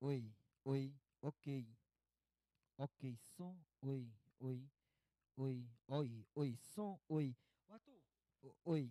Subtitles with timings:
[0.00, 0.32] Oi,
[0.64, 1.46] oi, ok.
[2.78, 3.02] Ok,
[3.36, 4.06] som, oi,
[4.40, 4.62] oi,
[5.36, 7.36] oi, oi, oi, som, oi.
[7.68, 7.92] Watu,
[8.64, 8.90] oi.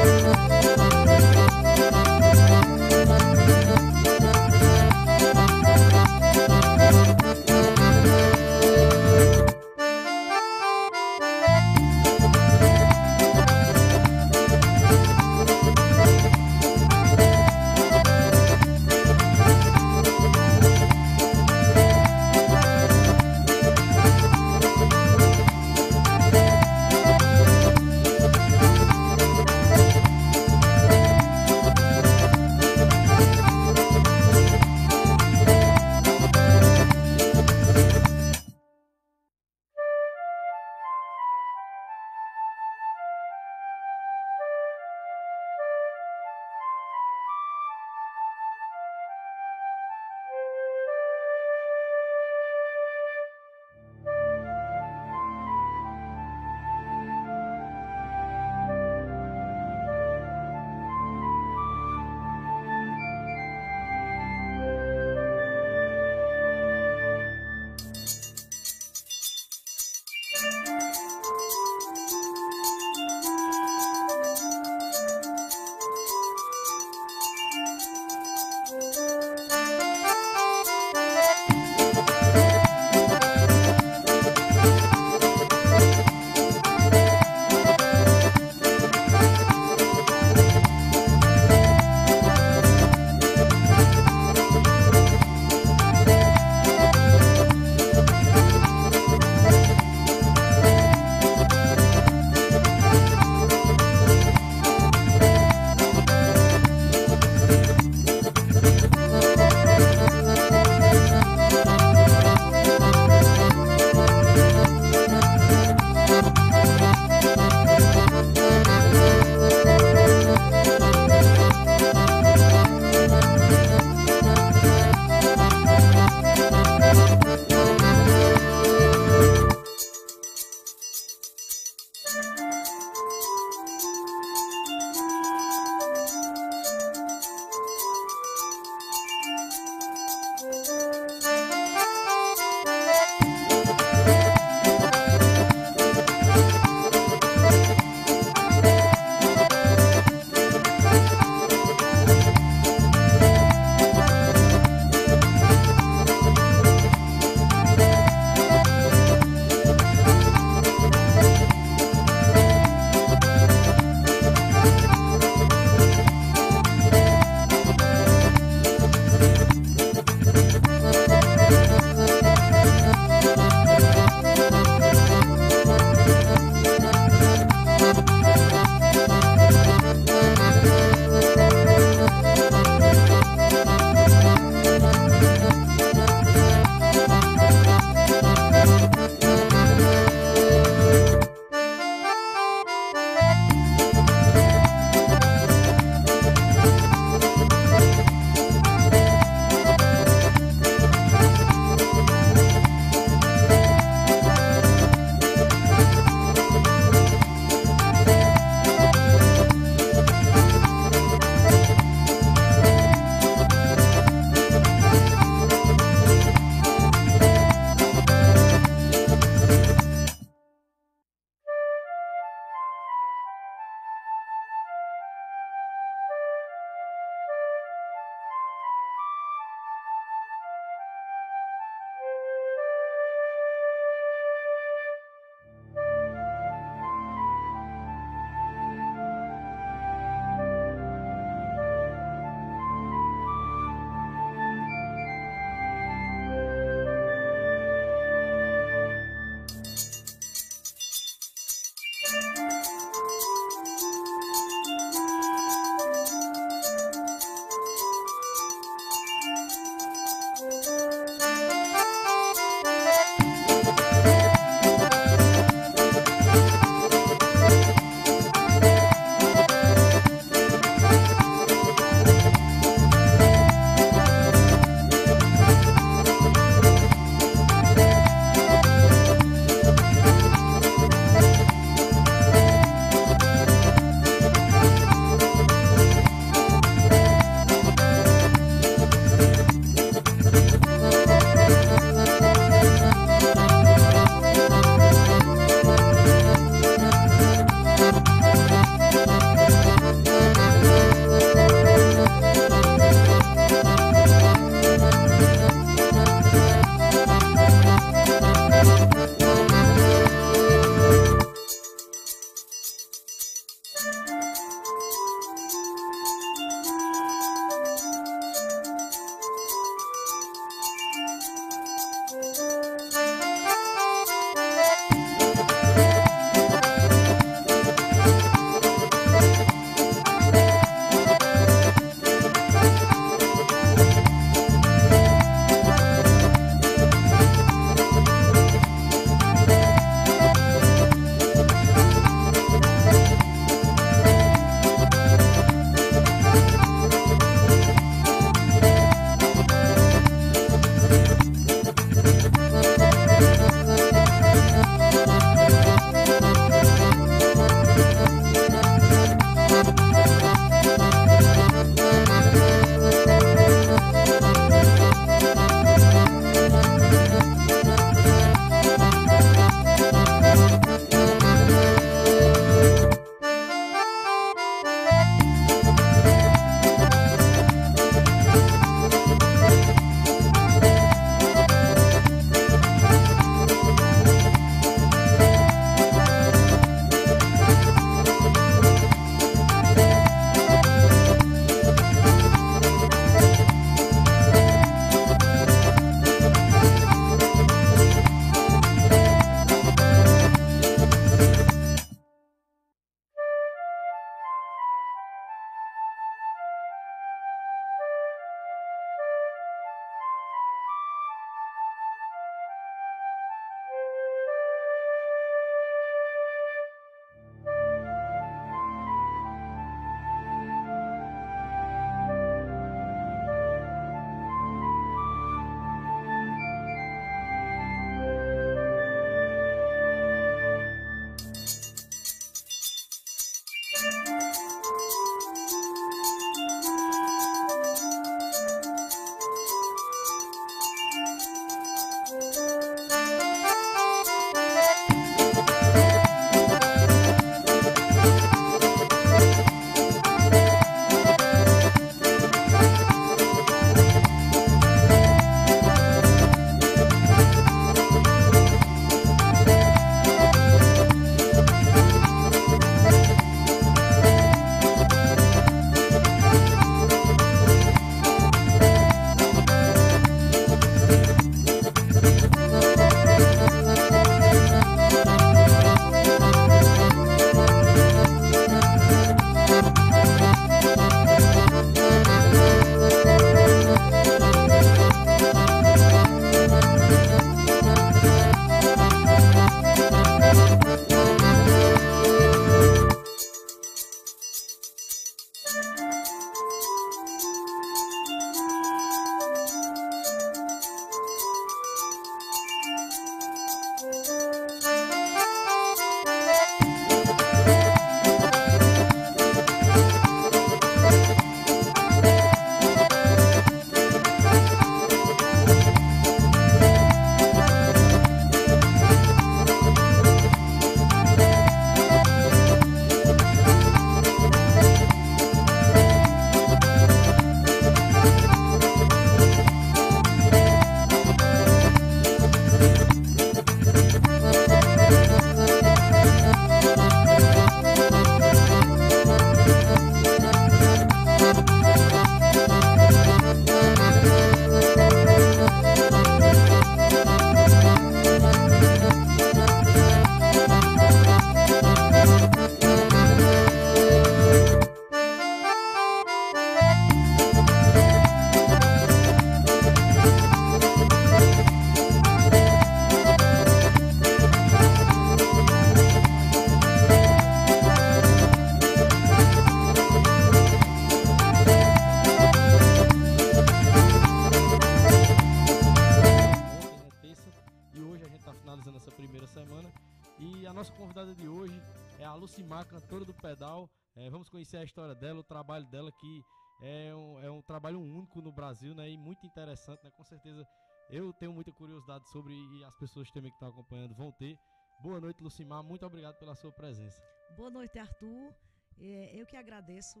[588.00, 588.90] Único no Brasil, né?
[588.90, 589.90] E muito interessante, né?
[589.90, 590.46] Com certeza
[590.88, 594.38] eu tenho muita curiosidade sobre e as pessoas também que estão acompanhando vão ter.
[594.80, 595.62] Boa noite, Lucimar.
[595.62, 597.00] Muito obrigado pela sua presença.
[597.36, 598.34] Boa noite, Arthur.
[598.78, 600.00] É, eu que agradeço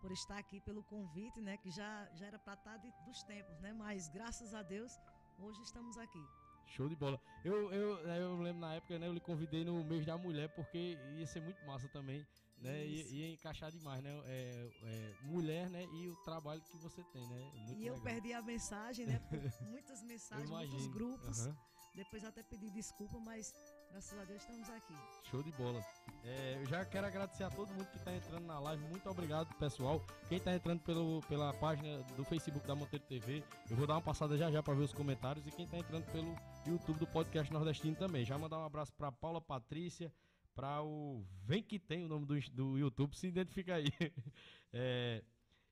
[0.00, 1.56] por estar aqui, pelo convite, né?
[1.56, 3.72] Que já, já era para estar de, dos tempos, né?
[3.72, 4.92] Mas graças a Deus,
[5.38, 6.24] hoje estamos aqui.
[6.66, 7.18] Show de bola.
[7.44, 9.08] Eu, eu, eu lembro na época, né?
[9.08, 12.24] Eu lhe convidei no mês da mulher porque ia ser muito massa também,
[12.60, 12.86] né?
[12.86, 14.10] Ia, ia, encaixar demais, né?
[14.26, 15.84] É, é, mulher, né?
[15.84, 17.50] E o trabalho que você tem, né?
[17.66, 19.20] Muito e eu perdi a mensagem, né?
[19.70, 21.46] muitas mensagens, muitos grupos.
[21.46, 21.56] Uhum.
[21.94, 23.52] Depois até pedi desculpa, mas
[23.90, 24.94] Graças a Deus estamos aqui.
[25.30, 25.84] Show de bola.
[26.22, 28.84] É, eu já quero agradecer a todo mundo que está entrando na live.
[28.84, 30.04] Muito obrigado, pessoal.
[30.28, 34.02] Quem está entrando pelo, pela página do Facebook da Monteiro TV, eu vou dar uma
[34.02, 35.46] passada já já para ver os comentários.
[35.46, 36.36] E quem está entrando pelo
[36.66, 38.24] YouTube do Podcast Nordestino também.
[38.24, 40.12] Já mandar um abraço para Paula Patrícia,
[40.58, 43.86] para o Vem Que Tem, o nome do, do YouTube, se identifica aí.
[44.70, 45.24] É,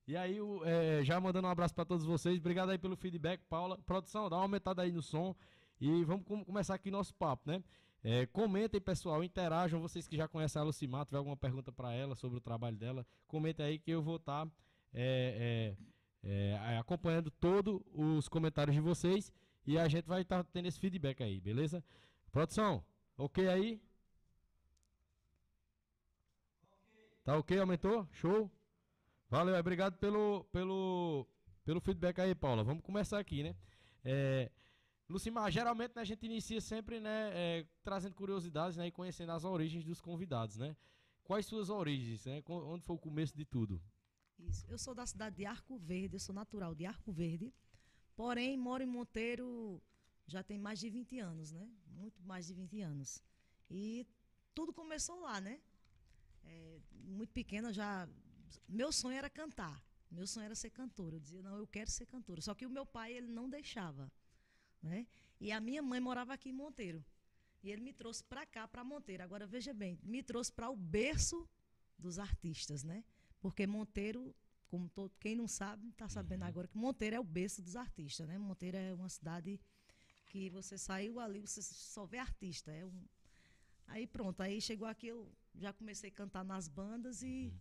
[0.06, 2.38] e aí, é, já mandando um abraço para todos vocês.
[2.38, 3.76] Obrigado aí pelo feedback, Paula.
[3.84, 5.36] Produção, dá uma aumentada aí no som.
[5.78, 7.62] E vamos começar aqui nosso papo, né?
[8.02, 9.82] É, comentem, pessoal, interajam.
[9.82, 13.06] Vocês que já conhecem a Lucimar, tiver alguma pergunta para ela sobre o trabalho dela,
[13.28, 14.52] comentem aí que eu vou estar tá,
[14.94, 15.76] é,
[16.24, 19.30] é, é, acompanhando todos os comentários de vocês
[19.66, 21.84] e a gente vai estar tá tendo esse feedback aí, beleza?
[22.32, 22.82] Produção,
[23.18, 23.78] ok aí?
[27.26, 27.58] Tá ok?
[27.58, 28.06] Aumentou?
[28.12, 28.48] Show?
[29.28, 31.26] Valeu, obrigado pelo, pelo,
[31.64, 32.62] pelo feedback aí, Paula.
[32.62, 33.56] Vamos começar aqui, né?
[34.04, 34.48] É,
[35.08, 39.42] Lucimar, geralmente né, a gente inicia sempre né, é, trazendo curiosidades né, e conhecendo as
[39.42, 40.76] origens dos convidados, né?
[41.24, 42.40] Quais suas origens, né?
[42.48, 43.82] Onde foi o começo de tudo?
[44.38, 44.64] Isso.
[44.68, 47.52] Eu sou da cidade de Arco Verde, eu sou natural de Arco Verde,
[48.14, 49.82] porém moro em Monteiro
[50.28, 51.68] já tem mais de 20 anos, né?
[51.88, 53.20] Muito mais de 20 anos.
[53.68, 54.06] E
[54.54, 55.58] tudo começou lá, né?
[56.46, 58.08] É, muito pequena já.
[58.68, 59.82] Meu sonho era cantar.
[60.10, 61.16] Meu sonho era ser cantora.
[61.16, 62.40] Eu dizia, não, eu quero ser cantora.
[62.40, 64.10] Só que o meu pai, ele não deixava.
[64.82, 65.06] Né?
[65.40, 67.04] E a minha mãe morava aqui em Monteiro.
[67.62, 69.22] E ele me trouxe para cá, para Monteiro.
[69.22, 71.48] Agora, veja bem, me trouxe para o berço
[71.98, 73.04] dos artistas, né?
[73.40, 74.34] Porque Monteiro,
[74.68, 76.48] como todo, quem não sabe, está sabendo uhum.
[76.48, 78.38] agora que Monteiro é o berço dos artistas, né?
[78.38, 79.60] Monteiro é uma cidade
[80.28, 82.70] que você saiu ali, você só vê artista.
[82.70, 83.04] É um...
[83.88, 87.60] Aí pronto, aí chegou aqui, eu já comecei a cantar nas bandas e uhum.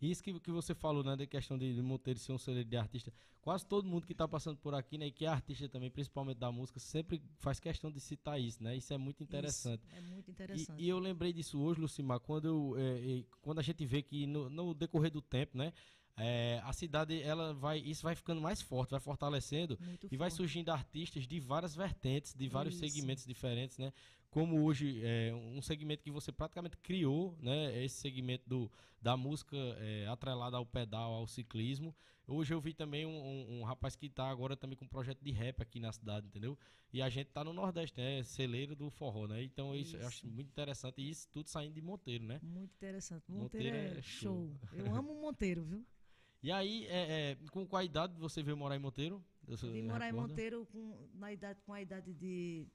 [0.00, 2.76] Isso que, que você falou, né, da questão de, de Monteiro ser um celeiro de
[2.76, 3.12] artista.
[3.40, 6.36] Quase todo mundo que está passando por aqui, né, e que é artista também, principalmente
[6.38, 8.76] da música, sempre faz questão de citar isso, né?
[8.76, 9.84] Isso é muito interessante.
[9.86, 10.82] Isso, é muito interessante.
[10.82, 14.26] E, e, eu lembrei disso hoje, Lucimar, quando, eu, é, quando a gente vê que
[14.26, 15.72] no, no decorrer do tempo, né,
[16.18, 20.16] é, a cidade ela vai isso vai ficando mais forte vai fortalecendo Muito e forte.
[20.16, 22.86] vai surgindo artistas de várias vertentes de vários isso.
[22.86, 23.92] segmentos diferentes né
[24.36, 27.82] como hoje é um segmento que você praticamente criou né?
[27.82, 31.96] Esse segmento do, da música é, atrelada ao pedal ao ciclismo.
[32.28, 35.22] Hoje eu vi também um, um, um rapaz que está agora também com um projeto
[35.22, 36.58] de rap aqui na cidade entendeu?
[36.92, 38.22] E a gente está no nordeste né?
[38.24, 39.42] Celeiro do forró né?
[39.42, 41.00] Então isso, isso eu acho muito interessante.
[41.00, 42.38] E isso tudo saindo de Monteiro né?
[42.42, 43.24] Muito interessante.
[43.30, 44.54] Monteiro, Monteiro é, é show.
[44.68, 44.78] show.
[44.78, 45.82] Eu amo Monteiro viu?
[46.42, 49.24] E aí, é, é, com qual idade você veio morar em Monteiro?
[49.48, 52.68] Vim morar em Monteiro com, na idade, com a idade de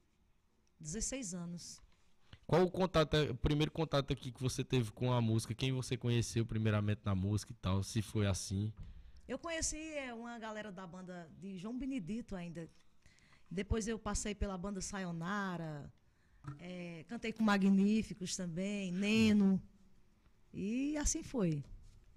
[0.82, 1.82] 16 anos.
[2.46, 5.54] Qual o contato, o primeiro contato aqui que você teve com a música?
[5.54, 8.74] Quem você conheceu primeiramente na música e tal, se foi assim?
[9.28, 12.70] Eu conheci é, uma galera da banda de João Benedito ainda.
[13.50, 15.92] Depois eu passei pela banda Sayonara,
[16.60, 19.62] é, cantei com Magníficos também, Neno.
[20.54, 21.64] E assim foi.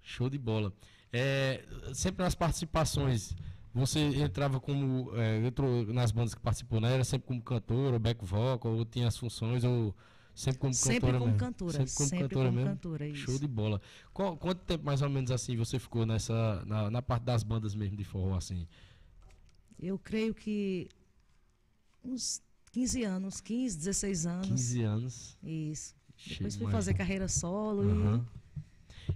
[0.02, 0.72] Show de bola.
[1.12, 3.34] É, sempre nas participações,
[3.74, 5.10] você entrava como.
[5.16, 6.94] É, entrou nas bandas que participou, né?
[6.94, 9.92] Era sempre como cantora, back vocal, ou tinha as funções, ou
[10.32, 11.38] sempre como sempre cantora como mesmo?
[11.40, 12.70] Cantora, sempre como sempre cantora como mesmo.
[12.70, 13.22] Cantora, isso.
[13.22, 13.80] Show de bola.
[14.12, 16.64] Qual, quanto tempo mais ou menos assim você ficou nessa.
[16.66, 18.68] Na, na parte das bandas mesmo de forró, assim?
[19.76, 20.88] Eu creio que
[22.04, 24.48] uns 15 anos, 15, 16 anos.
[24.48, 25.38] 15 anos.
[25.42, 25.96] Isso.
[26.28, 28.16] Depois fui fazer carreira solo uhum.
[28.18, 28.43] e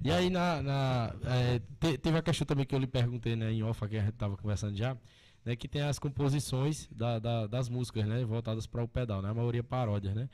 [0.05, 3.53] e aí, na, na é, te, teve a questão também que eu lhe perguntei né,
[3.53, 4.97] em off, que a gente estava conversando já,
[5.45, 9.31] né, que tem as composições da, da, das músicas né, voltadas para o pedal, né,
[9.31, 10.15] a maioria paródias.
[10.15, 10.29] Né?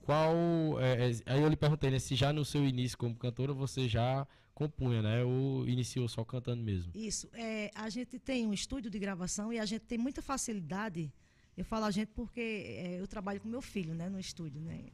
[0.00, 0.80] Qual.
[0.80, 3.88] É, é, aí eu lhe perguntei né, se já no seu início como cantora você
[3.88, 5.22] já compunha, né?
[5.22, 6.90] Ou iniciou só cantando mesmo?
[6.94, 7.28] Isso.
[7.34, 11.12] É, a gente tem um estúdio de gravação e a gente tem muita facilidade.
[11.54, 14.86] Eu falo a gente porque é, eu trabalho com meu filho, né, no estúdio, né?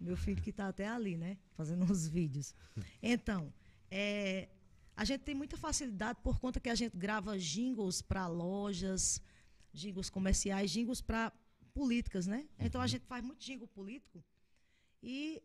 [0.00, 1.36] Meu filho que está até ali, né?
[1.52, 2.54] Fazendo uns vídeos.
[3.02, 3.52] Então,
[3.90, 4.48] é,
[4.96, 9.20] a gente tem muita facilidade por conta que a gente grava jingles para lojas,
[9.72, 11.30] jingles comerciais, jingles para
[11.74, 12.48] políticas, né?
[12.58, 12.88] Então a Uhum.
[12.88, 14.24] gente faz muito jingle político
[15.02, 15.42] e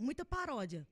[0.00, 0.86] muita paródia.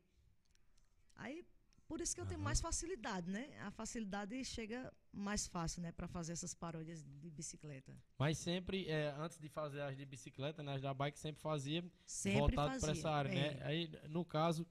[1.16, 1.44] Aí,
[1.92, 2.44] por isso que eu tenho Aham.
[2.44, 3.50] mais facilidade, né?
[3.60, 5.92] A facilidade chega mais fácil, né?
[5.92, 7.94] Para fazer essas paródias de bicicleta.
[8.18, 11.84] Mas sempre, é, antes de fazer as de bicicleta, né, as da bike sempre fazia
[12.06, 13.34] Sempre voltado para essa área, é.
[13.34, 13.60] né?
[13.66, 14.66] Aí, no caso,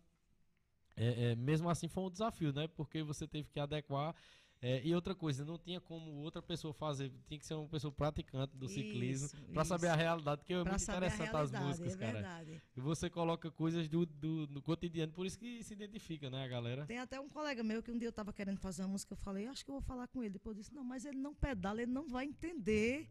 [0.96, 2.68] é, é, mesmo assim foi um desafio, né?
[2.70, 4.16] Porque você teve que adequar.
[4.62, 7.92] É, e outra coisa, não tinha como outra pessoa fazer, tinha que ser uma pessoa
[7.92, 11.94] praticante do ciclismo para saber a realidade, que é Pra muito interessante as realidade, músicas,
[11.94, 12.12] é cara.
[12.14, 12.62] verdade.
[12.78, 16.48] E você coloca coisas do, do, do cotidiano, por isso que se identifica, né, a
[16.48, 16.86] galera?
[16.86, 19.18] Tem até um colega meu que um dia eu estava querendo fazer uma música, eu
[19.18, 20.34] falei, acho que eu vou falar com ele.
[20.34, 23.10] Depois eu disse, não, mas ele não pedala, ele não vai entender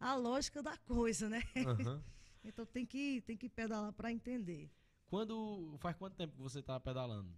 [0.00, 1.42] a lógica da coisa, né?
[1.56, 2.02] Aham.
[2.44, 4.70] Então tem que, tem que pedalar para entender.
[5.06, 7.28] Quando faz quanto tempo que você tá pedalando?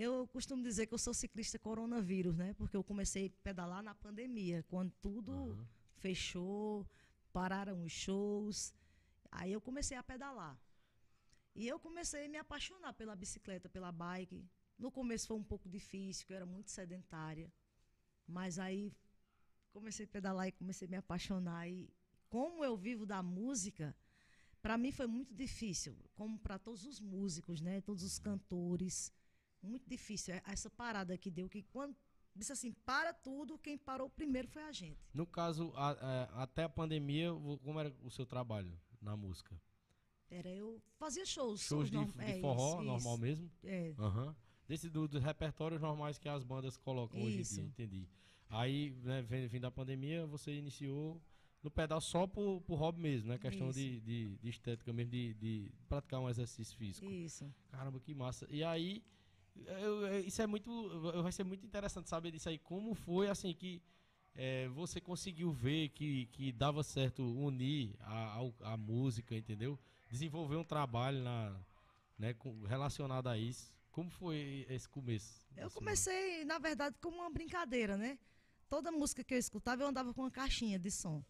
[0.00, 2.54] Eu costumo dizer que eu sou ciclista coronavírus, né?
[2.54, 5.68] Porque eu comecei a pedalar na pandemia, quando tudo Aham.
[5.96, 6.88] fechou,
[7.32, 8.72] pararam os shows.
[9.28, 10.56] Aí eu comecei a pedalar.
[11.52, 14.48] E eu comecei a me apaixonar pela bicicleta, pela bike.
[14.78, 17.52] No começo foi um pouco difícil, porque eu era muito sedentária.
[18.24, 18.94] Mas aí
[19.72, 21.68] comecei a pedalar e comecei a me apaixonar.
[21.68, 21.92] E
[22.30, 23.96] como eu vivo da música,
[24.62, 27.80] para mim foi muito difícil, como para todos os músicos, né?
[27.80, 29.12] Todos os cantores.
[29.62, 30.34] Muito difícil.
[30.34, 31.96] É- Essa parada que deu, que quando
[32.34, 34.98] disse assim, para tudo, quem parou primeiro foi a gente.
[35.12, 37.30] No caso, a- a- até a pandemia,
[37.64, 39.60] como era o seu trabalho na música?
[40.30, 41.60] Era eu fazia shows.
[41.62, 43.22] Shows de, norm- de é, forró, isso, normal isso.
[43.22, 43.50] mesmo?
[43.64, 44.36] É, Aham.
[44.68, 47.54] Desse do- dos repertórios normais que as bandas colocam hoje em Isso.
[47.54, 48.06] dia, entendi.
[48.50, 51.20] Aí, né, vem da pandemia, você iniciou
[51.62, 53.38] no pedal só por, por hobby mesmo, né?
[53.38, 53.78] Questão Isso.
[53.78, 57.06] de, de, de estética mesmo, de, de praticar um exercício físico.
[57.10, 57.50] isso.
[57.70, 58.46] Caramba, que massa.
[58.50, 59.02] E aí,
[59.66, 61.00] eu- eu- isso é muito.
[61.22, 62.58] Vai ser muito interessante saber disso aí.
[62.58, 63.80] Como foi assim que
[64.34, 69.78] é, você conseguiu ver que, que dava certo unir a, ao- a música, entendeu?
[70.08, 71.56] Desenvolver um trabalho na,
[72.18, 73.72] né, com- relacionado a isso.
[73.90, 75.40] Como foi esse começo?
[75.56, 78.16] Eu comecei, na verdade, como uma brincadeira, né?
[78.68, 81.24] Toda música que eu escutava, eu andava com uma caixinha de som.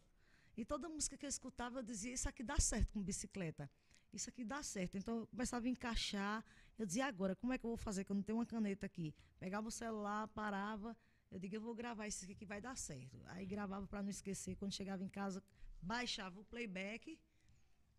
[0.56, 3.70] E toda música que eu escutava, eu dizia, isso aqui dá certo com bicicleta.
[4.12, 4.98] Isso aqui dá certo.
[4.98, 6.44] Então, eu começava a encaixar.
[6.78, 8.86] Eu dizia, agora, como é que eu vou fazer, que eu não tenho uma caneta
[8.86, 9.12] aqui?
[9.38, 10.96] Pegava o celular, parava.
[11.30, 13.20] Eu digo, eu vou gravar isso aqui que vai dar certo.
[13.26, 14.54] Aí gravava para não esquecer.
[14.56, 15.42] Quando chegava em casa,
[15.82, 17.18] baixava o playback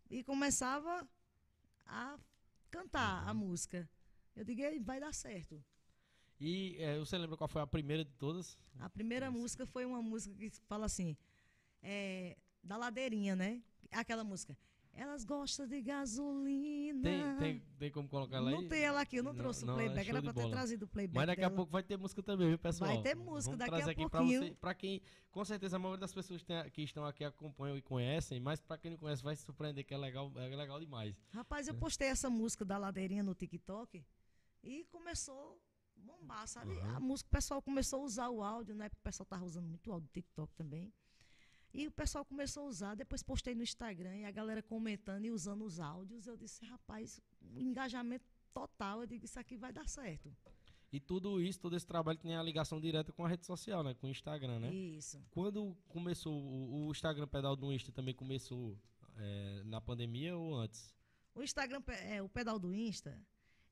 [0.08, 1.06] e começava
[1.86, 2.18] a
[2.70, 3.88] cantar a música.
[4.34, 5.62] Eu digo, "Ei, vai dar certo.
[6.40, 8.58] E é, você lembra qual foi a primeira de todas?
[8.78, 11.14] A primeira música foi uma música que fala assim,
[11.82, 13.62] é, da ladeirinha, né?
[13.90, 14.56] Aquela música.
[15.00, 17.02] Elas gostam de gasolina.
[17.02, 18.54] Tem, tem, tem como colocar ela aí?
[18.54, 20.40] não tem ela aqui, eu não, Não, trouxe não, o é playback, era pra ter
[20.42, 20.52] bola.
[20.54, 21.16] trazido o playback.
[21.16, 21.56] Mas daqui a dela.
[21.56, 22.92] pouco vai ter música também, viu, pessoal?
[22.92, 24.42] Vai ter música Vamos daqui trazer a aqui pra pouquinho.
[24.42, 27.80] você, pra quem, com certeza a maioria das pessoas tem- que estão aqui acompanham e
[27.82, 31.16] conhecem, mas pra quem não conhece vai se surpreender que é legal, é legal demais.
[31.32, 34.04] Rapaz, eu postei essa música da ladeirinha no TikTok
[34.62, 35.58] e começou
[35.96, 36.76] a bombar, sabe?
[36.78, 36.96] Aham.
[36.96, 38.90] A música, o pessoal começou a usar o áudio, né?
[38.90, 40.92] Porque o pessoal tava usando muito áudio do TikTok também.
[41.72, 45.30] E o pessoal começou a usar, depois postei no Instagram e a galera comentando e
[45.30, 46.26] usando os áudios.
[46.26, 47.20] Eu disse, rapaz,
[47.56, 49.02] engajamento total.
[49.02, 50.34] Eu digo, isso aqui vai dar certo.
[50.92, 53.94] E tudo isso, todo esse trabalho tem a ligação direta com a rede social, né?
[53.94, 54.74] Com o Instagram, né?
[54.74, 55.22] Isso.
[55.30, 58.76] Quando começou, o, o Instagram Pedal do Insta também começou
[59.16, 60.92] é, na pandemia ou antes?
[61.32, 63.16] O Instagram, é, o pedal do Insta,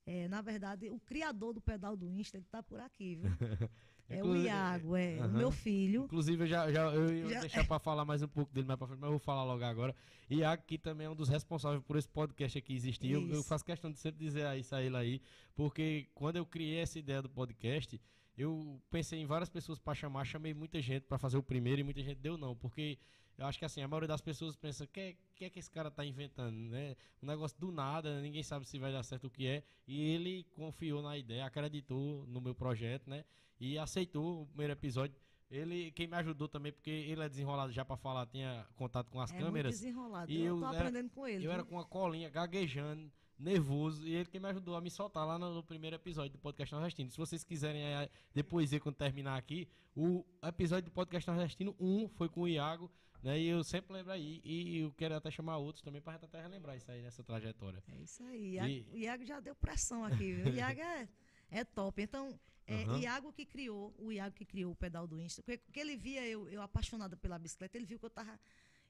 [0.07, 3.31] é, na verdade, o criador do pedal do Insta, ele tá por aqui, viu?
[4.09, 5.29] É o Inclusive- Iago, é o Aham.
[5.39, 6.05] meu filho.
[6.05, 8.79] Inclusive, eu já, já eu ia Já- deixar pra falar mais um pouco dele mais
[8.79, 9.95] pra frente, mas eu vou falar logo agora.
[10.31, 13.11] Iago, que também é um dos responsáveis por esse podcast aqui existir.
[13.11, 15.21] Eu, eu faço questão de sempre dizer isso a ele aí,
[15.55, 18.01] porque quando eu criei essa ideia do podcast,
[18.37, 21.85] eu pensei em várias pessoas pra chamar, chamei muita gente pra fazer o primeiro e
[21.85, 22.97] muita gente deu não, porque
[23.39, 25.59] eu acho que assim, a maioria das pessoas pensa, o que, é- que é que
[25.61, 26.97] esse cara tá inventando, né?
[27.23, 30.45] Um negócio do nada, ninguém sabe se vai dar certo o que é, e ele
[30.53, 33.25] confiou na ideia, acreditou no meu projeto, né?
[33.61, 35.17] E aceitou o primeiro episódio.
[35.51, 39.19] Ele, quem me ajudou também, porque ele é desenrolado já pra falar, tinha contato com
[39.21, 39.73] as é câmeras.
[39.81, 40.31] desenrolado.
[40.31, 41.47] E eu, eu tô era- aprendendo com ele.
[41.47, 41.71] Eu era viu?
[41.71, 45.55] com uma colinha, gaguejando, nervoso, e ele que me ajudou a me soltar lá no,
[45.55, 47.11] no primeiro episódio do Podcast Nordestino.
[47.11, 52.09] Se vocês quiserem eh, depois ver quando terminar aqui, o episódio do Podcast Nordestino 1
[52.11, 52.91] foi com o Iago,
[53.23, 53.39] né?
[53.41, 56.77] E eu sempre lembro aí, e eu quero até chamar outros também gente até relembrar
[56.77, 57.83] isso aí nessa trajetória.
[57.89, 58.55] É isso aí.
[58.55, 60.47] Iago, E- O Iago já deu pressão aqui, viu?
[60.53, 61.09] O Iago é,
[61.51, 62.01] é top.
[62.03, 62.99] Então, é Aham.
[63.01, 65.43] Iago que criou, o Iago que criou o pedal do Insta.
[65.43, 68.39] Porque, porque ele via eu, eu apaixonada pela bicicleta, ele viu que eu tava.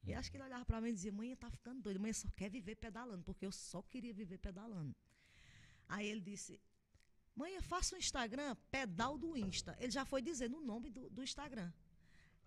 [0.07, 2.29] Eu acho que ele olhava pra mim e dizia, mãe, tá ficando doido, mãe só
[2.37, 4.95] quer viver pedalando, porque eu só queria viver pedalando.
[5.89, 6.59] Aí ele disse,
[7.37, 9.77] mãe, faça um Instagram, pedal do Insta.
[9.79, 11.71] Ele já foi dizendo o nome do, do Instagram.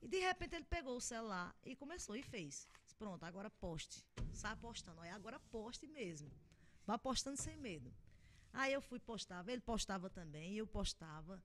[0.01, 2.67] E de repente ele pegou o celular e começou e fez.
[2.97, 4.03] Pronto, agora poste.
[4.33, 5.01] Sai postando.
[5.01, 6.31] Agora poste mesmo.
[6.85, 7.91] Vá postando sem medo.
[8.53, 11.41] Aí eu fui postava, ele postava também, eu postava.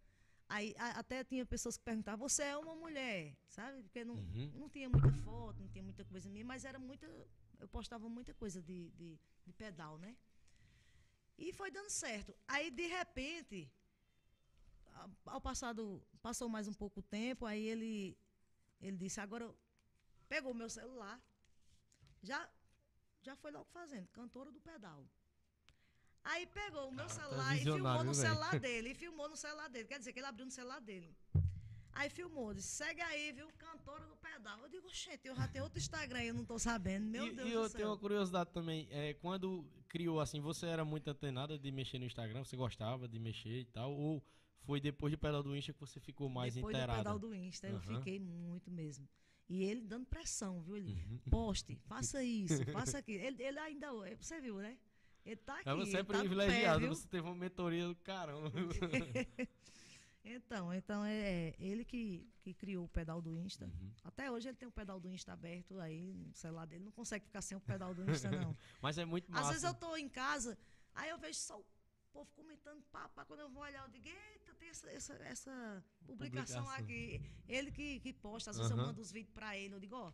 [0.48, 3.82] Aí a- até tinha pessoas que perguntavam, você é uma mulher, sabe?
[3.82, 4.52] Porque não, Uhum.
[4.54, 7.06] não tinha muita foto, não tinha muita coisa minha, mas era muita.
[7.58, 10.16] Eu postava muita coisa de, de, de pedal, né?
[11.38, 12.34] E foi dando certo.
[12.48, 13.70] Aí, de repente,
[15.26, 18.16] ao passado, passou mais um pouco tempo, aí ele,
[18.80, 19.56] ele disse, agora eu-
[20.28, 21.20] pegou o meu celular,
[22.22, 22.48] já,
[23.22, 25.06] já foi logo fazendo, cantora do pedal.
[26.24, 29.28] Aí pegou o meu tu é celular e visionário, filmou no celular dele, e filmou
[29.28, 29.86] no celular dele.
[29.86, 31.14] Quer dizer, que ele abriu no celular dele.
[31.92, 34.60] Aí filmou, disse, segue aí, viu, cantora do pedal.
[34.60, 37.32] Eu digo, gente, eu já tenho outro Instagram e eu não tô sabendo, meu e,
[37.32, 37.76] Deus e do eu céu.
[37.78, 38.86] tenho uma curiosidade também.
[38.90, 42.44] É, quando criou assim, você era muito antenada de mexer no Instagram?
[42.44, 43.92] Você gostava de mexer e tal?
[43.94, 44.22] Ou
[44.64, 46.98] foi depois do pedal do Insta que você ficou mais Depois inteirada?
[46.98, 47.98] do pedal do Insta, eu Aham.
[47.98, 49.08] fiquei muito mesmo.
[49.48, 50.76] E ele dando pressão, viu?
[50.76, 51.18] Ele, Uhum.
[51.30, 53.22] poste, faça isso, faça aquilo.
[53.22, 54.76] Ele, ele ainda, você viu, né?
[55.24, 55.70] Ele tá aqui.
[55.70, 56.88] Você é tá pé, privilegiado, viu?
[56.94, 58.50] você teve uma mentoria do caramba.
[60.28, 63.66] Então, então é ele que, que criou o pedal do Insta.
[63.66, 63.92] Uhum.
[64.02, 66.82] Até hoje ele tem o pedal do Insta aberto aí no celular dele.
[66.84, 68.56] Não consegue ficar sem o pedal do Insta, não.
[68.82, 69.42] Mas é muito massa.
[69.44, 70.58] Às vezes eu tô em casa,
[70.96, 71.64] aí eu vejo só o
[72.16, 75.84] povo comentando, pá, pá, quando eu vou olhar, eu digo, eita, tem essa, essa, essa
[76.06, 76.84] publicação, Publicação.
[76.84, 77.20] aqui.
[77.46, 80.12] Ele que, que posta, às vezes eu mando os vídeos pra ele, eu digo, ó,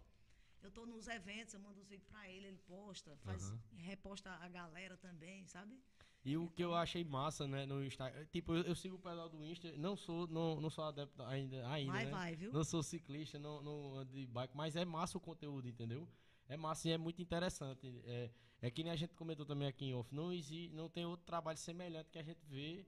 [0.62, 3.60] eu tô nos eventos, eu mando os vídeos pra ele, ele posta, faz, Aham.
[3.76, 5.78] reposta a galera também, sabe?
[6.24, 8.24] E o que eu achei massa, né, no Instagram.
[8.26, 11.68] Tipo, eu, eu sigo o pedal do Insta, não sou, não, não sou adepto ainda,
[11.68, 12.10] ainda vai, né?
[12.10, 12.52] vai, viu?
[12.52, 16.08] Não sou ciclista, não, não ando de bike, mas é massa o conteúdo, entendeu?
[16.48, 18.02] É massa e é muito interessante.
[18.04, 18.30] É,
[18.62, 21.26] é que nem a gente comentou também aqui em off, não, existe, não tem outro
[21.26, 22.86] trabalho semelhante que a gente vê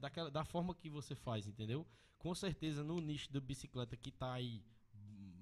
[0.00, 1.86] daquela, da forma que você faz, entendeu?
[2.18, 4.64] Com certeza no nicho da bicicleta que tá aí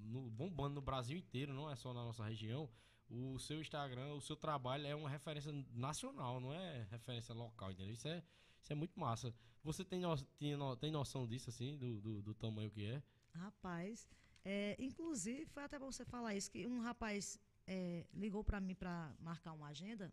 [0.04, 2.68] no- bombando no Brasil inteiro, não é só na nossa região,
[3.08, 7.92] o seu Instagram, o seu trabalho é uma referência nacional, não é referência local, entendeu?
[7.94, 8.22] Isso é,
[8.60, 9.32] isso é muito massa.
[9.62, 13.02] Você tem, no, tem, no- tem noção disso, assim, do, do, do tamanho que é?
[13.34, 14.08] Rapaz,
[14.44, 18.74] é, inclusive, foi até bom você falar isso, que um rapaz é, ligou para mim
[18.74, 20.12] para marcar uma agenda,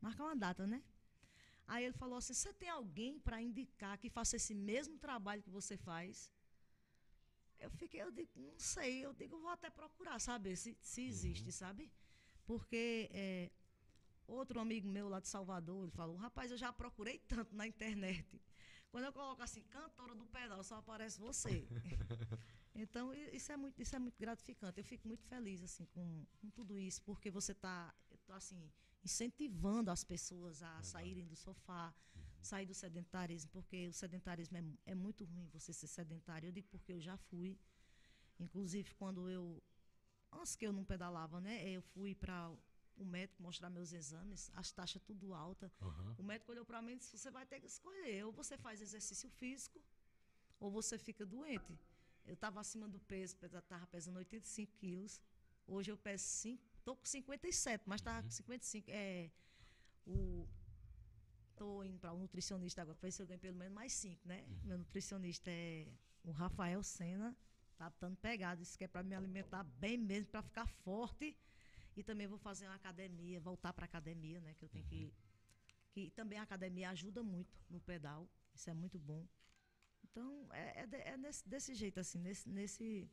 [0.00, 0.82] marcar uma data, né?
[1.66, 5.50] Aí ele falou assim: você tem alguém para indicar que faça esse mesmo trabalho que
[5.50, 6.30] você faz?
[7.58, 11.50] Eu fiquei, eu digo, não sei, eu digo, vou até procurar saber se, se existe,
[11.50, 11.90] sabe?
[12.44, 13.50] Porque é,
[14.26, 18.40] outro amigo meu lá de Salvador, ele falou, rapaz, eu já procurei tanto na internet.
[18.90, 21.66] Quando eu coloco assim, cantora do pedal, só aparece você.
[22.78, 24.78] Então, isso é muito, isso é muito gratificante.
[24.78, 27.94] Eu fico muito feliz assim com, com tudo isso, porque você está
[28.28, 28.70] assim,
[29.02, 31.94] incentivando as pessoas a saírem do sofá,
[32.42, 36.48] sair do sedentarismo, porque o sedentarismo é, é muito ruim você ser sedentário.
[36.48, 37.58] Eu digo porque eu já fui.
[38.38, 39.62] Inclusive, quando eu.
[40.30, 41.68] Antes que eu não pedalava, né?
[41.70, 42.52] Eu fui para
[42.98, 45.72] o médico mostrar meus exames, as taxas tudo alta.
[46.18, 48.24] O médico olhou para mim e disse: você vai ter que escolher.
[48.26, 49.80] Ou você faz exercício físico,
[50.60, 51.78] ou você fica doente.
[52.26, 55.20] Eu estava acima do peso, estava pesando 85 quilos.
[55.66, 58.90] Hoje eu peso 5, estou com 57, mas estava com 55.
[58.90, 59.30] É,
[60.06, 60.46] o,
[61.56, 64.28] Estou indo para um nutricionista agora, para ver se eu ganho pelo menos mais 5,
[64.28, 64.44] né?
[64.62, 65.88] Meu nutricionista é
[66.22, 67.34] o Rafael Sena,
[67.78, 71.34] tá dando pegado, disse que é para me alimentar bem mesmo, para ficar forte.
[71.96, 74.52] E também vou fazer uma academia, voltar para academia, né?
[74.52, 75.14] Que eu tenho que.
[75.92, 78.28] Que também a academia ajuda muito no pedal.
[78.54, 79.26] Isso é muito bom.
[80.16, 83.06] Então, é, é é nesse- desse jeito, assim, nesse, nesse,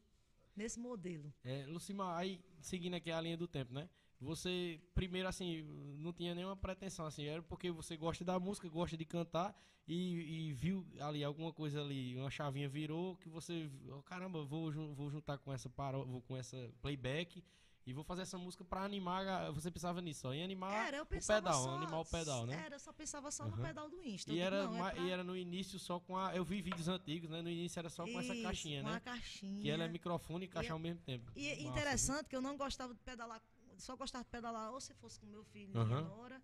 [0.56, 1.34] nesse modelo.
[1.44, 3.90] É, Lucimar, aí seguindo aqui a linha do tempo, né?
[4.22, 5.64] Você, primeiro, assim,
[5.98, 9.54] não tinha nenhuma pretensão, assim, era porque você gosta da música, gosta de cantar
[9.86, 14.72] e, e viu ali alguma coisa ali, uma chavinha virou que você, oh, caramba, vou,
[14.96, 17.44] vou juntar com essa paró, vou com essa playback
[17.86, 21.04] e vou fazer essa música pra animar, a- você pensava nisso, só em animar Era,
[21.04, 22.64] o pedal, só, animar o pedal, né?
[22.66, 23.62] Era, eu só pensava só no Aham.
[23.64, 24.32] pedal do Insta.
[24.32, 26.36] E era, não, é pra- e era no início só com a.
[26.36, 27.42] Eu vi vídeos antigos, né?
[27.42, 28.96] No início era só com essa caixinha, com né?
[28.96, 29.62] a caixinha.
[29.62, 31.32] Que ela é microfone e caixa E- ao mesmo tempo.
[31.36, 33.42] E interessante que eu não gostava de pedalar,
[33.78, 35.86] só gostava de pedalar ou se fosse com meu filho, Aham.
[35.88, 36.42] minha nora,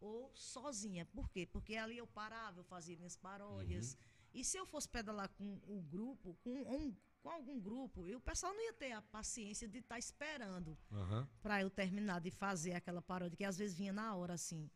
[0.00, 1.06] ou sozinha.
[1.06, 1.46] Por quê?
[1.46, 3.94] Porque ali eu parava, eu fazia minhas paródias.
[3.94, 3.98] Uhum.
[4.34, 8.20] E se eu fosse pedalar com o grupo, com, um, com algum grupo, e o
[8.20, 10.98] pessoal não ia ter a paciência de estar esperando viu?
[11.00, 11.28] Aham.
[11.40, 14.68] para eu terminar de fazer aquela paródia, que às vezes vinha na hora assim.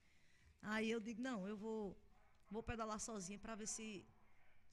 [0.62, 2.00] Aí eu digo, não, eu vou,
[2.50, 4.06] vou pedalar sozinha para ver se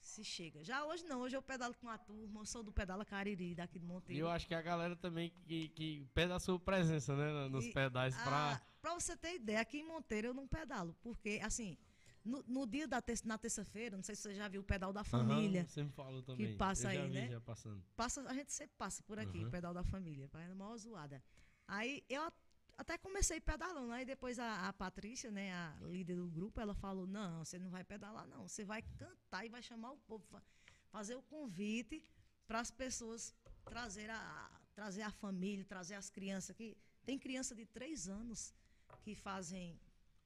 [0.00, 0.62] se chega.
[0.62, 3.78] Já hoje não, hoje eu pedalo com a turma, eu sou do Pedala Cariri, daqui
[3.78, 4.20] de E Monteiro.
[4.20, 7.32] eu acho que a galera também que, que pede a sua presença, né?
[7.32, 8.52] no- Nos E- pedais pra.
[8.56, 11.78] Ah, pra você ter ideia, aqui em Monteiro eu não pedalo, porque assim,
[12.24, 14.92] no, no dia da ter- na terça-feira, não sei se você já viu o pedal
[14.92, 15.66] da família.
[15.68, 16.56] Você me falou também.
[16.56, 17.40] passa eu já aí, né?
[17.96, 19.48] Passa, a gente sempre passa por aqui, Uhum.
[19.48, 21.22] o pedal da família, é a maior zoada.
[21.68, 22.32] Aí eu
[22.76, 23.92] até comecei pedalando.
[23.92, 27.70] Aí depois a, a, Patrícia, né, a líder do grupo, ela falou: Não, você não
[27.70, 28.48] vai pedalar, não.
[28.48, 30.24] Você vai cantar e vai chamar o povo,
[30.90, 32.02] fazer o convite
[32.46, 33.34] para as pessoas
[33.64, 36.54] trazer a, trazer a família, trazer as crianças.
[36.56, 38.54] que Tem criança de três anos
[39.02, 39.78] que fazem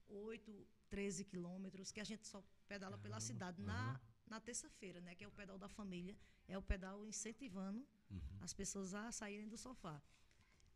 [0.09, 3.63] 8, 13 quilômetros, que a gente só pedala Caramba, pela cidade.
[3.63, 8.21] Na, na terça-feira, né, que é o pedal da família, é o pedal incentivando uhum.
[8.41, 10.01] as pessoas a saírem do sofá.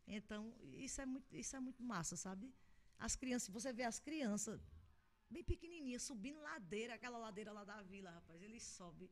[0.07, 2.53] Então, isso é muito, isso é muito massa, sabe?
[2.99, 4.59] As crianças, você vê as crianças
[5.29, 9.09] bem pequenininhas subindo ladeira, aquela ladeira lá da vila, rapaz, eles sobem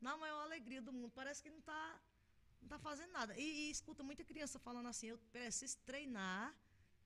[0.00, 1.10] na maior alegria do mundo.
[1.10, 2.00] Parece que não está
[2.60, 3.36] não tá fazendo nada.
[3.36, 6.54] E, e, escuta muita criança falando assim, eu preciso treinar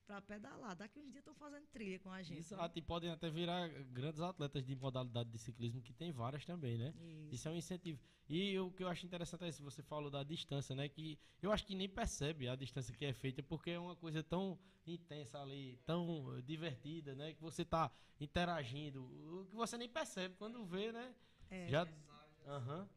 [0.09, 0.75] para pedalar.
[0.75, 2.39] Daqui uns dias estão fazendo trilha com a gente.
[2.39, 2.71] Exato, né?
[2.75, 6.91] e podem até virar grandes atletas de modalidade de ciclismo, que tem várias também, né?
[6.97, 7.35] Isso.
[7.35, 7.99] Isso é um incentivo.
[8.27, 10.89] E o que eu acho interessante é isso, você falou da distância, né?
[10.89, 14.23] Que eu acho que nem percebe a distância que é feita, porque é uma coisa
[14.23, 17.35] tão intensa ali, tão divertida, né?
[17.35, 21.13] Que você está interagindo, o que você nem percebe quando vê, né?
[21.51, 21.69] É.
[21.69, 21.83] Já...
[21.83, 22.87] Uhum.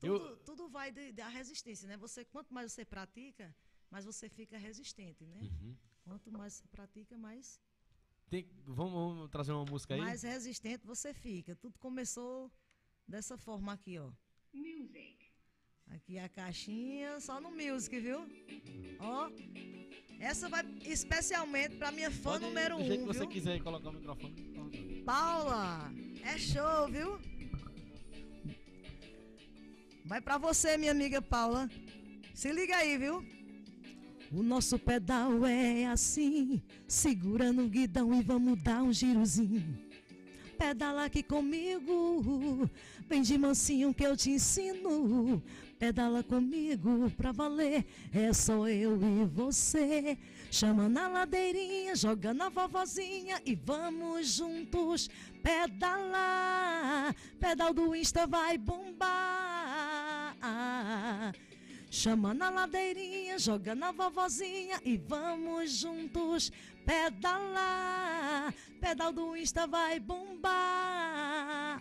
[0.00, 0.36] Tudo, eu...
[0.38, 1.96] tudo vai da resistência, né?
[1.96, 3.54] Você, quanto mais você pratica,
[3.88, 5.38] mais você fica resistente, né?
[5.42, 5.76] Uhum.
[6.06, 7.60] Quanto mais você pratica, mais.
[8.30, 10.00] Tem, vamos, vamos, trazer uma música aí?
[10.00, 11.56] Mais resistente você fica.
[11.56, 12.50] Tudo começou
[13.08, 14.12] dessa forma aqui, ó.
[14.54, 15.16] Music.
[15.88, 18.20] Aqui a caixinha, só no music, viu?
[19.00, 19.30] Ó.
[20.20, 22.78] Essa vai especialmente pra minha fã Pode, número um.
[22.78, 25.02] Do jeito que você quiser colocar o microfone.
[25.04, 25.90] Paula,
[26.22, 27.18] é show, viu?
[30.04, 31.68] Vai pra você, minha amiga Paula.
[32.32, 33.35] Se liga aí, viu?
[34.32, 39.78] O nosso pedal é assim, segurando o guidão e vamos dar um girozinho.
[40.58, 42.68] Pedala aqui comigo,
[43.08, 45.42] vem de mansinho que eu te ensino.
[45.78, 50.16] Pedala comigo pra valer, é só eu e você.
[50.50, 55.10] Chama na ladeirinha, joga na vovozinha e vamos juntos
[55.42, 57.14] pedalar.
[57.38, 59.16] Pedal do Insta vai bombar.
[61.96, 66.52] Chama na ladeirinha, joga na vovozinha e vamos juntos
[66.84, 68.52] pedalar.
[68.78, 71.80] Pedal do Insta vai bombar.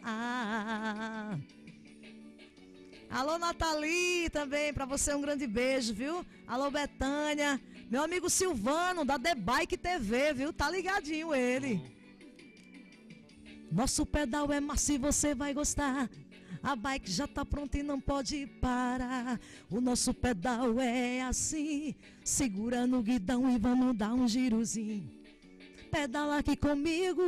[3.09, 6.25] Alô, Nathalie, também, para você um grande beijo, viu?
[6.47, 7.59] Alô, Betânia.
[7.91, 10.53] Meu amigo Silvano, da The Bike TV, viu?
[10.53, 11.93] Tá ligadinho ele.
[13.69, 16.09] Nosso pedal é macio, você vai gostar.
[16.65, 19.39] A bike já tá pronta e não pode parar.
[19.69, 21.93] O nosso pedal é assim.
[22.23, 25.07] Segura no guidão e vamos dar um girozinho.
[25.91, 27.21] Pedala aqui comigo.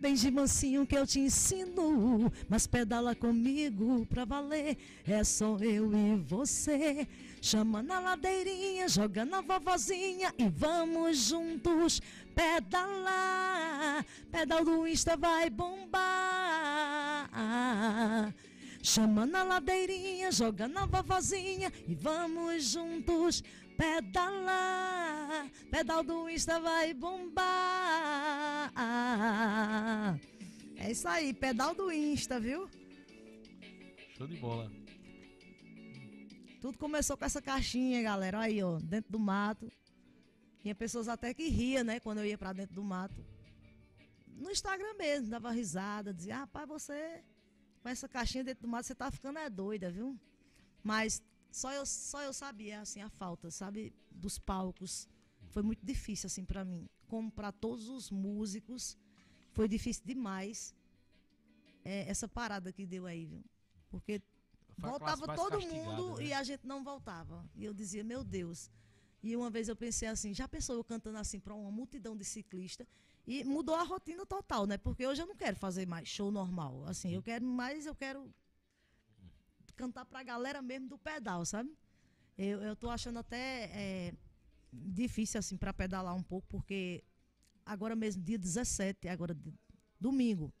[0.00, 2.32] Bem de mansinho que eu te ensino.
[2.48, 4.78] Mas pedala comigo pra valer.
[5.06, 7.06] É só eu e você.
[7.42, 12.00] Chama na ladeirinha, joga na vovozinha e vamos juntos
[12.34, 14.04] pedalar.
[14.30, 16.02] Pedal do Insta vai bombar.
[18.82, 23.42] Chama na ladeirinha, joga na vovozinha e vamos juntos
[23.76, 25.48] pedalar.
[25.70, 27.44] Pedal do Insta vai bombar.
[30.76, 32.68] É isso aí, pedal do Insta, viu?
[34.16, 34.70] Show de bola.
[36.60, 38.40] Tudo começou com essa caixinha, galera.
[38.40, 39.70] Aí, ó, dentro do mato.
[40.64, 43.22] Tinha pessoas até que ria, né, quando eu ia para dentro do mato.
[44.34, 47.22] No Instagram mesmo, dava risada, dizia, rapaz, você
[47.82, 50.18] com essa caixinha dentro do mato, você tá ficando é doida, viu?
[50.82, 55.06] Mas só eu, só eu sabia, assim, a falta, sabe, dos palcos.
[55.50, 56.88] Foi muito difícil, assim, para mim.
[57.08, 58.96] Como para todos os músicos,
[59.52, 60.74] foi difícil demais
[61.84, 63.44] é, essa parada que deu aí, viu?
[63.90, 64.22] Porque
[64.78, 66.24] voltava todo mundo né?
[66.24, 67.46] e a gente não voltava.
[67.54, 68.70] E eu dizia, meu Deus.
[69.24, 72.26] E uma vez eu pensei assim, já pensou eu cantando assim para uma multidão de
[72.26, 72.86] ciclistas?
[73.26, 74.76] E mudou a rotina total, né?
[74.76, 76.84] Porque hoje eu não quero fazer mais show normal.
[76.84, 78.30] Assim, eu quero mais, eu quero
[79.76, 81.74] cantar para a galera mesmo do pedal, sabe?
[82.36, 84.14] Eu, eu tô achando até é,
[84.70, 87.02] difícil assim para pedalar um pouco, porque
[87.64, 89.34] agora mesmo, dia 17, agora
[89.98, 90.52] domingo,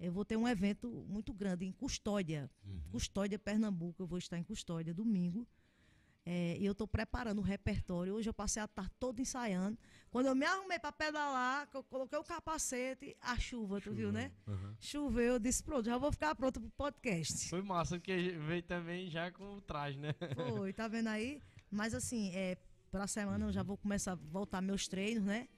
[0.00, 2.50] eu vou ter um evento muito grande em Custódia.
[2.66, 2.80] Uhum.
[2.90, 4.02] Custódia, Pernambuco.
[4.02, 5.46] Eu vou estar em Custódia domingo.
[6.32, 8.14] É, e eu estou preparando o repertório.
[8.14, 9.76] Hoje eu passei a tarde todo ensaiando.
[10.12, 14.30] Quando eu me arrumei para pedalar, eu coloquei o capacete, a chuva, tu viu, né?
[14.46, 14.76] Uhum.
[14.78, 17.48] Choveu, eu disse, pronto, já vou ficar pronto pro podcast.
[17.48, 20.14] Foi massa, porque veio também já com o traje, né?
[20.36, 21.42] Foi, tá vendo aí?
[21.68, 22.56] Mas assim, é,
[22.92, 25.48] para a semana eu já vou começar a voltar meus treinos, né?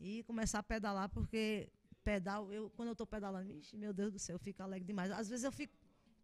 [0.00, 1.68] E começar a pedalar, porque
[2.02, 5.10] pedal, eu, quando eu tô pedalando, ixi, meu Deus do céu, eu fico alegre demais.
[5.10, 5.74] Às vezes eu fico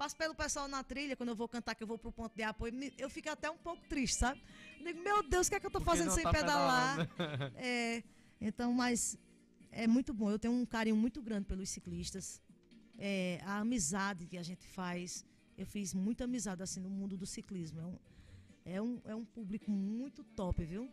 [0.02, 2.42] passo pelo pessoal na trilha, quando eu vou cantar, que eu vou pro ponto de
[2.42, 4.42] apoio, eu fico até um pouco triste, sabe?
[4.80, 7.08] Eu digo, meu Deus, o que é que eu tô Porque fazendo sem tá pedalar?
[7.54, 8.02] É,
[8.40, 9.16] então, mas
[9.70, 10.28] é muito bom.
[10.28, 12.42] Eu tenho um carinho muito grande pelos ciclistas.
[12.98, 15.24] É, a amizade que a gente faz.
[15.56, 17.78] Eu fiz muita amizade assim no mundo do ciclismo.
[17.80, 17.98] É um,
[18.64, 20.90] é um, é um público muito top, viu?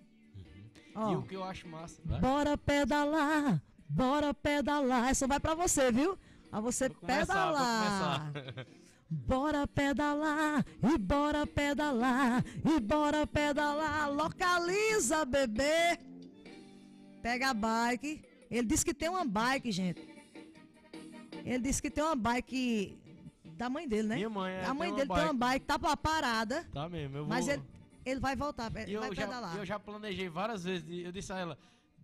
[0.94, 2.00] Ó, E o que eu acho massa.
[2.06, 2.20] vai?
[2.20, 5.10] Bora pedalar, bora pedalar.
[5.10, 6.16] Essa vai pra você, viu?
[6.52, 8.24] A você Vou começar, pedalar.
[8.34, 8.68] vou começar.
[9.12, 14.12] Bora pedalar, e bora pedalar, e bora pedalar.
[14.14, 15.98] Localiza, bebê.
[17.22, 18.22] Pega a bike.
[18.52, 20.08] Ele disse que tem uma bike, gente.
[21.44, 23.00] Ele disse que tem uma bike
[23.58, 24.16] da mãe dele, né?
[24.16, 25.66] Minha mãe é, a mãe tem dele tem uma bike.
[25.66, 27.30] tá parada, Tá mesmo, eu vou...
[27.30, 27.64] mas ele,
[28.06, 29.58] ele vai voltar, ele vai eu já, pedalar.
[29.58, 30.86] eu já planejei várias vezes.
[30.88, 31.58] Eu disse a ela,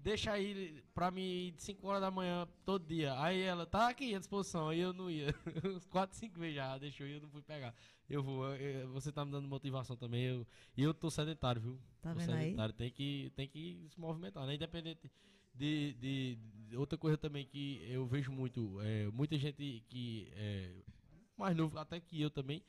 [0.05, 3.19] deixa aí pra mim ir de 5 horas da manhã todo dia.
[3.19, 4.69] Aí ela, tá aqui à disposição.
[4.69, 5.33] Aí eu não ia.
[5.65, 7.73] Uns 4, 5 vezes já deixou e eu não fui pegar.
[8.07, 10.23] Eu vou, eu- eu- você tá me dando motivação também.
[10.25, 10.45] Eu,
[10.77, 11.79] e eu tô sedentário, viu?
[12.03, 12.43] Tá Tô vendo aí?
[12.43, 12.73] sedentário.
[12.75, 14.53] Tem que, tem que se movimentar, né?
[14.53, 15.11] Independente
[15.55, 16.37] de, de,
[16.69, 18.79] de outra coisa também que eu vejo muito.
[18.81, 20.71] É, muita gente que é
[21.35, 22.63] mais novo, até que eu também.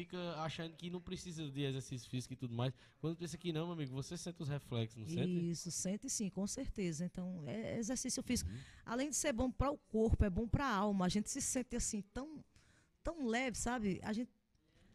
[0.00, 2.72] Fica achando que não precisa de exercício físico e tudo mais.
[3.02, 5.50] Quando pensa que não, meu amigo, você sente os reflexos, não sente?
[5.50, 7.04] Isso, sente sim, com certeza.
[7.04, 8.50] Então, é exercício físico.
[8.50, 8.56] Uhum.
[8.86, 11.04] Além de ser bom para o corpo, é bom para a alma.
[11.04, 12.42] A gente se sente assim tão,
[13.02, 14.00] tão leve, sabe?
[14.02, 14.30] A gente,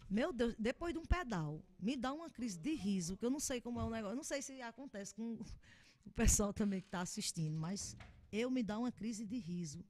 [0.09, 3.39] meu Deus, depois de um pedal, me dá uma crise de riso, que eu não
[3.39, 4.13] sei como é o negócio.
[4.13, 5.37] Eu não sei se acontece com
[6.03, 7.95] o pessoal também que está assistindo, mas
[8.31, 9.85] eu me dá uma crise de riso.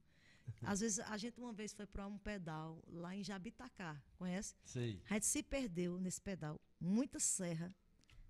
[0.62, 4.54] Às vezes a gente uma vez foi para um pedal lá em Jabitacá, conhece?
[4.64, 5.00] Sei.
[5.10, 6.60] A gente se perdeu nesse pedal.
[6.80, 7.74] Muita serra.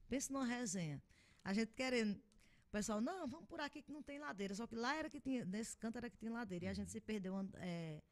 [0.09, 1.03] Pensa numa resenha.
[1.45, 2.17] A gente querendo.
[2.17, 4.55] O pessoal, não, vamos por aqui que não tem ladeira.
[4.55, 6.67] Só que lá era que tinha, nesse canto era que tinha ladeira.
[6.67, 7.35] E a gente se perdeu.
[7.55, 8.03] é,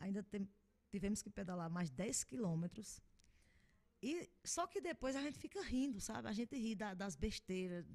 [0.00, 0.48] ainda tem-
[0.90, 3.00] tivemos que pedalar mais 10 quilômetros.
[4.02, 6.28] E, só que depois a gente fica rindo, sabe?
[6.28, 7.86] A gente ri da- das besteiras,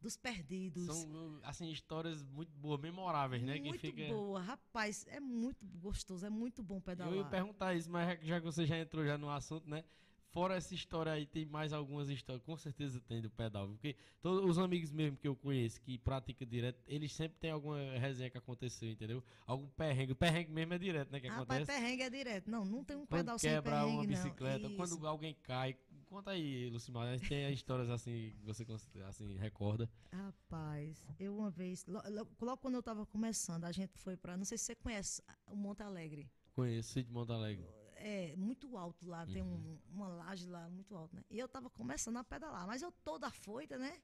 [0.00, 0.84] dos perdidos.
[0.86, 3.60] São, assim, histórias muito boas, memoráveis, né?
[3.60, 4.08] muito que fica...
[4.08, 4.40] boa.
[4.40, 7.12] Rapaz, é muito gostoso, é muito bom pedalar.
[7.12, 9.84] Eu ia perguntar isso, mas já- que você já entrou já no assunto, né?
[10.32, 14.48] Fora essa história aí, tem mais algumas histórias, com certeza tem do pedal, porque todos
[14.48, 18.38] os amigos mesmo que eu conheço, que praticam direto, eles sempre tem alguma resenha que
[18.38, 19.24] aconteceu, entendeu?
[19.44, 21.80] Algum perrengue, o perrengue mesmo é direto, né, que Rapaz, acontece.
[21.80, 22.48] perrengue é direto.
[22.48, 24.08] Não, não tem um Quando pedal sem quebra perrengue, uma não.
[24.08, 24.76] bicicleta, Isso.
[24.76, 25.76] quando alguém cai,
[26.10, 27.18] conta aí, Lucimar, né?
[27.18, 28.64] tem histórias assim, que você
[29.06, 29.88] assim, recorda.
[30.12, 34.36] Rapaz, eu uma vez, lo- lo- logo quando eu tava começando, a gente foi pra,
[34.36, 36.28] não sei se você conhece o Monte Alegre.
[36.52, 37.66] Conheço, Cid Monte Alegre.
[37.94, 39.78] É muito alto lá, tem Uhum.
[39.90, 41.24] um- uma laje lá muito alta, né?
[41.30, 44.00] E eu tava começando a pedalar, mas eu toda afoita, né?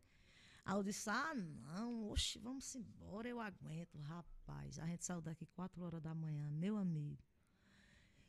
[0.65, 3.99] Aí eu disse, ah, não, oxe, vamos embora, eu aguento.
[4.01, 7.23] Rapaz, a gente saiu daqui 4 horas da manhã, meu amigo.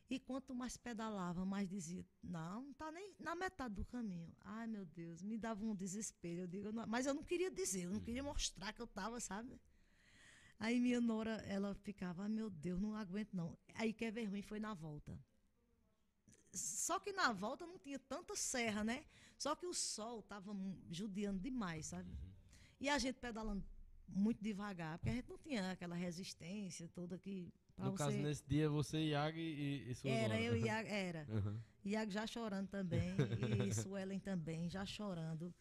[0.09, 4.33] E quanto mais pedalava, mais dizia, não, não tá nem na metade do caminho.
[4.41, 6.41] Ai, meu Deus, me dava um desespero.
[6.41, 9.19] Eu digo, não- mas eu não queria dizer, eu não queria mostrar que eu tava,
[9.19, 9.59] sabe?
[10.59, 13.57] Aí minha nora, ela ficava, ai meu Deus, não aguento não.
[13.75, 15.19] Aí quer ver ruim foi na volta.
[16.53, 19.05] Só que na volta não tinha tanta serra, né?
[19.37, 22.09] Só que o sol tava mu- judiando demais, sabe?
[22.79, 23.63] E a gente pedalando
[24.07, 28.03] muito devagar, porque a gente não tinha aquela resistência toda que pra No você...
[28.03, 31.25] caso, nesse dia, você, Iago e, e sua Era, eu e Iago, era.
[31.31, 31.61] Aham.
[31.85, 33.15] Iago já chorando também,
[33.65, 35.53] e Suelen também, já chorando.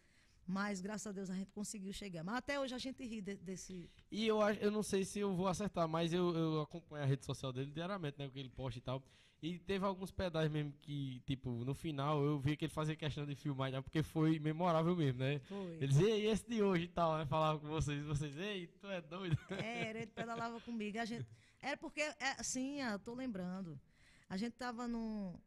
[0.48, 2.22] Mas, graças a Deus, a gente conseguiu chegar.
[2.24, 3.90] Mas até hoje a gente ri de- desse.
[4.10, 7.06] E eu acho, eu não sei se eu vou acertar, mas eu, eu acompanho a
[7.06, 8.26] rede social dele diariamente, né?
[8.26, 9.02] O que ele posta e tal.
[9.42, 13.26] E teve alguns pedais mesmo que, tipo, no final eu vi que ele fazia questão
[13.26, 15.40] de filmar, né, porque foi memorável mesmo, né?
[15.40, 15.74] Foi.
[15.74, 17.26] Ele dizia, ei, esse de hoje e tal, né?
[17.26, 19.36] Falava com vocês, vocês, ei, tu é doido.
[19.50, 20.98] Era, ele pedalava comigo.
[20.98, 21.26] A gente,
[21.68, 23.80] era porque, é, assim, eu tô lembrando.
[24.28, 25.38] A gente tava num.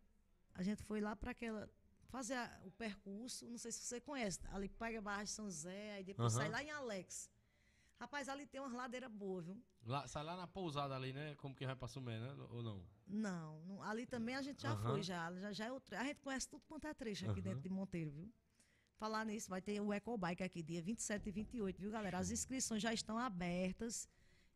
[0.54, 1.70] A gente foi lá para aquela.
[2.10, 5.94] Fazer a- o percurso, não sei se você conhece, ali pega Barra de São José,
[5.94, 6.42] aí depois Aham.
[6.42, 7.30] sai lá em Alex.
[8.00, 9.62] Rapaz, ali tem uma ladeira boa, viu?
[9.86, 11.36] Lá, sai lá na pousada ali, né?
[11.36, 12.34] Como quem vai pra Sumé, né?
[12.50, 12.84] Ou não?
[13.06, 14.82] Não, não, ali também a gente já Aham.
[14.94, 15.96] foi, já, já, já é outro.
[15.96, 17.50] A gente conhece tudo quanto é trecho aqui Aham.
[17.50, 18.34] dentro de Monteiro, viu?
[18.98, 22.18] Falar nisso, vai ter o Ecobike aqui, dia 27 e 28, viu, galera?
[22.18, 24.10] As inscrições já estão abertas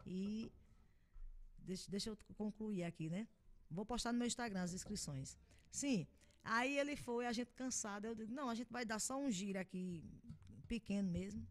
[0.07, 0.51] e.
[1.63, 3.27] Deixa, deixa eu concluir aqui, né?
[3.69, 5.37] Vou postar no meu Instagram as inscrições.
[5.71, 6.07] Sim,
[6.43, 8.05] aí ele foi, a gente cansado.
[8.05, 10.03] Eu digo, não, a gente vai dar só um giro aqui,
[10.67, 11.47] pequeno mesmo.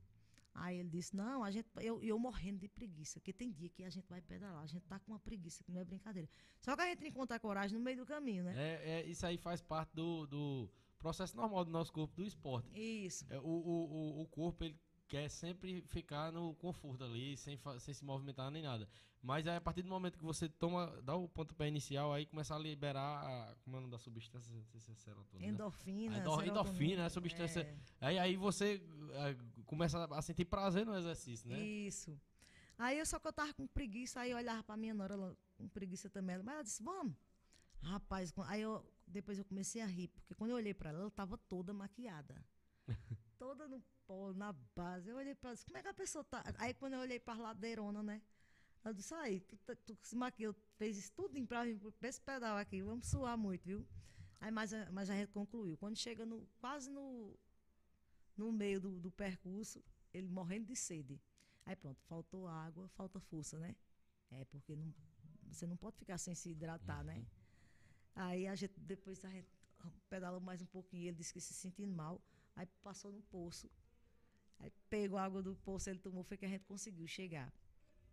[0.54, 3.82] Aí ele disse, não, a gente, eu, eu morrendo de preguiça, porque tem dia que
[3.84, 6.28] a gente vai pedalar, a gente tá com uma preguiça, que não é brincadeira.
[6.60, 8.52] Só que a gente encontrar coragem no meio do caminho, né?
[8.54, 12.68] É, é, isso aí faz parte do, do processo normal do nosso corpo, do esporte.
[12.78, 13.24] Isso.
[13.30, 14.78] É, o, o, o, o corpo, ele
[15.12, 18.88] quer sempre ficar no conforto ali, sem, sem se movimentar nem nada.
[19.22, 22.54] Mas aí, a partir do momento que você toma, dá o pontapé inicial, aí começa
[22.54, 24.50] a liberar, a, como é o nome da substância?
[24.54, 25.52] Não sei se é serotonina.
[25.52, 26.16] Endorfina.
[26.16, 27.08] Endor, endorfina, né?
[27.10, 27.60] Substância.
[27.60, 28.06] É.
[28.06, 28.82] Aí, aí você
[29.12, 29.36] é,
[29.66, 31.60] começa a sentir prazer no exercício, né?
[31.60, 32.18] Isso.
[32.78, 35.36] Aí eu só que eu tava com preguiça, aí eu olhava pra minha nora, ela,
[35.58, 36.38] com preguiça também.
[36.38, 37.14] Mas ela disse, vamos.
[37.82, 41.10] Rapaz, aí eu, depois eu comecei a rir, porque quando eu olhei para ela, ela
[41.10, 42.42] tava toda maquiada.
[43.42, 45.10] toda no pó, na base.
[45.10, 46.44] Eu olhei para ela, como é que a pessoa tá?
[46.58, 48.22] Aí quando eu olhei para a ladeirona, né?
[48.84, 52.20] Ela disse, aí, tu, tu, tu se maquiou, fez isso tudo pra vir pra esse
[52.20, 53.84] pedal aqui, vamos suar muito, viu?
[54.40, 55.76] Aí, mas, mas a gente concluiu.
[55.76, 57.36] Quando chega no, quase no,
[58.36, 59.82] no meio do, do percurso,
[60.14, 61.20] ele morrendo de sede.
[61.66, 63.74] Aí pronto, faltou água, falta força, né?
[64.30, 64.94] É, porque não,
[65.50, 67.14] você não pode ficar sem se hidratar, né?
[67.14, 67.20] uhum.
[67.20, 67.26] né?
[68.14, 69.48] Aí a gente, depois a gente
[70.08, 72.20] pedalou mais um pouquinho, ele disse que se sentindo mal,
[72.56, 73.70] aí passou no poço.
[74.58, 77.52] Aí pegou a água do poço, ele tomou, foi que a gente conseguiu chegar.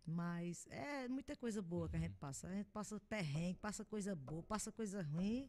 [0.04, 2.48] Mas é muita coisa boa que a gente passa.
[2.48, 5.48] A gente passa perrengue, passa coisa boa, passa coisa ruim,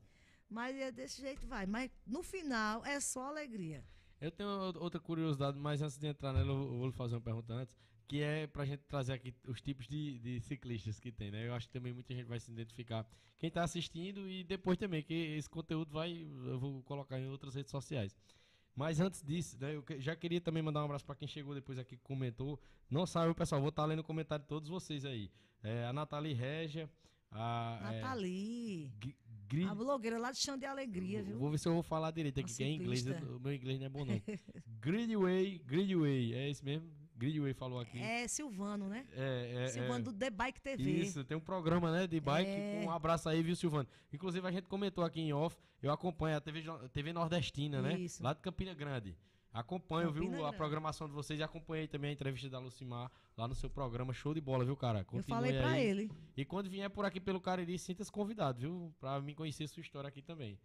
[0.49, 1.65] mas é desse jeito vai.
[1.65, 3.83] Mas no final é só alegria.
[4.19, 7.53] Eu tenho outra curiosidade, mas antes de entrar nela, eu vou lhe fazer uma pergunta
[7.53, 7.75] antes,
[8.07, 11.47] que é pra gente trazer aqui os tipos de, de ciclistas que tem, né?
[11.47, 13.07] Eu acho que também muita gente vai se identificar.
[13.39, 17.55] Quem está assistindo e depois também, que esse conteúdo vai, eu vou colocar em outras
[17.55, 18.15] redes sociais.
[18.75, 21.77] Mas antes disso, né, eu já queria também mandar um abraço para quem chegou depois
[21.77, 22.59] aqui que comentou.
[22.89, 25.29] Não saiu, pessoal, vou estar tá lendo o comentário de todos vocês aí.
[25.63, 26.89] É, a Nathalie Régia.
[27.31, 28.91] A, Nathalie.
[29.53, 31.37] É, A blogueira lá de Chão de Alegria, viu?
[31.37, 33.05] Vou ver se eu vou falar direito aqui, que é em inglês.
[33.05, 34.21] O meu inglês não é bom, não.
[34.79, 36.89] Gridway, Gridway, é isso mesmo?
[37.21, 37.99] Gridway falou aqui.
[37.99, 39.05] É Silvano, né?
[39.13, 40.01] É, é Silvano é.
[40.01, 40.81] do The Bike TV.
[40.81, 42.49] Isso, tem um programa, né, de bike.
[42.49, 42.81] É.
[42.83, 43.87] Um abraço aí, viu, Silvano?
[44.11, 47.93] Inclusive, a gente comentou aqui em off, eu acompanho a TV, TV Nordestina, né?
[47.99, 48.23] Isso.
[48.23, 49.15] Lá de Campina Grande.
[49.53, 50.55] Acompanho, Campina viu, Grande.
[50.55, 54.13] a programação de vocês e acompanhei também a entrevista da Lucimar lá no seu programa.
[54.13, 55.03] Show de bola, viu, cara?
[55.03, 55.85] Continue eu falei pra aí.
[55.85, 56.11] ele.
[56.35, 58.91] E quando vier por aqui pelo Cariri, sinta-se convidado, viu?
[58.99, 60.57] Pra mim conhecer sua história aqui também.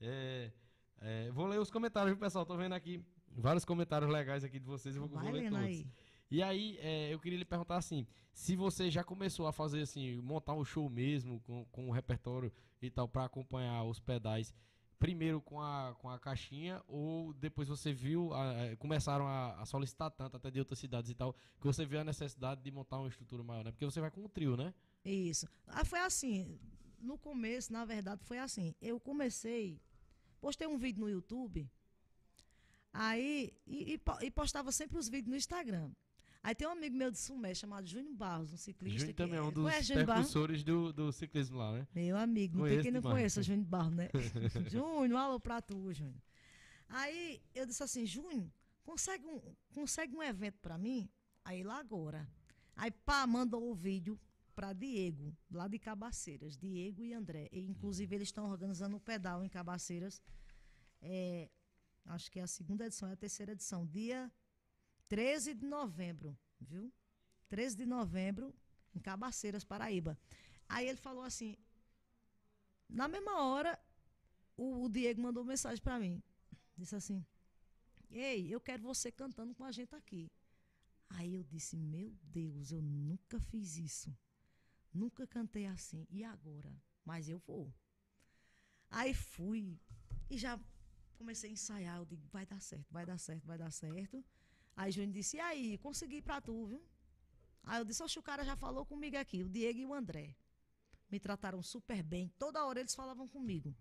[0.00, 0.52] É,
[1.00, 2.46] é, vou ler os comentários, viu, pessoal?
[2.46, 3.04] Tô vendo aqui
[3.40, 4.96] vários comentários legais aqui de vocês.
[4.96, 5.64] Eu vou, Vai ler todos.
[5.64, 5.86] Aí.
[6.30, 10.16] E aí, é, eu queria lhe perguntar assim, se você já começou a fazer assim,
[10.20, 14.54] montar um show mesmo com, com o repertório e tal para acompanhar os pedais,
[14.98, 19.64] primeiro com a, com a caixinha ou depois você viu, a, a, começaram a, a,
[19.64, 22.98] solicitar tanto até de outras cidades e tal, que você viu a necessidade de montar
[22.98, 23.70] uma estrutura maior, né?
[23.70, 24.74] Porque você vai com um trio, né?
[25.04, 25.48] Isso.
[25.66, 26.58] Ah, foi assim,
[27.00, 28.74] no começo, na verdade, foi assim.
[28.82, 29.80] Eu comecei,
[30.40, 31.70] postei um vídeo no YouTube,
[32.98, 35.90] aí, e, e, e postava sempre os vídeos no Instagram.
[36.42, 39.00] Aí tem um amigo meu de Sumé chamado Júnior Barros, um ciclista.
[39.00, 41.86] Júnior também é um dos percussores do, do ciclismo lá, né?
[41.94, 44.08] Meu amigo, não tem quem não conheça Júnior Barros, né?
[44.70, 46.20] Júnior, alô pra tu, Júnior.
[46.88, 48.50] Aí eu disse assim, Júnior,
[48.82, 49.40] consegue um,
[49.74, 51.08] consegue um evento pra mim?
[51.44, 52.28] Aí lá agora.
[52.76, 54.18] Aí pá, mandou o vídeo
[54.54, 57.48] para Diego, lá de Cabaceiras, Diego e André.
[57.52, 60.20] E, inclusive, eles estão organizando o um pedal em Cabaceiras.
[61.00, 61.48] É,
[62.08, 63.86] acho que é a segunda edição, é a terceira edição.
[63.86, 64.30] Dia
[65.08, 66.92] 13 de novembro, viu?
[67.48, 68.54] 13 de novembro,
[68.94, 70.18] em Cabaceiras, Paraíba.
[70.68, 71.56] Aí ele falou assim,
[72.88, 73.78] na mesma hora,
[74.56, 76.22] o, o Diego mandou mensagem para mim.
[76.76, 77.24] Disse assim:
[78.10, 80.30] Ei, eu quero você cantando com a gente aqui.
[81.10, 84.16] Aí eu disse: Meu Deus, eu nunca fiz isso.
[84.92, 86.06] Nunca cantei assim.
[86.10, 86.72] E agora?
[87.04, 87.72] Mas eu vou.
[88.90, 89.78] Aí fui
[90.30, 90.58] e já
[91.18, 91.96] comecei a ensaiar.
[91.98, 94.24] Eu digo: Vai dar certo, vai dar certo, vai dar certo.
[94.78, 96.80] Aí Júnior disse, e aí, consegui pra tu, viu?
[97.64, 100.36] Aí eu disse, oxe, o cara já falou comigo aqui, o Diego e o André.
[101.10, 102.28] Me trataram super bem.
[102.38, 103.74] Toda hora eles falavam comigo.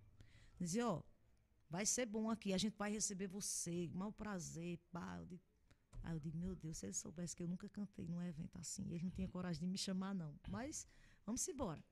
[0.60, 1.04] Dizia, ó,
[1.70, 5.18] vai ser bom aqui, a gente vai receber você, mau prazer, pá.
[5.20, 5.44] Eu digo,
[6.02, 8.84] aí eu digo, meu Deus, se eles soubessem que eu nunca cantei num evento assim,
[8.90, 10.34] eles não tinham coragem de me chamar, não.
[10.50, 10.88] Mas
[11.28, 11.86] vamos embora.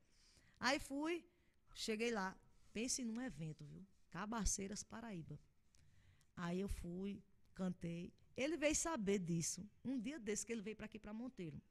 [0.59, 1.23] Aí fui,
[1.75, 2.35] cheguei lá,
[2.73, 3.85] pense num evento, viu?
[4.15, 5.37] Cabaceiras, Paraíba.
[6.37, 7.21] Aí eu fui,
[7.53, 8.13] cantei.
[8.37, 9.69] Ele veio saber disso.
[9.83, 11.61] Um dia desse que ele veio para aqui, para Monteiro.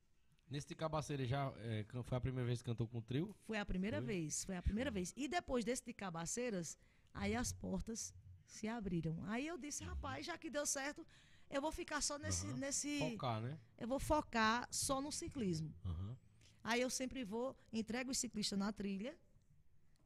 [0.50, 3.34] Nesse de Cabaceira já é, foi a primeira vez que cantou com o trio?
[3.46, 4.06] Foi a primeira foi?
[4.06, 5.14] vez, foi a primeira vez.
[5.16, 6.78] E depois desse de Cabaceiras,
[7.14, 8.12] aí as portas
[8.44, 9.16] se abriram.
[9.24, 11.04] Aí eu disse, rapaz, já que deu certo,
[11.48, 12.46] eu vou ficar só nesse.
[12.46, 12.58] Uhum.
[12.58, 13.58] nesse focar, né?
[13.78, 15.74] Eu vou focar só no ciclismo.
[15.82, 16.14] Uhum.
[16.62, 19.16] Aí eu sempre vou, entrego o ciclista na trilha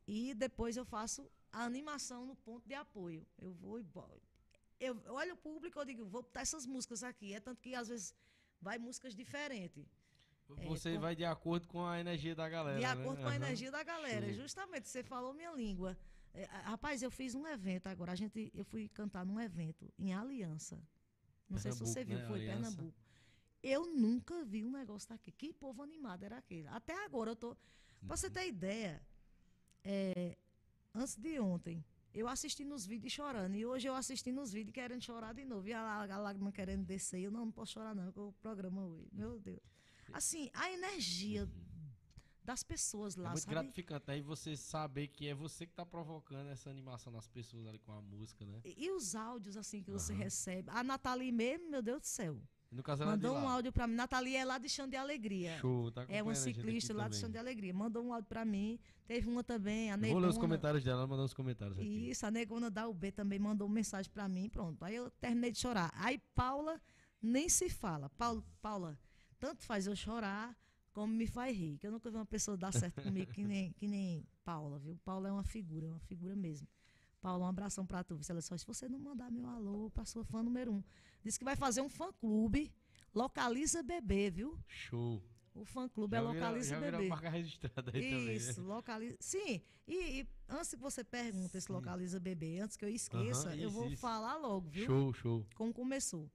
[0.07, 3.27] e depois eu faço a animação no ponto de apoio.
[3.39, 3.85] Eu vou e
[4.81, 7.35] eu olho o público, eu digo, vou botar essas músicas aqui.
[7.35, 8.15] É tanto que às vezes
[8.61, 9.87] vai músicas diferentes.
[10.67, 12.79] Você é, com, vai de acordo com a energia da galera.
[12.79, 12.91] De né?
[12.91, 14.27] acordo com a energia da galera.
[14.27, 14.43] Show.
[14.43, 15.99] Justamente, você falou minha língua.
[16.33, 18.13] É, rapaz, eu fiz um evento agora.
[18.13, 20.81] A gente, eu fui cantar num evento em Aliança.
[21.49, 22.27] Não sei se você viu, né?
[22.27, 22.77] foi Aliança.
[22.77, 22.99] Pernambuco.
[23.63, 25.37] Eu nunca vi um negócio daquele.
[25.37, 26.69] Que povo animado era aquele.
[26.69, 27.55] Até agora eu tô.
[27.55, 27.65] Pra
[28.03, 28.17] Uhum.
[28.17, 29.03] você ter ideia,
[29.83, 30.39] é,
[30.99, 33.55] antes de ontem, eu assisti nos vídeos chorando.
[33.55, 35.67] E hoje eu assisti nos vídeos querendo chorar de novo.
[35.69, 37.21] E a, a lágrima querendo descer.
[37.21, 39.09] Eu não, não posso chorar, não, que o programa hoje.
[39.13, 39.61] Meu Deus.
[40.13, 41.49] Assim, a energia
[42.43, 43.55] das pessoas É lá, muito sabe?
[43.55, 44.11] gratificante.
[44.11, 47.93] Aí você saber que é você que tá provocando essa animação nas pessoas ali com
[47.93, 48.61] a música, né?
[48.65, 50.23] E, e os áudios, assim, que você Aham.
[50.23, 50.71] recebe.
[50.71, 52.41] A Nathalie mesmo, meu Deus do céu.
[52.71, 53.95] E no caso ela Mandou de um áudio pra mim.
[53.95, 55.59] Nathalie é lá de Chão de Alegria.
[55.59, 57.17] Show, tá É uma ciclista lá de.
[57.17, 57.73] Chão de Alegria.
[57.73, 58.79] Mandou um áudio pra mim.
[59.07, 60.41] Teve uma também, a Eu Vou ler os Negona.
[60.41, 62.11] comentários dela, ela mandou os comentários aqui.
[62.11, 64.51] Isso, a Negona da UB também mandou mensagem pra mim.
[64.51, 64.85] Pronto.
[64.85, 65.91] Aí eu terminei de chorar.
[65.95, 66.79] Aí Paula
[67.23, 68.11] nem se fala.
[68.11, 68.99] Paula, Paula
[69.41, 70.55] tanto faz eu chorar
[70.93, 71.79] como me faz rir.
[71.79, 74.95] Que eu nunca vi uma pessoa dar certo comigo que nem, que nem Paula, viu?
[75.05, 76.69] Paula é uma figura, é uma figura mesmo.
[77.21, 78.21] Paula, um abração pra tu.
[78.29, 80.83] Ela só, se você não mandar meu alô pra sua fã número um.
[81.25, 82.73] Diz que vai fazer um fã-clube.
[83.15, 84.59] Localiza bebê, viu?
[84.67, 85.23] Show.
[85.55, 87.09] O fã-clube é Já vira- Localiza já Bebê.
[87.09, 88.37] marca registrada aí também.
[88.37, 88.69] Isso, né?
[88.69, 89.17] localiza.
[89.19, 93.57] Sim, e, e antes que você pergunte esse localiza bebê, antes que eu esqueça, Aham,
[93.57, 94.01] eu isso, vou isso.
[94.01, 94.87] falar logo, viu?
[94.87, 95.47] Show, show.
[95.57, 96.31] Como começou.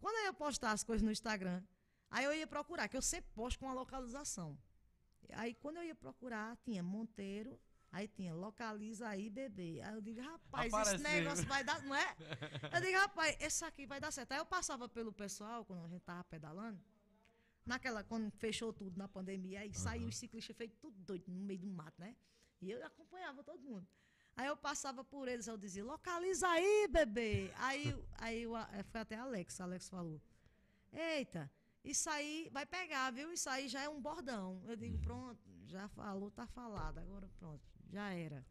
[0.00, 1.62] Quando eu ia postar as coisas no Instagram,
[2.10, 4.56] aí eu ia procurar, que eu sempre posto com a localização.
[5.34, 7.60] Aí quando eu ia procurar, tinha Monteiro,
[7.92, 9.80] aí tinha localiza aí bebê.
[9.82, 10.94] Aí eu digo, rapaz, Apareceu.
[10.96, 12.16] esse negócio vai dar, não é?
[12.74, 14.32] Eu digo, rapaz, esse aqui vai dar certo.
[14.32, 16.80] Aí eu passava pelo pessoal, quando a gente tava pedalando,
[17.66, 21.60] naquela, quando fechou tudo na pandemia, aí saiu os ciclistas feito tudo doido no meio
[21.60, 22.16] do mato, né?
[22.60, 23.86] E eu acompanhava todo mundo.
[24.34, 27.52] Aí eu passava por eles, eu dizia, localiza aí, bebê.
[27.56, 30.20] Aí, aí eu, eh, foi até Alex, Alex falou,
[30.90, 31.50] eita,
[31.84, 33.30] isso aí vai pegar, viu?
[33.32, 34.62] Isso aí já é um bordão.
[34.66, 37.62] Eu digo, pronto, já falou, tá falado, agora pronto,
[37.92, 38.44] já era.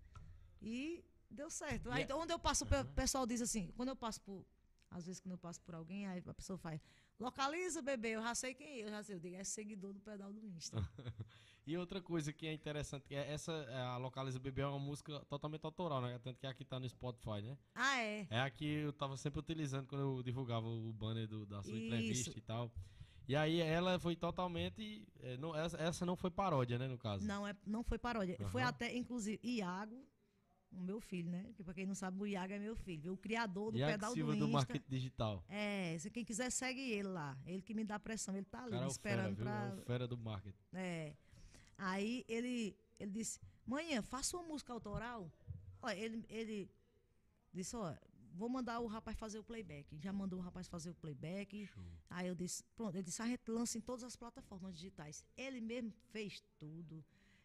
[0.61, 1.89] E deu certo.
[1.91, 4.45] Aí E- onde eu passo, o pe- pessoal diz assim, quando eu passo por,
[4.89, 6.79] às vezes quando eu passo por alguém, aí a pessoa faz,
[7.19, 9.99] localiza, bebê, eu já sei quem é, eu já sei, eu digo, é seguidor do
[9.99, 10.77] pedal do Insta.
[11.63, 14.79] E outra coisa que é interessante, que é essa, é, a Localiza Bebê é uma
[14.79, 16.17] música totalmente autoral, né?
[16.17, 17.55] Tanto que aqui tá no Spotify, né?
[17.75, 18.27] ah, é?
[18.31, 21.75] É a que eu tava sempre utilizando quando eu divulgava o banner do- da sua
[21.77, 21.85] Isso.
[21.85, 22.71] entrevista e tal.
[23.27, 25.07] E aí ela foi totalmente.
[25.21, 27.25] é, não, essa, essa não foi paródia, né, no caso?
[27.25, 28.37] Não, é, não foi paródia.
[28.49, 28.69] Foi Aham.
[28.69, 30.03] até, inclusive, Iago,
[30.71, 31.51] o meu filho, né?
[31.55, 34.13] Que pra quem não sabe, o Iago é meu filho, o criador do Iago pedal
[34.13, 34.57] Silva do do Insta.
[34.57, 35.43] Marketing Digital.
[35.47, 37.37] É, se quem quiser segue ele lá.
[37.45, 39.45] Ele que me dá pressão, ele tá ali cara é me fera, esperando viu?
[39.45, 39.67] pra.
[39.67, 40.57] É o fera do marketing.
[40.73, 41.13] É.
[41.77, 45.31] Aí ele, ele disse, manhã, faça uma música autoral.
[45.81, 46.69] Olha, ele, ele
[47.53, 47.93] disse, ó,
[48.33, 49.97] vou mandar o rapaz fazer o playback.
[49.99, 51.65] Já mandou o rapaz fazer o playback.
[51.67, 51.83] Show.
[52.09, 55.25] Aí eu disse, pronto, ele disse, a gente lança em todas as plataformas digitais.
[55.37, 57.03] Ele mesmo fez tudo.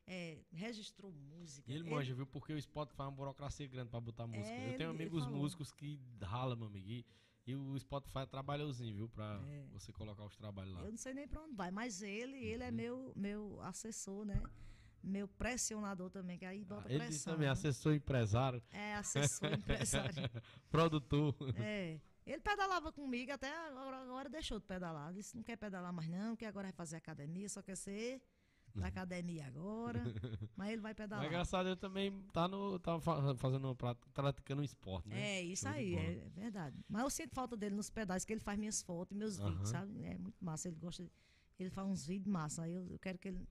[0.08, 1.68] é, registrou música.
[1.68, 2.24] E ele manja, viu?
[2.28, 4.54] Porque o Spotify é uma burocracia grande pra botar música.
[4.54, 6.88] É, eu tenho ele amigos músicos que ralam, meu amigo.
[6.88, 7.04] E,
[7.44, 9.08] e o Spotify é trabalhosinho, viu?
[9.08, 9.66] Pra É.
[9.72, 10.82] você colocar os trabalhos lá.
[10.84, 12.68] Eu não sei nem para onde vai, mas ele, ele Uhum.
[12.68, 14.40] é meu, meu assessor, né?
[15.06, 17.34] Meu pressionador também, que aí Ah, bota ele disse pressão.
[17.34, 17.52] também, né?
[17.52, 20.30] assessor empresário, É, assessor, empresário.
[20.70, 21.34] produtor.
[21.56, 22.00] É.
[22.26, 25.12] Ele pedalava comigo, até agora, agora deixou de pedalar.
[25.12, 28.20] Disse, não quer pedalar mais não, que agora vai fazer academia, só quer ser
[28.74, 30.02] da academia agora.
[30.56, 31.30] mas ele vai pedalar.
[31.30, 33.76] graças a Deus também tá, no, tá fa- fazendo,
[34.12, 35.20] praticando um esporte, né?
[35.38, 36.76] É, isso aí, é verdade.
[36.88, 39.50] Mas eu sinto falta dele nos pedais, que ele faz minhas fotos e meus Aham.
[39.50, 40.02] vídeos, sabe?
[40.04, 40.66] É muito massa.
[40.66, 41.08] Ele gosta.
[41.58, 42.64] Ele faz uns vídeos massa.
[42.64, 43.46] Aí eu, eu quero que ele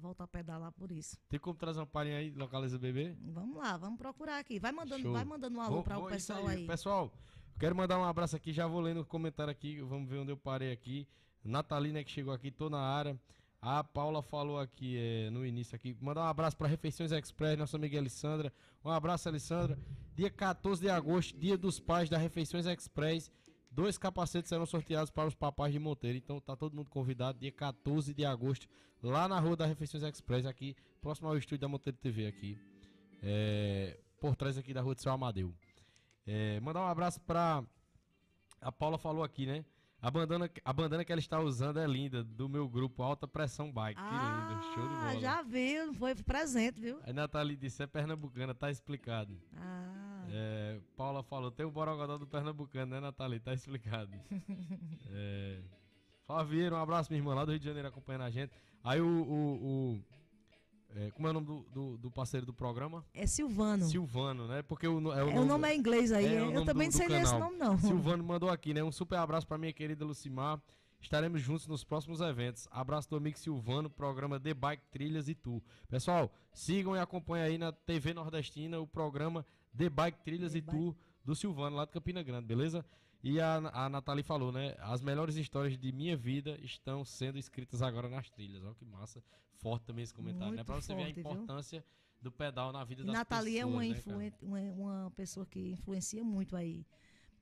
[0.00, 1.18] volte a pedalar por isso.
[1.28, 3.14] Tem como trazer uma palhinha aí, localiza bebê?
[3.20, 4.58] Vamos lá, vamos procurar aqui.
[4.58, 5.12] Vai mandando, Show.
[5.12, 6.66] vai mandando um alô para o pessoal aí.
[6.66, 7.12] Pessoal,
[7.54, 10.32] eu quero mandar um abraço aqui, já vou lendo o comentário aqui, vamos ver onde
[10.32, 11.06] eu parei aqui.
[11.44, 13.18] Natalina que chegou aqui, tô na área.
[13.60, 15.96] A Paula falou aqui é, no início aqui.
[15.98, 18.52] Mandar um abraço para Refeições Express, nossa amiga Alessandra.
[18.84, 19.78] Um abraço, Alessandra.
[20.14, 23.32] Dia 14 de agosto, dia dos pais da Refeições Express.
[23.74, 26.16] Dois capacetes serão sorteados para os papais de Monteiro.
[26.16, 28.68] Então tá todo mundo convidado, dia 14 de agosto,
[29.02, 32.56] lá na rua da Refeições Express, aqui, próximo ao estúdio da Monteiro TV aqui.
[33.20, 35.52] É, por trás aqui da rua de Seu Amadeu.
[36.26, 37.64] É, mandar um abraço pra.
[38.60, 39.64] A Paula falou aqui, né?
[40.00, 43.72] A bandana, a bandana que ela está usando é linda, do meu grupo Alta Pressão
[43.72, 43.98] Bike.
[44.00, 45.20] que lindo, show de Ah, bola.
[45.20, 46.98] já viu, foi presente, viu?
[47.02, 49.36] Aí Nathalie disse, é pernambucana, tá explicado.
[49.56, 53.40] Ah, É, Paula falou, tem o Borogodó do Pernambucano, né, Nathalie?
[53.40, 54.10] Tá explicado.
[55.10, 55.60] é,
[56.26, 58.52] Flavieira, um abraço, minha irmã, lá do Rio de Janeiro, acompanhando a gente.
[58.82, 59.06] Aí o...
[59.06, 60.04] o- o-
[60.96, 63.04] é, como é o nome do, do- do parceiro do programa?
[63.12, 63.84] é Silvano.
[63.84, 64.62] Silvano, né?
[64.62, 66.24] Porque o, é o é, o nome é inglês aí.
[66.36, 67.76] É, o eu nome também do- não sei ler esse nome, não.
[67.78, 68.82] Silvano mandou aqui, né?
[68.84, 70.60] Um super abraço pra minha querida Lucimar.
[71.00, 72.68] Estaremos juntos nos próximos eventos.
[72.70, 75.60] Abraço do amigo Silvano, programa The Bike Trilhas e Tu.
[75.88, 79.44] Pessoal, sigam e acompanhem aí na TV Nordestina o programa
[79.76, 82.84] The Bike Trilhas The e Tu do Silvano, lá de Campina Grande, beleza?
[83.22, 84.74] E a, a Nathalie falou, né?
[84.80, 88.62] As melhores histórias de minha vida estão sendo escritas agora nas trilhas.
[88.62, 89.22] Olha que massa.
[89.56, 90.56] Forte também esse comentário, né?
[90.58, 91.32] Muito Pra você ver forte, a viu?
[91.32, 91.84] importância
[92.20, 94.44] do pedal na vida E das Nathalie é uma, pessoas, né, influen- cara?
[94.46, 94.60] uma,
[95.02, 96.84] uma pessoa que influencia muito aí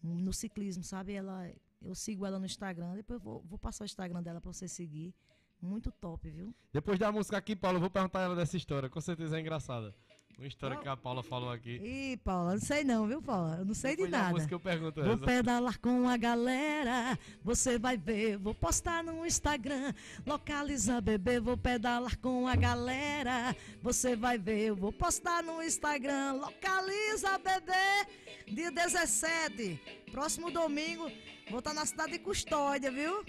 [0.03, 1.15] no ciclismo, sabe?
[1.15, 4.53] Ela, eu sigo ela no Instagram, depois eu vou, vou passar o Instagram dela pra
[4.53, 5.13] você seguir.
[5.61, 6.53] Muito top, viu?
[6.73, 8.89] Depois da música aqui, Paulo, eu vou perguntar a ela dessa história.
[8.89, 9.95] Com certeza é engraçada.
[10.39, 11.77] Uma história que a Paula falou aqui.
[11.83, 13.59] Ih, Paula, não sei não, viu, Paula?
[13.61, 14.33] Eu não sei Depois de da nada.
[14.33, 15.25] música eu pergunto Vou essa.
[15.25, 19.93] pedalar com a galera, você vai ver, vou postar no Instagram,
[20.27, 26.33] localiza bebê, vou pedalar com a galera, você vai ver, eu vou postar no Instagram,
[26.33, 29.81] localiza bebê, dia 17,
[30.11, 31.09] próximo domingo,
[31.51, 33.25] vou estar na cidade de Custódia, viu?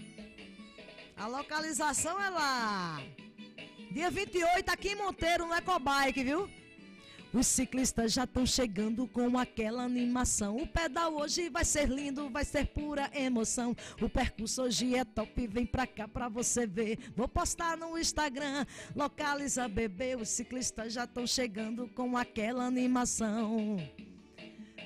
[1.16, 2.99] A localização é lá.
[3.91, 6.49] Dia 28 aqui em Monteiro, no Ecobike, viu?
[7.34, 10.57] Os ciclistas já estão chegando com aquela animação.
[10.57, 13.75] O pedal hoje vai ser lindo, vai ser pura emoção.
[13.99, 16.99] O percurso hoje é top, vem pra cá pra você ver.
[17.15, 18.65] Vou postar no Instagram,
[18.95, 20.15] localiza bebê.
[20.15, 23.77] Os ciclistas já estão chegando com aquela animação.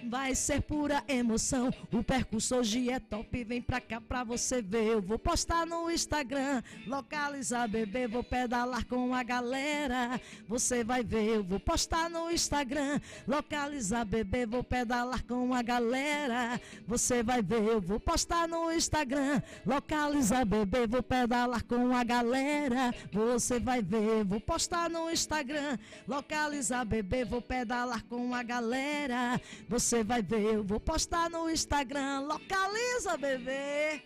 [0.05, 1.71] Vai ser pura emoção.
[1.91, 3.43] O percurso hoje é top.
[3.43, 4.85] Vem pra cá pra você ver.
[4.93, 6.61] Eu vou postar no Instagram.
[6.85, 8.07] Localizar bebê.
[8.07, 10.19] Vou pedalar com a galera.
[10.47, 11.37] Você vai ver.
[11.37, 12.99] Eu vou postar no Instagram.
[13.27, 14.45] Localizar bebê.
[14.45, 16.59] Vou pedalar com a galera.
[16.87, 17.63] Você vai ver.
[17.63, 19.41] Eu vou postar no Instagram.
[19.65, 20.85] Localizar bebê.
[20.87, 22.93] Vou pedalar com a galera.
[23.11, 24.23] Você vai ver.
[24.23, 25.77] Vou postar no Instagram.
[26.07, 27.25] Localizar bebê.
[27.25, 29.39] Vou pedalar com a galera.
[29.67, 32.21] Você vai ver, eu vou postar no Instagram.
[32.21, 34.03] Localiza, bebê.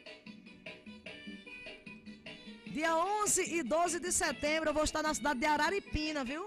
[2.67, 6.45] Dia 11 e 12 de setembro eu vou estar na cidade de Araripina, viu?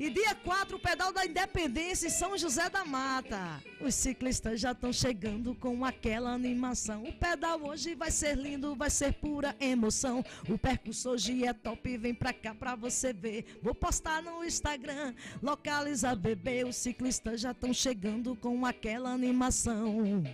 [0.00, 3.62] E dia 4, o pedal da Independência em São José da Mata.
[3.82, 7.04] Os ciclistas já estão chegando com aquela animação.
[7.04, 10.24] O pedal hoje vai ser lindo, vai ser pura emoção.
[10.48, 13.44] O percurso hoje é top, vem pra cá pra você ver.
[13.62, 16.64] Vou postar no Instagram, localiza bebê.
[16.64, 20.24] Os ciclistas já estão chegando com aquela animação.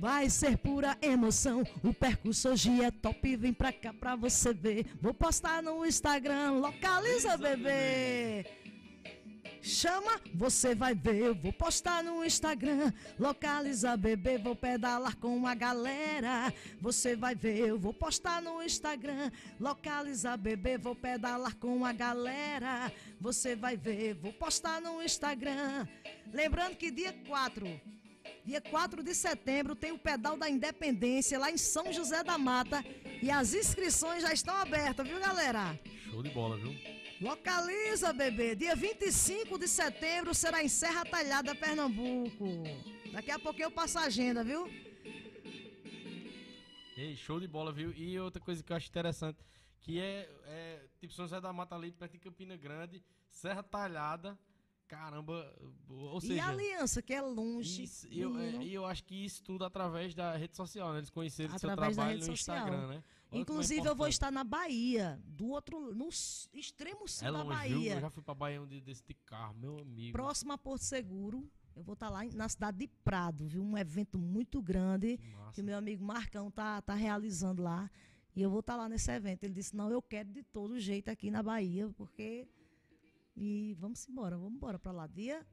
[0.00, 1.62] Vai ser pura emoção.
[1.84, 3.36] O percurso hoje é top.
[3.36, 4.86] Vem pra cá pra você ver.
[4.98, 6.52] Vou postar no Instagram.
[6.52, 8.46] Localiza, bebê.
[9.60, 11.16] Chama, você vai ver.
[11.16, 12.90] Eu vou postar no Instagram.
[13.18, 14.38] Localiza, bebê.
[14.38, 16.50] Vou pedalar com a galera.
[16.80, 17.58] Você vai ver.
[17.58, 19.30] Eu vou postar no Instagram.
[19.60, 20.78] Localiza, bebê.
[20.78, 22.90] Vou pedalar com a galera.
[23.20, 24.14] Você vai ver.
[24.14, 25.86] Vou postar no Instagram.
[26.32, 27.99] Lembrando que dia 4
[28.44, 32.82] Dia 4 de setembro tem o Pedal da Independência lá em São José da Mata
[33.22, 35.78] e as inscrições já estão abertas, viu, galera?
[36.04, 36.74] Show de bola, viu?
[37.20, 38.56] Localiza, bebê.
[38.56, 42.62] Dia 25 de setembro será em Serra Talhada, Pernambuco.
[43.12, 44.66] Daqui a pouquinho eu passo a agenda, viu?
[46.96, 47.92] Ei, show de bola, viu?
[47.92, 49.38] E outra coisa que eu acho interessante,
[49.80, 54.38] que é, é tipo São José da Mata ali, perto de Campina Grande, Serra Talhada,
[54.90, 55.56] caramba,
[55.88, 56.44] ou e seja...
[56.44, 57.84] a aliança, que é longe.
[57.84, 60.98] Isso, e eu, é, e eu acho que isso tudo através da rede social, né?
[60.98, 62.56] Eles conheceram o seu Através da trabalho rede no social.
[62.58, 63.04] Instagram, né?
[63.30, 66.08] Olha é Inclusive, eu vou estar na Bahia, do outro, no
[66.52, 67.76] extremo sul É da longe, viu?
[67.76, 67.94] Bahia.
[67.94, 70.12] Eu já fui pra Bahia um dia desse de carro, meu amigo.
[70.12, 71.48] Próximo a Porto Seguro.
[71.76, 73.62] Eu vou estar lá em- na cidade de Prado, viu?
[73.62, 75.16] Um evento muito grande.
[75.18, 77.88] Que que o meu amigo Marcão tá, tá realizando lá.
[78.34, 79.44] E eu vou estar lá nesse evento.
[79.44, 82.48] Ele disse, não, eu quero de todo jeito aqui na Bahia, porque.
[83.42, 85.06] E vamos embora, vamos embora para lá.
[85.06, 85.46] Dia.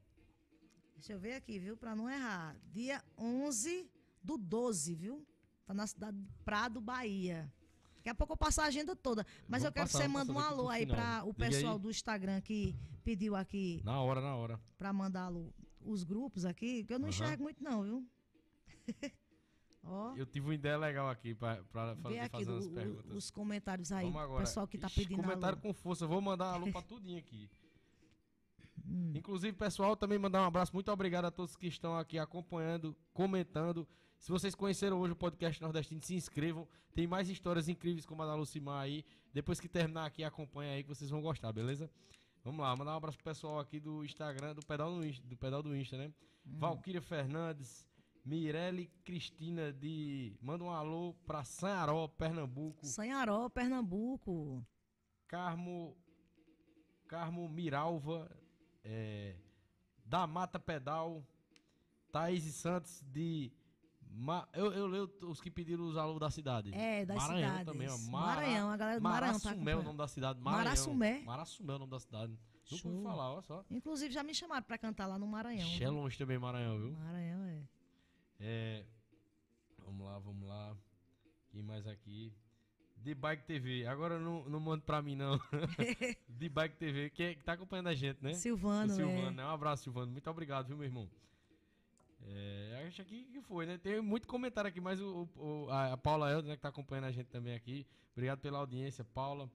[0.95, 1.77] Deixa eu ver aqui, viu?
[1.77, 2.57] Para não errar.
[2.73, 3.89] Dia 11
[4.21, 5.25] do 12, viu?
[5.65, 7.49] Tá na cidade de Prado, Bahia.
[7.95, 9.25] Daqui a pouco eu passo a agenda toda.
[9.47, 11.51] Mas Vamos eu quero passar, que você mande um alô aí para o Liga aí.
[11.51, 12.75] pessoal do Instagram que
[13.05, 14.59] pediu aqui Na hora, na hora.
[14.77, 17.15] para mandar alô, os grupos aqui, que eu não Aham.
[17.15, 18.05] enxergo muito, não, viu?
[19.83, 20.13] Ó.
[20.15, 21.39] Eu tive uma ideia legal aqui Vê
[21.71, 23.11] fazer, aqui fazer do- o- perguntas.
[23.15, 25.61] os comentários aí, o pessoal que tá Ixi, pedindo Comentário alô.
[25.61, 27.49] com força, vou mandar alô pra tudinho aqui.
[28.87, 29.11] Hum.
[29.15, 30.73] Inclusive, pessoal, também mandar um abraço.
[30.73, 33.87] Muito obrigado a todos que estão aqui acompanhando, comentando.
[34.17, 36.67] Se vocês conheceram hoje o podcast Nordestino, se inscrevam.
[36.93, 39.05] Tem mais histórias incríveis como a da Lucimar aí.
[39.33, 41.91] Depois que terminar aqui, acompanha aí que vocês vão gostar, beleza?
[42.43, 45.35] Vamos lá, mandar um abraço pro pessoal aqui do Instagram, do pedal do Insta, do
[45.35, 46.13] pedal do Insta né?
[46.45, 46.57] Hum.
[46.57, 47.85] Valquíria Fernandes,
[48.23, 50.35] Mirelle Cristina de.
[50.41, 52.85] Manda um alô pra Sanharó, Pernambuco.
[52.85, 54.65] Sanharó, Pernambuco.
[55.27, 55.95] Carmo.
[57.07, 58.29] Carmo Miralva.
[58.89, 59.35] É,
[60.05, 61.23] da Mata Pedal.
[62.11, 63.51] Thaís Santos de.
[64.09, 66.73] Ma- eu, eu leio os que pediram os alô da cidade.
[66.73, 67.65] É, das Maranhão cidades.
[67.73, 67.97] também, ó.
[68.09, 70.39] Mara- Maranhão, a galera do Maranhão tá Marassumé é o nome da cidade.
[70.39, 70.63] Maranhão.
[70.63, 71.21] Marassumé?
[71.21, 72.31] Marassumé é o nome da cidade.
[72.31, 72.91] Nunca Show.
[72.91, 73.65] ouvi falar, olha só.
[73.69, 75.67] Inclusive já me chamaram pra cantar lá no Maranhão.
[75.69, 76.07] Viu?
[76.07, 76.91] É também, Maranhão, viu?
[76.93, 77.63] Maranhão é.
[78.39, 78.85] É,
[79.85, 80.75] vamos lá, vamos lá.
[81.49, 82.33] Quem mais aqui?
[83.07, 83.87] De Bike TV.
[83.87, 85.39] Agora não, não manda pra mim, não.
[86.27, 88.33] De Bike TV, que, é- que tá acompanhando a gente, né?
[88.33, 89.31] Silvano, o Silvano, é.
[89.31, 89.45] né?
[89.45, 90.11] Um abraço, Silvano.
[90.11, 91.09] Muito obrigado, viu, meu irmão?
[92.25, 93.77] É, acho aqui que foi, né?
[93.77, 97.11] Tem muito comentário aqui, mas o, o- a, Paula Helder, né, que tá acompanhando a
[97.11, 97.87] gente também aqui.
[98.11, 99.49] Obrigado pela audiência, Paula.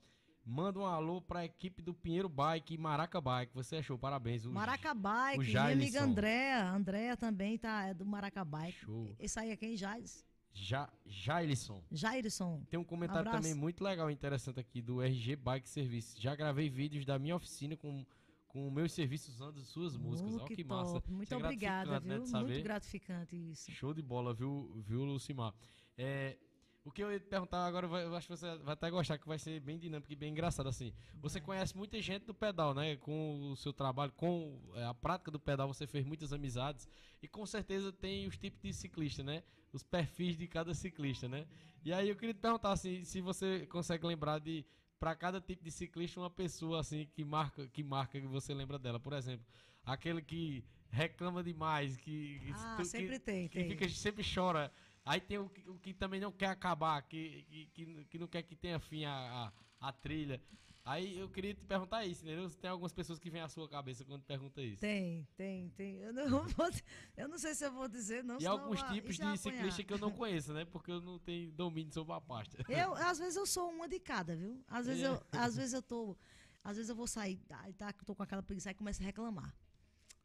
[0.47, 3.53] Manda um alô pra equipe do Pinheiro Bike e Maraca Bike.
[3.55, 3.99] Você achou?
[3.99, 4.47] Parabéns.
[4.47, 6.03] O Maracabike, o minha amiga.
[6.03, 6.71] Andréa.
[6.71, 8.73] Andréa também tá, é do Maracabike.
[8.79, 9.15] Show.
[9.21, 9.77] Esse aí é quem?
[9.77, 10.25] Jais?
[10.55, 11.83] Ja, Jailson.
[11.91, 12.63] Jairson.
[12.71, 13.43] Tem um comentário Abraço.
[13.43, 16.21] também muito legal e interessante aqui do RG Bike Service.
[16.21, 18.05] Já gravei vídeos da minha oficina com,
[18.49, 20.35] com meus serviços usando suas músicas.
[20.35, 21.03] Oh, Olha que, que, massa.
[21.09, 22.27] Muito Isso é obrigada, né, viu?
[22.27, 22.53] saber.
[22.53, 23.71] Muito gratificante isso.
[23.73, 25.55] Show de bola, viu, viu Lucimar?
[25.97, 26.37] É,
[26.85, 29.27] o que eu ia te perguntar agora, eu acho que você vai até gostar, que
[29.27, 30.93] vai ser bem dinâmico e bem engraçado, assim.
[31.21, 32.97] Você conhece muita gente do pedal, né?
[32.97, 36.89] Com o seu trabalho, com é, a prática do pedal, você fez muitas amizades.
[37.23, 39.45] E com certeza tem os tipos de ciclista, né?
[39.73, 41.47] Os perfis de cada ciclista, né?
[41.85, 44.65] E aí eu queria te perguntar, assim, se você consegue lembrar de,
[45.01, 48.79] para cada tipo de ciclista, uma pessoa, assim, que marca, que marca, que você lembra
[48.79, 49.01] dela.
[49.01, 49.45] Por exemplo,
[49.85, 52.39] aquele que reclama demais, que...
[52.41, 53.69] que Ah, tu- que- sempre tem, que tem.
[53.69, 54.71] fica, sempre chora.
[55.05, 58.29] Aí tem o que, o que também não quer acabar, que, que, que, que não
[58.29, 60.41] quer que tenha fim a, a, a trilha.
[60.85, 62.51] Aí eu queria te perguntar isso, entendeu?
[62.51, 64.81] Tem algumas pessoas que vêm à sua cabeça quando pergunta isso.
[64.81, 65.99] Tem, tem, tem.
[65.99, 66.71] Eu não, vou,
[67.17, 68.41] eu não sei se eu vou dizer, não.
[68.41, 70.65] e alguns tipos de ciclista que eu não conheço, né?
[70.65, 72.65] Porque eu não tenho domínio sobre a pasta.
[72.69, 74.61] Eu, às vezes eu sou uma de cada, viu?
[74.67, 75.07] Às vezes, É.
[75.07, 76.17] eu, às vezes eu tô.
[76.65, 79.55] Às vezes eu vou sair, aí tá, tô com aquela preguiça e começo a reclamar.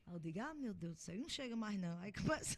[0.05, 1.99] Aí eu digo, ah, meu Deus do céu, não chega mais não.
[1.99, 2.57] Aí começa,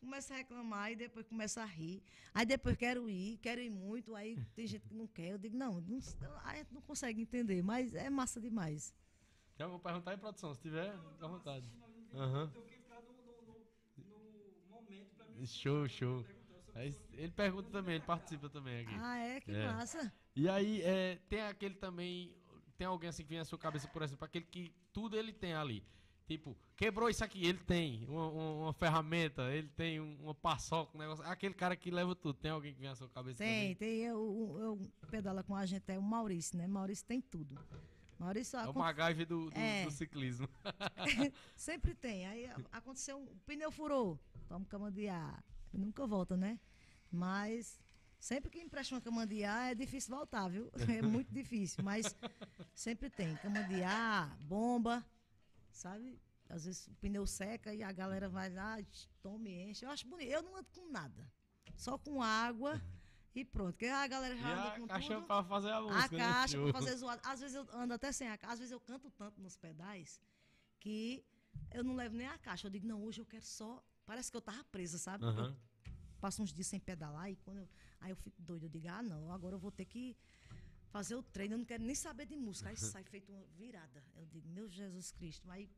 [0.00, 2.02] começa a reclamar e depois começa a rir.
[2.34, 5.32] Aí depois quero ir, quero ir muito, aí tem gente que não quer.
[5.32, 5.98] Eu digo, não, não
[6.44, 8.94] a gente não consegue entender, mas é massa demais.
[9.54, 10.90] Então eu vou perguntar aí, produção, se tiver,
[11.20, 11.66] à vontade.
[12.14, 12.50] Aham.
[15.46, 16.24] Show, show.
[16.74, 18.94] Aí ele pergunta também, ele participa também aqui.
[18.98, 19.40] Ah, é?
[19.40, 19.66] Que É.
[19.72, 20.12] massa.
[20.36, 22.34] E aí, é, tem aquele também.
[22.76, 25.52] Tem alguém assim que vem à sua cabeça, por exemplo, aquele que tudo ele tem
[25.54, 25.84] ali.
[26.30, 30.96] Tipo, quebrou isso aqui, ele tem uma, uma- uma ferramenta, ele tem um- uma paçoca,
[30.96, 31.24] um negócio.
[31.24, 32.34] Aquele cara que leva tudo.
[32.38, 33.74] Tem alguém que vem à sua cabeça Tem, também?
[33.74, 33.98] tem.
[34.04, 36.68] Eu, eu pedala com a gente, é o Maurício, né?
[36.68, 37.58] Maurício tem tudo.
[38.16, 39.84] Maurício, É o MacGyver do, do, É.
[39.84, 40.48] do ciclismo.
[41.56, 42.24] sempre tem.
[42.26, 44.16] Aí a- aconteceu, um pneu furou,
[44.46, 45.42] toma cama de ar.
[45.72, 46.60] Nunca volta, né?
[47.10, 47.80] Mas
[48.20, 50.70] sempre que empresta uma cama de ar é difícil voltar, viu?
[51.00, 52.14] É muito difícil, mas
[52.72, 53.34] sempre tem.
[53.38, 55.04] Cama de ar, bomba,
[55.80, 56.20] sabe?
[56.48, 58.76] Às vezes o pneu seca e a galera vai lá,
[59.22, 59.84] toma e enche.
[59.84, 60.28] Eu acho bonito.
[60.30, 61.30] Eu não ando com nada.
[61.76, 62.80] Só com água
[63.34, 63.72] e pronto.
[63.72, 65.26] Porque a galera E já anda a com caixa tudo.
[65.26, 66.24] pra fazer a A música, né?
[66.24, 66.70] caixa Show.
[66.70, 67.22] pra fazer zoado.
[67.24, 68.52] Às vezes eu ando até sem a caixa.
[68.54, 70.20] Às vezes eu canto tanto nos pedais
[70.80, 71.24] que
[71.72, 72.66] eu não levo nem a caixa.
[72.66, 73.82] Eu digo, não, hoje eu quero só.
[74.04, 75.24] Parece que eu tava presa, sabe?
[75.24, 75.54] Eu
[76.20, 77.68] passo uns dias sem pedalar e quando eu,
[78.00, 78.66] aí eu fico doida.
[78.66, 80.16] Eu digo, ah, não, agora eu vou ter que
[80.90, 81.54] fazer o treino.
[81.54, 82.68] Eu não quero nem saber de música.
[82.68, 84.04] Aí sai feito uma virada.
[84.16, 85.50] Eu digo, meu Jesus Cristo.
[85.50, 85.68] Aí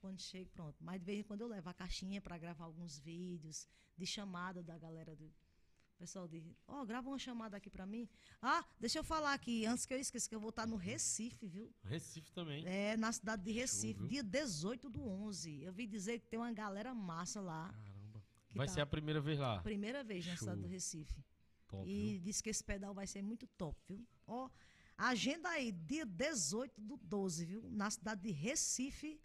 [0.00, 0.76] quando chego, pronto.
[0.80, 4.62] Mas de vez em quando eu levo a caixinha para gravar alguns vídeos de chamada
[4.62, 5.24] da galera do.
[5.26, 8.08] O pessoal diz, ó, grava uma chamada aqui para mim.
[8.40, 11.48] Ah, deixa eu falar aqui, antes que eu esqueça, que eu vou estar no Recife,
[11.48, 11.74] viu?
[11.82, 12.64] Recife também.
[12.64, 14.08] É, na cidade de Recife, viu?
[14.08, 15.60] dia 18 do 11.
[15.60, 17.68] Eu vi dizer que tem uma galera massa lá.
[17.72, 18.22] Caramba.
[18.54, 19.60] Vai tá ser a primeira vez lá.
[19.60, 20.68] Primeira vez na cidade Show.
[20.68, 21.24] do Recife.
[21.66, 22.20] Top, E viu?
[22.20, 24.06] disse que esse pedal vai ser muito top, viu?
[24.28, 24.48] Ó,
[24.96, 27.70] agenda aí, dia 18 do 12, viu?
[27.70, 29.20] Na cidade de Recife,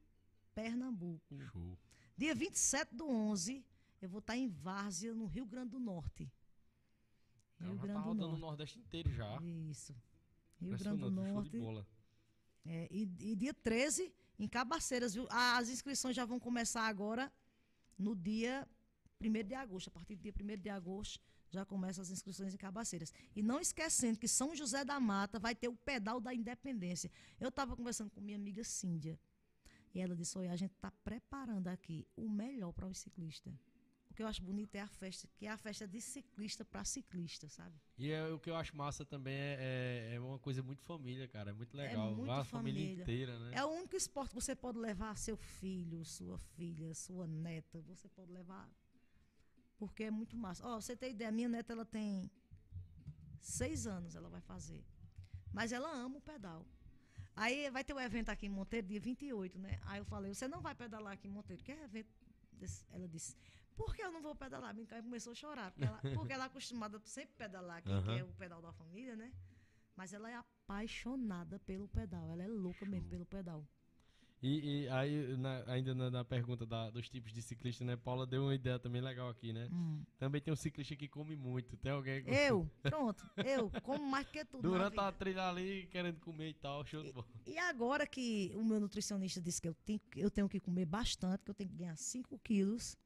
[0.56, 1.38] Pernambuco.
[1.52, 1.78] Show.
[2.18, 3.66] Dia 27 do 11,
[4.02, 6.32] eu vou estar em Várzea, no Rio Grande do Norte.
[7.60, 8.42] Ela Rio já tá Grande do rodando o Norte.
[8.42, 9.42] Nordeste inteiro já.
[9.42, 9.96] Isso.
[10.62, 11.58] Rio Grande do Norte.
[12.66, 15.28] É, e, e dia 13, em Cabaceiras, viu?
[15.30, 17.32] As inscrições já vão começar agora
[17.98, 18.68] no dia
[19.20, 19.90] 1 de agosto.
[19.90, 21.20] A partir do dia 1 de agosto
[21.54, 23.14] já começam as inscrições em Cabaceiras.
[23.36, 27.12] E não esquecendo que São José da Mata vai ter o pedal da independência.
[27.40, 29.20] Eu estava conversando com minha amiga Cíndia.
[29.94, 33.54] E ela disse: Olha, a gente está preparando aqui o melhor para os ciclistas.
[34.10, 36.84] O que eu acho bonito é a festa, que é a festa de ciclista para
[36.86, 37.76] ciclista, sabe?
[37.98, 41.28] E é, o que eu acho massa também é, é, é uma coisa muito família,
[41.28, 41.50] cara.
[41.50, 42.14] É muito legal.
[42.14, 43.02] muito Vai a família, família.
[43.02, 43.52] inteira, né?
[43.56, 47.82] É o único esporte que você pode levar seu filho, sua filha, sua neta.
[47.82, 48.70] Você pode levar.
[49.78, 50.66] Porque é muito massa.
[50.66, 52.30] Ó, você tem ideia, minha neta ela tem
[53.40, 54.84] seis anos, ela vai fazer.
[55.52, 56.66] Mas ela ama o pedal.
[57.36, 59.80] Aí vai ter um evento aqui em Monteiro, dia 28, né?
[59.84, 62.10] Aí eu falei, você não vai pedalar aqui em Monteiro, que é evento.
[62.92, 63.36] Ela disse,
[63.76, 64.76] por que eu não vou pedalar?
[64.88, 68.18] Cara começou a chorar, porque ela, porque ela é acostumada a sempre pedalar que Aham.
[68.18, 69.34] é o pedal da família, né?
[69.96, 73.68] Mas ela é apaixonada pelo pedal, ela é louca mesmo pelo pedal.
[74.46, 77.96] E, e aí, na- ainda na, na pergunta da- dos tipos de ciclista, né?
[77.96, 79.70] Paula deu uma ideia também legal aqui, né?
[79.72, 80.04] Hum.
[80.20, 81.78] Também tem um ciclista que come muito.
[81.78, 84.62] Tem alguém que Eu, pronto, eu como mais que tudo.
[84.70, 87.26] durante a trilha ali querendo comer e tal, show de bola.
[87.48, 90.86] E agora que o meu nutricionista disse que eu tenho, que- eu tenho que comer
[90.86, 92.98] bastante, que eu tenho que ganhar 5 quilos,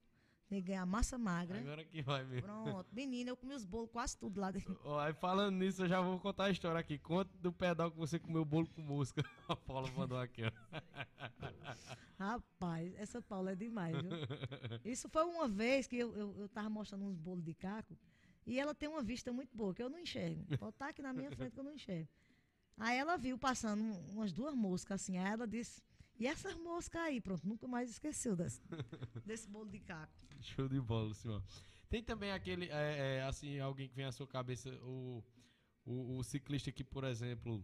[0.48, 1.60] que ganhar massa magra.
[1.60, 2.44] Agora que vai mesmo.
[2.44, 4.80] Pronto, menina, eu comi os bolos quase tudo lá dentro.
[5.00, 6.98] Aí falando nisso, eu já vou contar a história aqui.
[6.98, 9.24] Conta do pedal que você comeu bolo com mosca.
[9.50, 10.52] A Paula mandou aqui, ó.
[12.18, 14.12] Rapaz, essa Paula é demais, viu?
[14.84, 17.98] Isso foi uma vez que eu, eu, eu tava mostrando uns bolos de caco
[18.46, 20.44] e ela tem uma vista muito boa, que eu não enxergo.
[20.58, 22.08] Pode estar aqui na minha frente que eu não enxergo.
[22.78, 25.82] Aí ela viu passando um- umas duas moscas assim, aí ela disse,
[26.20, 27.22] e essas moscas aí?
[27.22, 28.62] Pronto, nunca mais esqueceu desse,
[29.26, 30.14] desse bolo de caco.
[30.42, 31.44] Show de bola, senhor.
[31.90, 35.24] Tem também aquele, é, é, assim, alguém que vem à sua cabeça, o,
[35.86, 37.64] o, o ciclista que, por exemplo,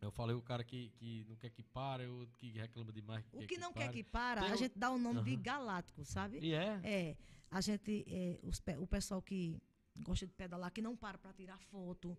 [0.00, 3.24] eu falei o cara que, que não quer que pare, o que reclama demais.
[3.32, 3.92] O que não quer pare.
[3.92, 5.42] que para, Tem a gente dá o nome de Aham.
[5.42, 6.38] galáctico, sabe?
[6.40, 6.80] E é?
[6.82, 7.16] É,
[7.50, 9.60] a gente, é, os o pessoal que
[10.00, 12.16] gosta de pedalar, que não para para tirar foto,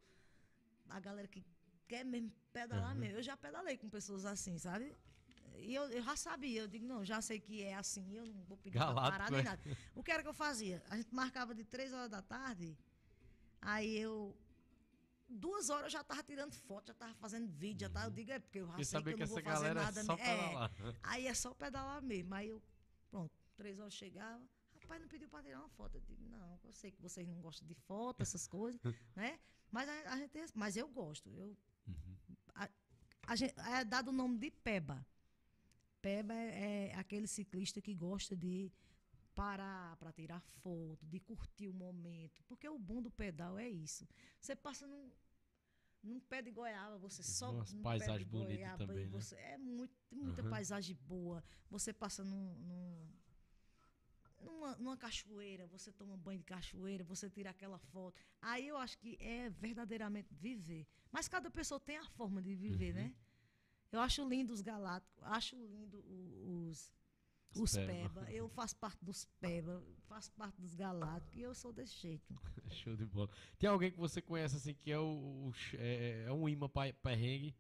[0.90, 1.44] a galera que
[1.88, 3.00] quer mesmo pedalar Aham.
[3.00, 3.18] mesmo.
[3.18, 4.96] Eu já pedalei com pessoas assim, sabe?
[5.58, 8.44] E eu, eu já sabia, eu digo, não, já sei que é assim, eu não
[8.44, 9.44] vou pedir pra Galáctico, parar nem é.
[9.44, 9.62] nada.
[9.96, 10.82] O que era que eu fazia?
[10.90, 12.78] A gente marcava de três horas da tarde,
[13.62, 14.36] aí eu.
[15.34, 18.32] Duas horas eu já tava tirando foto, já tava fazendo vídeo, já tava, eu digo,
[18.32, 20.00] é porque eu já sei que eu não vou fazer galera nada.
[20.00, 20.70] é só é.
[21.04, 22.34] Aí é só pedalar mesmo.
[22.36, 22.62] Aí eu,
[23.10, 24.44] pronto, três horas chegava.
[24.82, 25.96] Rapaz, não pediu para tirar uma foto.
[25.96, 28.82] Eu digo, não, eu sei que vocês não gostam de foto, essas coisas,
[29.16, 29.40] né?
[29.72, 31.30] Mas a, a gente, mas eu gosto.
[31.38, 31.56] Eu,
[31.88, 32.16] Uhum.
[33.26, 35.04] a gente, é dado o nome de Peba.
[36.02, 38.72] Peba é, é aquele ciclista que gosta de
[39.36, 42.44] parar para tirar foto, de curtir o momento.
[42.48, 44.08] Porque o bom do pedal é isso.
[44.40, 45.12] Você passa num,
[46.04, 49.12] num pé de goiaba, você sobe Umas num paisagens pé de bonitas goiaba também, né?
[49.12, 50.50] você, É muito, muita Aham.
[50.50, 51.44] paisagem boa.
[51.70, 53.12] Você passa num, num-
[54.42, 58.20] numa, numa cachoeira, você toma banho de cachoeira, você tira aquela foto.
[58.42, 60.88] Aí eu acho que é verdadeiramente viver.
[61.12, 63.02] Mas cada pessoa tem a forma de viver, Uhum.
[63.02, 63.16] né?
[63.92, 66.04] Eu acho lindo os galácticos, acho lindo
[66.70, 66.92] os,
[67.56, 68.10] Os peba.
[68.22, 68.32] peba.
[68.32, 72.34] Eu faço parte dos peba, faço parte dos galácticos e eu sou desse jeito.
[72.72, 73.30] Show de bola.
[73.60, 76.70] Tem alguém que você conhece assim que é o, o ch- é, é um imã
[76.70, 77.54] pra perrengue?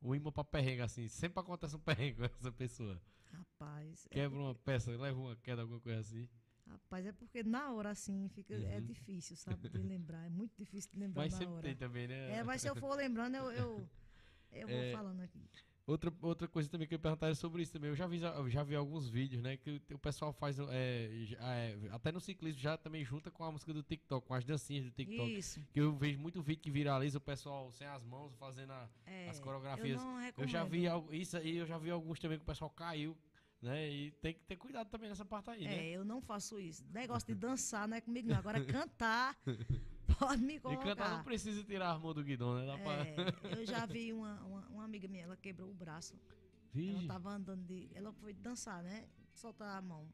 [0.00, 1.08] Um imã pra perrengue, assim.
[1.08, 3.00] Sempre acontece um perrengue com essa pessoa.
[3.32, 6.26] Rapaz, é, Quebra uma peça, leva uma queda, alguma coisa assim.
[6.66, 8.84] rapaz, é porque na hora assim fica, é Uhum.
[8.86, 10.24] difícil, sabe, de lembrar.
[10.24, 11.62] É muito difícil de lembrar Mas na sempre hora.
[11.62, 12.30] tem também, né?
[12.38, 13.88] É, mas se eu for lembrando, eu, eu,
[14.52, 15.40] eu vou É, falando aqui.
[15.86, 17.88] Outra, outra coisa também que eu ia perguntar é sobre isso também.
[17.90, 19.56] Eu já vi, eu já vi alguns vídeos, né?
[19.56, 20.58] Que o, pessoal faz.
[20.58, 24.44] É, é, até no ciclismo já também junta com a música do TikTok, com as
[24.44, 25.36] dancinhas do TikTok.
[25.38, 25.60] Isso.
[25.72, 29.28] Que eu vejo muito vídeo que viraliza o pessoal sem as mãos fazendo a- É,
[29.28, 30.02] as eu coreografias.
[30.02, 33.16] não Eu, já vi isso aí, eu já vi alguns também que o pessoal caiu,
[33.62, 33.88] né?
[33.88, 35.86] E tem que ter cuidado também nessa parte aí, né?
[35.86, 36.84] É, eu não faço isso.
[36.92, 38.36] Negócio de dançar não é comigo, não.
[38.36, 39.36] Agora cantar,
[40.18, 41.24] pode me E cantar não colocar.
[41.24, 42.66] precisa tirar a mão do guidão, né?
[42.66, 42.92] Dá pra...
[43.06, 46.14] É, eu já vi uma, uma, uma amiga minha, ela quebrou o braço.
[46.14, 47.06] Ela Vixe.
[47.06, 47.88] tava andando de.
[47.94, 49.08] Ela foi dançar, né?
[49.34, 50.06] Soltar a mão.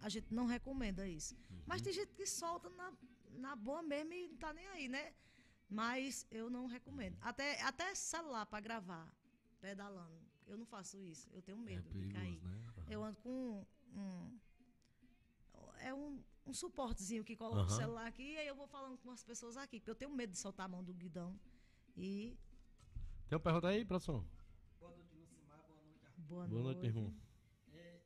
[0.00, 1.36] A gente não recomenda isso.
[1.66, 1.84] Mas Uhum.
[1.84, 2.92] tem gente que solta na,
[3.34, 5.12] na boa mesmo e não tá nem aí, né?
[5.68, 7.16] Mas eu não recomendo.
[7.20, 9.12] Até, até celular para gravar,
[9.60, 10.18] pedalando.
[10.46, 11.28] Eu não faço isso.
[11.32, 12.38] Eu tenho É medo de cair.
[12.40, 12.62] perigoso, né?
[12.88, 14.38] Eu ando com um.
[15.80, 17.76] É um, um suportezinho que coloca o Aham.
[17.76, 19.78] celular aqui e aí eu vou falando com as pessoas aqui.
[19.78, 21.38] Porque eu tenho medo de soltar a mão do guidão.
[21.96, 22.36] E
[23.28, 24.24] Tem uma pergunta aí, produção?
[24.80, 25.62] Boa noite, Lucimar.
[25.68, 26.22] Boa noite, Arthur.
[26.22, 27.14] boa, Boa noite, meu irmão.
[27.72, 28.00] É,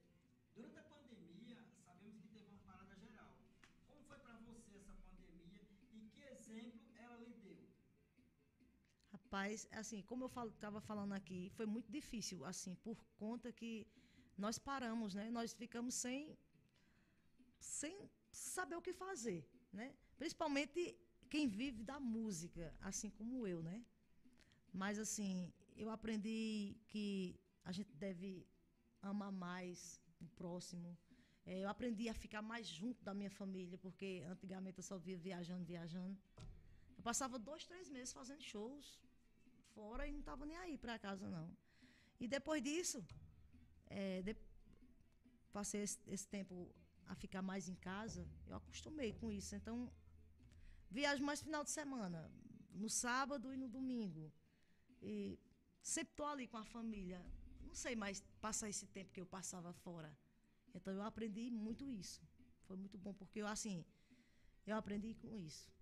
[0.55, 3.37] durante a pandemia, sabemos que teve uma parada geral.
[3.87, 5.63] Como foi para você essa pandemia
[5.93, 7.59] e que exemplo ela lhe deu?
[9.13, 13.87] Rapaz, assim, como eu estava falando aqui, foi muito difícil, assim, por conta que
[14.37, 15.31] nós paramos, né?
[15.31, 16.37] Nós ficamos sem,
[17.61, 19.95] sem saber o que fazer, né?
[20.17, 20.97] Principalmente
[21.31, 23.85] quem vive da música, assim como eu, né?
[24.73, 28.47] Mas, assim, eu aprendi que a gente deve
[29.01, 30.97] amar mais o próximo.
[31.47, 35.17] Eh, eu aprendi a ficar mais junto da minha família, porque antigamente eu só via
[35.17, 36.17] viajando, viajando.
[36.97, 39.01] Eu passava dois, três meses fazendo shows
[39.75, 41.51] fora e não estava nem aí para casa, não.
[42.21, 43.05] E depois disso,
[43.91, 44.37] eh, de-
[45.53, 46.55] passei esse, esse tempo
[47.07, 49.55] a ficar mais em casa, eu acostumei com isso.
[49.55, 49.91] Então,
[50.91, 52.31] viajo mais final de semana,
[52.73, 54.33] no sábado e no domingo.
[55.01, 55.39] E
[55.83, 57.25] sempre estou ali com a família.
[57.63, 60.17] Não sei mais passar esse tempo que eu passava fora.
[60.75, 62.23] Então, eu aprendi muito isso.
[62.67, 63.85] Foi muito bom, porque eu, assim,
[64.67, 65.73] eu aprendi com isso.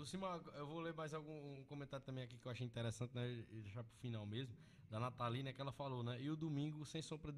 [0.00, 3.30] Lucima, eu vou ler mais algum um comentário também aqui que eu achei interessante, né?
[3.50, 4.56] e Deixar pro final mesmo.
[4.88, 6.18] Da Natalina, que ela falou, né?
[6.22, 7.34] E o domingo, sem sombra.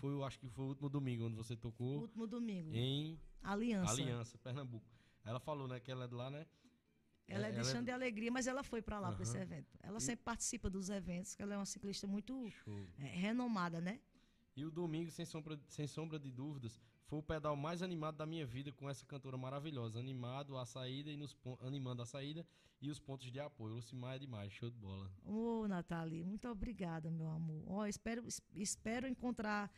[0.00, 2.74] Foi, eu acho que foi o último domingo onde você tocou Último domingo.
[2.74, 3.92] em Aliança.
[3.92, 4.86] Aliança, Pernambuco.
[5.24, 6.46] Ela falou, né, que ela é de lá, né?
[7.28, 9.36] Ela é É- de ela é- de Alegria, mas ela foi para lá, para esse
[9.36, 9.68] evento.
[9.82, 12.50] Ela E- sempre participa dos eventos, ela é uma ciclista muito
[12.98, 14.00] é, renomada, né?
[14.56, 18.26] E o domingo, sem sombra, sem sombra de dúvidas, foi o pedal mais animado da
[18.26, 19.98] minha vida com essa cantora maravilhosa.
[19.98, 22.46] Animado a saída e nos animando a saída
[22.80, 23.74] e os pontos de apoio.
[23.74, 25.10] Lucimar é demais, show de bola.
[25.24, 27.62] Ô, Nathalie, muito obrigada, meu amor.
[27.66, 29.70] Ó, espero, es- espero encontrar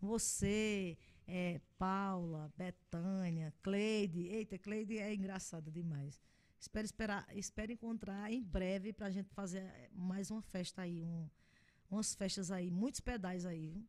[0.00, 4.20] você, é, Paula, Betânia, Cleide.
[4.28, 6.20] Eita, Cleide é engraçada demais.
[6.58, 11.04] Espero, esperar, espero encontrar em breve para a gente fazer eh, mais uma festa aí,
[11.04, 11.28] um,
[11.90, 13.68] umas festas aí, muitos pedais aí.
[13.68, 13.86] viu?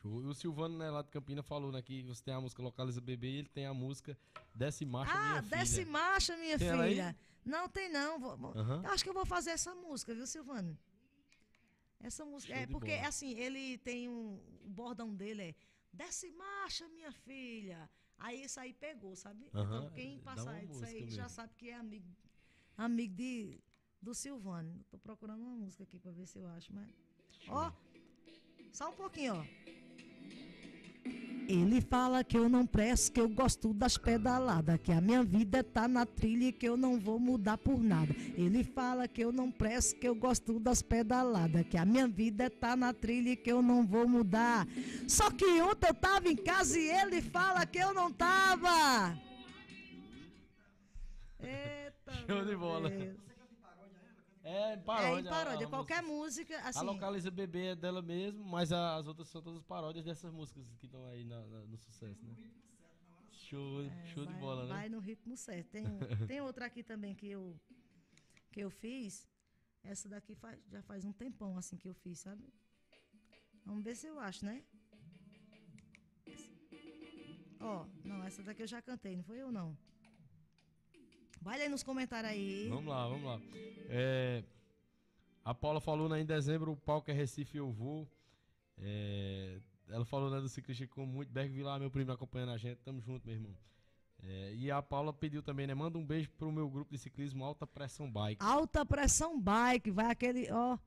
[0.00, 0.10] Show.
[0.12, 3.28] O Silvano, né, lá de Campina, falou, né, que você tem a música Localiza Bebê
[3.30, 4.16] e ele tem a música
[4.54, 5.90] Desce Marcha Ah, Minha desce Filha.
[5.90, 7.16] marcha, minha Tem filha.
[7.44, 8.18] Não, tem não.
[8.18, 8.38] Vou-
[8.90, 10.76] acho que eu vou fazer essa música, viu, Silvano?
[12.00, 12.52] Essa música.
[12.54, 13.08] Show é porque, bola.
[13.08, 14.40] assim, ele tem um.
[14.64, 15.54] O bordão dele é
[15.92, 17.88] Desce marcha, minha filha.
[18.18, 19.46] Aí isso aí pegou, sabe?
[19.48, 21.28] Então, quem passar isso aí música já mesmo.
[21.30, 22.06] sabe que é amigo,
[22.76, 23.58] amigo de,
[24.00, 24.84] do Silvano.
[24.90, 26.88] Tô procurando uma música aqui pra ver se eu acho, mas.
[27.48, 27.72] Ó,
[28.72, 29.44] só um pouquinho, ó.
[31.50, 35.64] Ele fala que eu não presto, que eu gosto das pedaladas, que a minha vida
[35.64, 38.14] tá na trilha e que eu não vou mudar por nada.
[38.36, 42.48] Ele fala que eu não presto, que eu gosto das pedaladas, que a minha vida
[42.48, 44.64] tá na trilha e que eu não vou mudar.
[45.08, 49.18] Só que ontem eu tava em casa e ele fala que eu não tava.
[51.40, 52.90] Eita, Show de bola.
[52.90, 53.29] Deus.
[54.50, 55.20] É, É paródia.
[55.28, 55.66] em paródia.
[55.66, 56.54] a Qualquer música.
[56.54, 56.78] música, assim.
[56.78, 60.64] A Localiza Bebê é dela mesmo, mas a- as outras são todas paródias dessas músicas
[60.78, 62.34] que estão aí na- na- no sucesso, né?
[63.30, 63.82] Show,
[64.12, 64.68] show de É, vai, bola, né?
[64.68, 65.68] Vai no ritmo certo.
[65.70, 65.84] Tem,
[66.36, 67.58] tem outra aqui também que eu,
[68.52, 69.26] que eu fiz.
[69.82, 72.44] Essa daqui faz, já faz um tempão assim que eu fiz, sabe?
[73.64, 74.62] Vamos ver se eu acho, né?
[77.60, 79.76] Ó, não, essa daqui eu já cantei, não foi eu não.
[81.40, 82.68] Vai aí nos comentários aí.
[82.68, 83.40] Vamos lá, vamos lá.
[83.88, 84.44] É,
[85.44, 88.06] a Paula falou né, em dezembro, o palco é Recife eu vou.
[88.78, 91.30] É, ela falou né, do ciclista com muito.
[91.30, 92.78] Berg Vilar, meu primo, acompanhando a gente.
[92.78, 93.54] Tamo junto, meu irmão.
[94.22, 95.74] É, e a Paula pediu também, né?
[95.74, 98.44] Manda um beijo pro meu grupo de ciclismo Alta Pressão Bike.
[98.44, 100.78] Alta pressão bike, vai aquele, ó.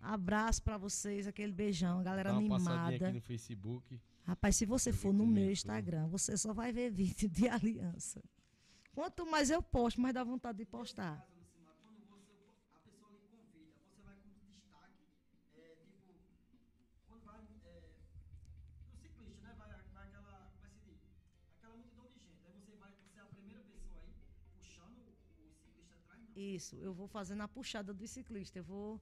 [0.00, 3.06] Abraço pra vocês, aquele beijão, galera Dá uma passadinha animada.
[3.06, 4.00] aqui no Facebook.
[4.24, 5.50] Rapaz, se você for no é meu.
[5.50, 8.22] Instagram, você só vai ver vídeo de aliança.
[8.94, 11.24] Quanto mais eu posto, mais dá vontade de postar.
[26.38, 28.58] Isso, eu vou fazendo a puxada do ciclista.
[28.60, 29.00] Eu vou.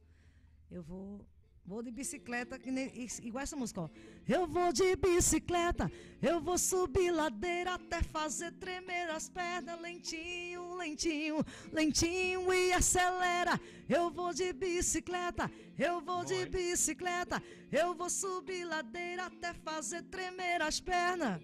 [0.70, 1.26] Eu vou.
[1.66, 3.88] Vou de bicicleta, que nem, is- igual essa música, ó.
[4.28, 5.90] Eu vou de bicicleta,
[6.22, 13.60] eu vou subir ladeira até fazer tremer as pernas, lentinho, lentinho, lentinho e acelera.
[13.88, 17.42] Eu vou de bicicleta, eu vou de bicicleta,
[17.72, 21.42] eu vou subir ladeira até fazer tremer as pernas.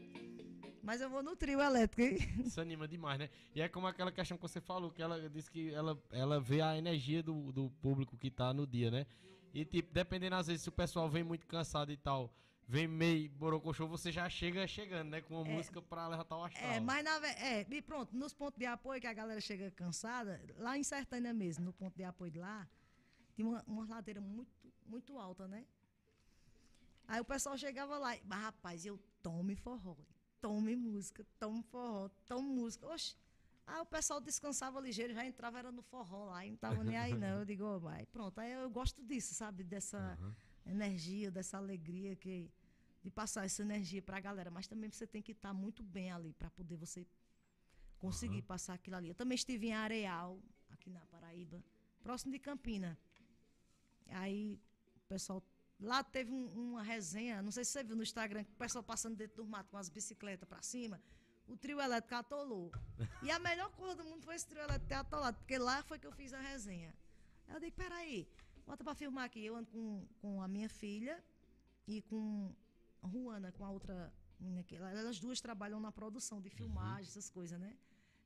[0.85, 2.18] Mas eu vou no trio elétrico, hein?
[2.47, 3.29] Isso anima demais, né?
[3.55, 6.61] E é como aquela questão que você falou, que ela disse que ela, ela vê
[6.61, 9.07] a energia do, do público que tá no dia, né?
[9.53, 12.35] E tipo, dependendo às vezes se o pessoal vem muito cansado e tal,
[12.67, 15.21] vem meio borocochô, você já chega chegando, né?
[15.21, 16.71] Com uma música pra levantar o astral.
[16.71, 20.41] É, mas na é, e pronto, nos pontos de apoio que a galera chega cansada,
[20.57, 22.67] lá em Sertânia mesmo, no ponto de apoio de lá,
[23.35, 24.51] tinha uma, uma ladeira muito,
[24.87, 25.67] muito alta, né?
[27.07, 29.97] Aí o pessoal chegava lá, e, mas rapaz, eu tome forró,
[30.41, 32.87] tome música, tome forró, tome música.
[32.87, 33.17] Oxe,
[33.67, 36.97] aí o pessoal descansava ligeiro, já entrava era no forró lá, e não tava nem
[36.97, 37.41] aí não.
[37.41, 39.63] Eu digo, ó, vai, pronto, aí eu gosto disso, sabe?
[39.65, 40.35] Dessa Aham.
[40.67, 42.51] energia, dessa alegria que
[43.03, 46.13] de passar essa energia para a galera, mas também você tem que estar muito bem
[46.13, 47.05] ali para poder você
[47.99, 48.47] conseguir Aham.
[48.47, 49.09] passar aquilo ali.
[49.09, 50.41] Eu também estive em Areal,
[50.71, 51.63] aqui na Paraíba,
[52.03, 52.97] próximo de Campina.
[54.09, 54.59] Aí
[54.97, 55.43] o pessoal
[55.81, 58.85] lá teve um- uma resenha, não sei se você viu no Instagram, que o pessoal
[58.85, 61.01] passando dentro do mato com as bicicletas para cima.
[61.53, 62.71] O trio elétrico atolou.
[63.23, 65.99] E a melhor coisa do mundo foi esse trio elétrico ter atolado, porque lá foi
[65.99, 66.93] que eu fiz a resenha.
[67.49, 68.27] Eu digo, peraí,
[68.67, 69.45] bota para filmar aqui.
[69.45, 71.23] Eu ando com, com a minha filha
[71.87, 72.55] e com
[73.03, 77.09] a Ruana, com a outra menina que ela- elas duas trabalham na produção de filmagem,
[77.11, 77.77] essas coisas, né?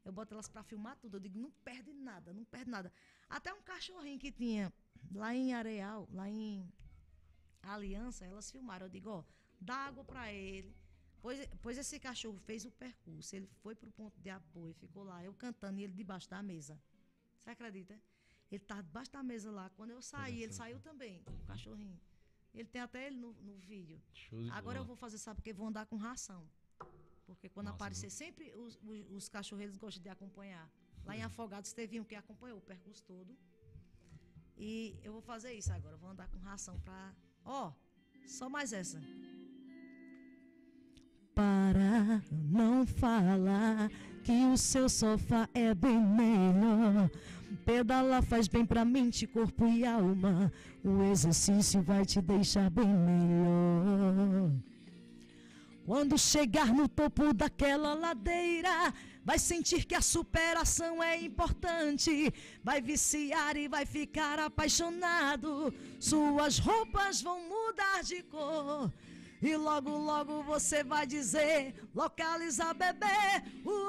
[0.05, 1.17] Eu boto elas para filmar tudo.
[1.17, 2.93] Eu digo, não perde nada, não perde nada.
[3.29, 4.73] Até um cachorrinho que tinha
[5.13, 6.73] lá em Areal, lá em
[7.63, 8.87] Aliança, elas filmaram.
[8.87, 9.25] Eu digo, ó,
[9.61, 10.73] dá água para ele.
[11.27, 15.25] Pois, pois esse cachorro fez o percurso, ele foi pro ponto de apoio, ficou lá,
[15.25, 16.81] eu cantando e ele debaixo da mesa.
[17.37, 17.95] Você acredita?
[18.49, 19.69] Ele estava debaixo da mesa lá.
[19.71, 21.99] Quando eu saí, ele saiu também, o cachorrinho.
[22.55, 24.01] Ele tem até ele no, no vídeo.
[24.53, 26.49] Agora eu vou fazer, sabe, porque vou andar com ração.
[27.27, 30.71] Porque quando Massa, aparecer, sempre os, os, os cachorreiros gostam de acompanhar.
[31.05, 33.37] Lá em Afogados teve um que acompanhou o percurso todo.
[34.57, 35.97] E eu vou fazer isso agora.
[35.97, 37.13] eu Vou andar com ração pra.
[37.45, 37.73] Ó,
[38.29, 39.01] só mais essa.
[42.97, 43.91] Falar
[44.25, 47.11] que o seu sofá é bem melhor.
[47.65, 50.53] Pedalar faz bem pra mente, corpo e alma.
[50.83, 54.51] O exercício vai te deixar bem melhor.
[55.85, 58.93] Quando chegar no topo daquela ladeira,
[59.25, 62.33] vai sentir que a superação é importante.
[62.65, 65.73] Vai viciar e vai ficar apaixonado.
[66.01, 68.91] Suas roupas vão mudar de cor.
[69.43, 73.07] E logo, logo você vai dizer: localiza bebê.
[73.65, 73.87] Uou,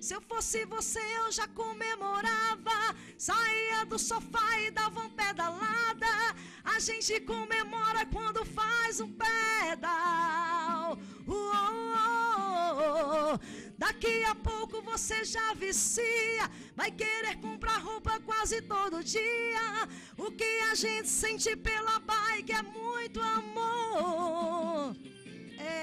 [0.00, 2.94] Se eu fosse você, eu já comemorava.
[3.16, 6.06] Saía do sofá e dava uma pedalada.
[6.64, 10.98] A gente comemora quando faz um pedal.
[11.26, 13.40] Uou,
[13.78, 16.50] Daqui a pouco você já vicia.
[16.74, 19.88] Vai querer comprar roupa quase todo dia.
[20.16, 24.96] O que a gente sente pela bike é muito amor.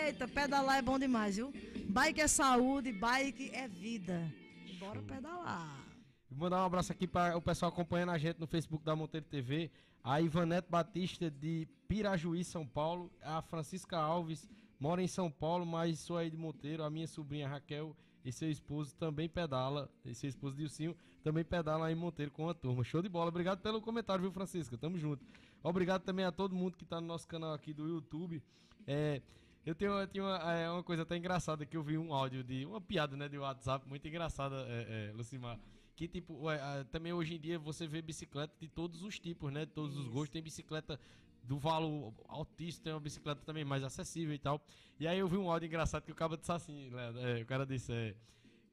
[0.05, 1.53] Eita, pedalar é bom demais, viu?
[1.87, 4.29] Bike é saúde, bike é vida.
[4.77, 5.85] Bora pedalar.
[6.29, 9.25] Vou mandar um abraço aqui para o pessoal acompanhando a gente no Facebook da Monteiro
[9.25, 9.71] TV.
[10.03, 13.09] A Ivanete Batista de Pirajuí, São Paulo.
[13.21, 14.49] A Francisca Alves
[14.79, 16.83] mora em São Paulo, mas sou aí de Monteiro.
[16.83, 19.89] A minha sobrinha Raquel e seu esposo também pedala.
[20.03, 22.83] E seu esposo Dilcinho também pedala aí em Monteiro com a turma.
[22.83, 23.29] Show de bola.
[23.29, 24.77] Obrigado pelo comentário, viu, Francisca?
[24.77, 25.25] Tamo junto.
[25.63, 28.41] Obrigado também a todo mundo que tá no nosso canal aqui do YouTube.
[28.85, 29.21] É,
[29.65, 32.43] eu tenho, eu tenho uma, é, uma coisa até engraçada que eu vi um áudio
[32.43, 35.59] de uma piada, né, de WhatsApp muito engraçada, é, é, Lucimar.
[35.95, 39.51] Que tipo, ué, ah, também hoje em dia você vê bicicleta de todos os tipos,
[39.51, 39.65] né?
[39.65, 40.11] De todos os Isso.
[40.11, 40.29] gostos.
[40.29, 40.99] Tem bicicleta
[41.45, 44.59] do valor altíssimo, tem uma bicicleta também mais acessível e tal.
[44.99, 47.45] E aí eu vi um áudio engraçado que o cara disse assim, Leandro, é, o
[47.45, 48.15] cara disse, é,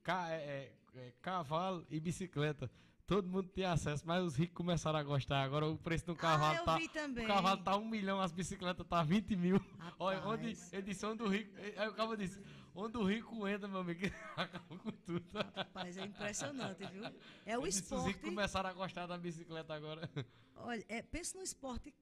[0.02, 2.70] ca- é, é, é, cavalo e bicicleta.
[3.06, 5.42] Todo mundo tem acesso, mas os ricos começaram a gostar.
[5.42, 6.78] Agora o preço do cavalo ah, eu tá.
[7.22, 9.60] O cavalo tá um milhão, as bicicletas tá 20 mil.
[9.98, 11.50] Olha, onde, ele disse onde o rico.
[11.76, 12.40] Aí o cara disse,
[12.74, 14.00] onde o rico entra, meu amigo,
[14.36, 15.24] acaba com tudo.
[15.54, 17.04] Rapaz, é impressionante, viu?
[17.44, 18.06] É o disse, Os esporte.
[18.06, 20.08] ricos começaram a gostar da bicicleta agora.
[20.56, 21.92] Olha, é, pensa no esporte.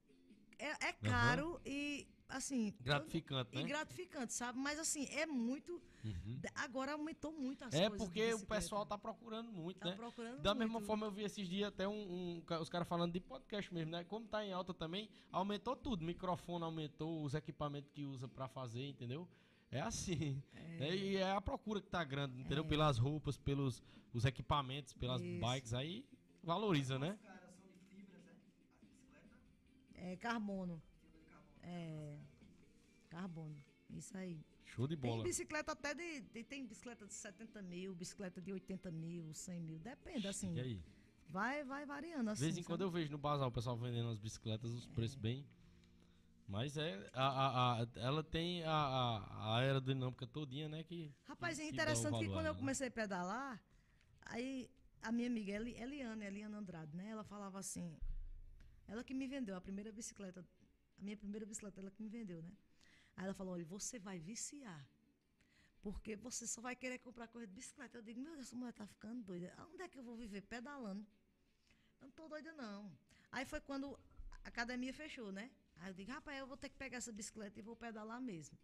[0.61, 2.75] É, é caro e, assim.
[2.81, 3.69] Gratificante, E né?
[3.69, 4.59] gratificante, sabe?
[4.59, 5.81] Mas, assim, é muito.
[6.05, 6.41] Uhum.
[6.55, 7.99] Agora aumentou muito as É coisas.
[7.99, 9.97] de porque o pessoal tá procurando muito, tá né?
[9.97, 10.41] procurando.
[10.41, 10.87] Da mesma muito.
[10.87, 11.93] forma, eu vi esses dias até um,
[12.41, 14.05] um os caras falando de podcast mesmo, né?
[14.05, 16.05] Como tá em alta também, aumentou tudo.
[16.05, 19.29] Microfone aumentou, os equipamentos que usa pra fazer, entendeu?
[19.71, 20.43] É assim.
[20.79, 20.95] né?
[20.97, 22.65] E é a procura que tá grande, entendeu?
[22.65, 23.83] Pelas roupas, pelos
[24.13, 25.41] os equipamentos, pelas Isso.
[25.41, 26.05] bikes, aí
[26.43, 27.13] valoriza, né?
[27.15, 28.33] Os caras são de fibras, né?
[28.33, 29.37] A bicicleta,
[30.03, 30.83] É carbono.
[31.63, 32.17] É.
[33.09, 33.57] Carbono.
[33.91, 34.41] Isso aí.
[34.65, 35.25] Show de Tem bola.
[35.25, 39.79] bicicleta até de, de- Tem bicicleta de 70 mil, bicicleta de 80 mil, 100 mil.
[39.81, 40.55] Depende, assim.
[40.55, 40.83] E aí?
[41.29, 42.41] Vai, vai variando assim.
[42.41, 45.17] De vez em quando eu vejo no bazar o pessoal vendendo as bicicletas, os preços
[45.17, 45.45] bem.
[46.49, 47.09] Mas é.
[47.13, 50.83] A, a- a- ela tem a, a, a aerodinâmica todinha, né?
[50.83, 53.63] Que, Rapaz, é que o interessante que valor quando a eu comecei a pedalar,
[54.23, 54.69] aí
[55.03, 57.09] a minha amiga Eli- Eliane, Eliane Andrade, né?
[57.11, 57.97] Ela falava assim.
[58.91, 60.41] Ela que me vendeu a primeira bicicleta,
[60.99, 62.53] a minha primeira bicicleta, ela que me vendeu, né?
[63.17, 64.83] Aí ela falou: olha, você vai viciar.
[65.83, 67.97] Porque você só vai querer comprar coisa de bicicleta.
[67.97, 69.55] Eu digo, meu Deus, essa mulher tá ficando doida.
[69.73, 70.43] Onde é que eu vou viver?
[70.43, 71.07] Pedalando.
[72.01, 72.93] Eu não tô doida, não.
[73.33, 73.99] Aí foi quando
[74.45, 75.51] a academia fechou, né?
[75.79, 78.59] Aí eu digo, rapaz, eu vou ter que pegar essa bicicleta e vou pedalar mesmo.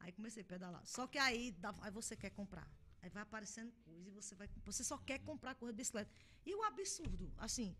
[0.00, 0.84] Aí comecei a pedalar.
[0.84, 2.68] Só que aí, aí você quer comprar.
[3.00, 4.48] Aí vai aparecendo coisa e você vai.
[4.64, 6.10] Você só quer comprar coisa de bicicleta.
[6.44, 7.74] E o absurdo, assim,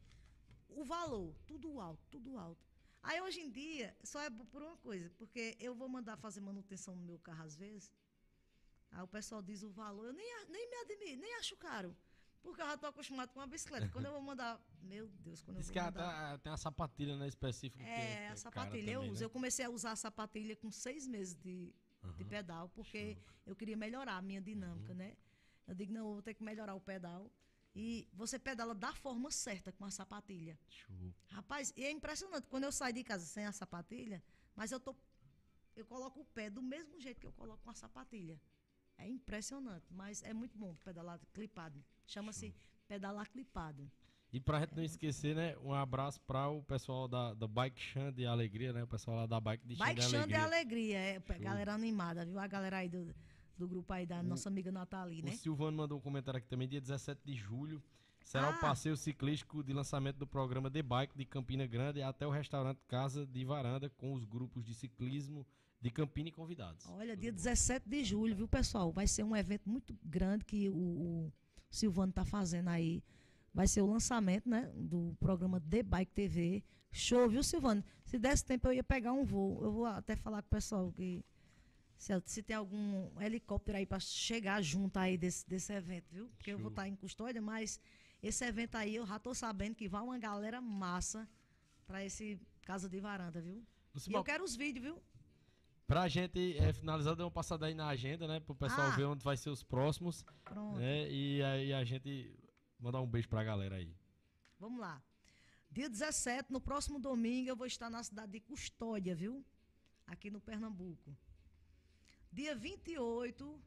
[0.68, 2.64] o valor, tudo alto, tudo alto.
[3.02, 6.94] Aí hoje em dia, só é por uma coisa, porque eu vou mandar fazer manutenção
[6.96, 7.92] no meu carro às vezes.
[8.90, 11.96] Aí o pessoal diz o valor, eu nem, nem me admiro, nem acho caro.
[12.42, 13.88] Porque eu já estou acostumado com uma bicicleta.
[13.88, 14.60] Quando eu vou mandar.
[14.80, 16.34] Meu Deus, quando Diz eu que vou a- mandar.
[16.34, 17.26] a- tem a sapatilha, né?
[17.26, 17.82] Específica.
[17.82, 19.20] que É, que a sapatilha eu também, uso.
[19.20, 19.24] né?
[19.26, 21.74] Eu comecei a usar a sapatilha com seis meses de, de
[22.22, 22.28] Aham.
[22.28, 24.98] pedal, porque eu queria melhorar a minha dinâmica, Uhum.
[24.98, 25.16] né?
[25.66, 27.28] Eu digo, não, eu vou ter que melhorar o pedal.
[27.78, 30.58] E você pedala da forma certa com a sapatilha.
[30.66, 31.12] Show.
[31.28, 32.46] Rapaz, e é impressionante.
[32.48, 34.24] Quando eu saio de casa sem a sapatilha,
[34.54, 34.96] mas eu tô.
[35.76, 38.40] Eu coloco o pé do mesmo jeito que eu coloco com a sapatilha.
[38.96, 41.84] É impressionante, mas é muito bom pedalar clipado.
[42.06, 42.54] Chama-se
[42.88, 43.92] pedalar clipado.
[44.32, 45.54] E pra gente não esquecer, né?
[45.58, 48.84] Um abraço para o pessoal da, da Bike Chan de Alegria, né?
[48.84, 50.98] O pessoal lá da Bike de Chan Bike de Xande é Alegria.
[50.98, 52.38] alegria, é, galera animada, viu?
[52.38, 53.14] A galera aí do,
[53.58, 55.32] do grupo aí da nossa amiga Nathalie, O né?
[55.32, 57.82] Silvano mandou um comentário aqui também, dia 17 de julho.
[58.22, 58.56] Será Ah.
[58.56, 62.80] o passeio ciclístico de lançamento do programa The Bike de Campina Grande até o restaurante
[62.88, 65.46] Casa de Varanda com os grupos de ciclismo
[65.80, 66.86] de Campina e convidados.
[66.90, 67.36] Olha, Tudo dia bom.
[67.36, 68.90] 17 de julho, viu, pessoal?
[68.90, 71.32] Vai ser um evento muito grande que o, o
[71.70, 73.02] Silvano tá fazendo aí.
[73.54, 76.64] Vai ser o lançamento, né, do programa The Bike TV.
[76.90, 77.84] Show, viu, Silvano?
[78.04, 79.62] Se desse tempo eu ia pegar um voo.
[79.62, 81.24] Eu vou até falar com o pessoal que
[81.98, 86.28] se, se tem algum helicóptero aí para chegar junto aí desse, desse evento, viu?
[86.36, 86.70] Porque eu vou Show.
[86.72, 87.80] estar em custódia, mas
[88.22, 91.28] esse evento aí eu já tô sabendo que vai uma galera massa
[91.86, 93.58] para esse Casa de Varanda, viu?
[93.58, 95.02] E Lucimar, eu quero os vídeos, viu?
[95.86, 98.40] Pra gente é, finalizar, dá uma passada aí na agenda, né?
[98.40, 98.96] Pro pessoal Ah.
[98.96, 100.24] ver onde vai ser os próximos.
[100.44, 100.78] Pronto.
[100.78, 101.08] né?
[101.08, 102.36] E aí a gente
[102.80, 103.94] mandar um beijo pra galera aí.
[104.58, 105.00] Vamos lá.
[105.70, 109.44] Dia 17, no próximo domingo, eu vou estar na cidade de Custódia, viu?
[110.08, 111.16] Aqui no Pernambuco.
[112.38, 113.60] Dia 28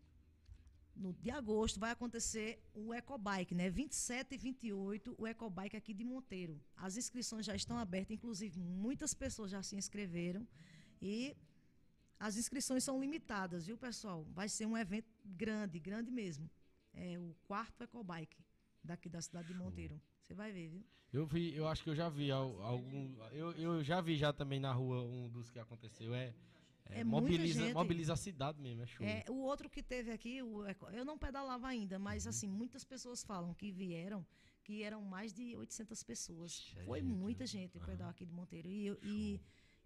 [0.96, 3.68] no, de agosto vai acontecer o Ecobike, né?
[3.70, 6.56] 27 e 28, o Ecobike aqui de Monteiro.
[6.76, 10.48] As inscrições já estão abertas, inclusive muitas pessoas já se inscreveram.
[11.02, 11.36] E
[12.20, 14.24] as inscrições são limitadas, viu, pessoal?
[14.36, 16.48] Vai ser um evento grande, grande mesmo.
[16.94, 18.38] É o quarto Ecobike
[18.84, 19.54] daqui da cidade de.
[19.56, 20.00] Monteiro.
[20.22, 20.84] Você vai ver, viu?
[21.12, 23.16] Eu vi, eu acho que eu já vi al- algum.
[23.32, 26.14] Eu, eu já vi já também na rua um dos que aconteceu.
[26.14, 26.36] É,
[26.90, 27.74] é, É muita mobiliza, gente.
[27.74, 29.06] mobiliza a cidade mesmo, é show.
[29.06, 32.30] É, o outro que teve aqui, o eu não pedalava ainda, mas Uhum.
[32.30, 34.26] assim, muitas pessoas falam que vieram,
[34.64, 36.74] que eram mais de 800 pessoas.
[36.76, 37.88] É Foi muita gente o Aham.
[37.88, 38.68] pedal aqui de Monteiro.
[38.70, 39.40] E, e,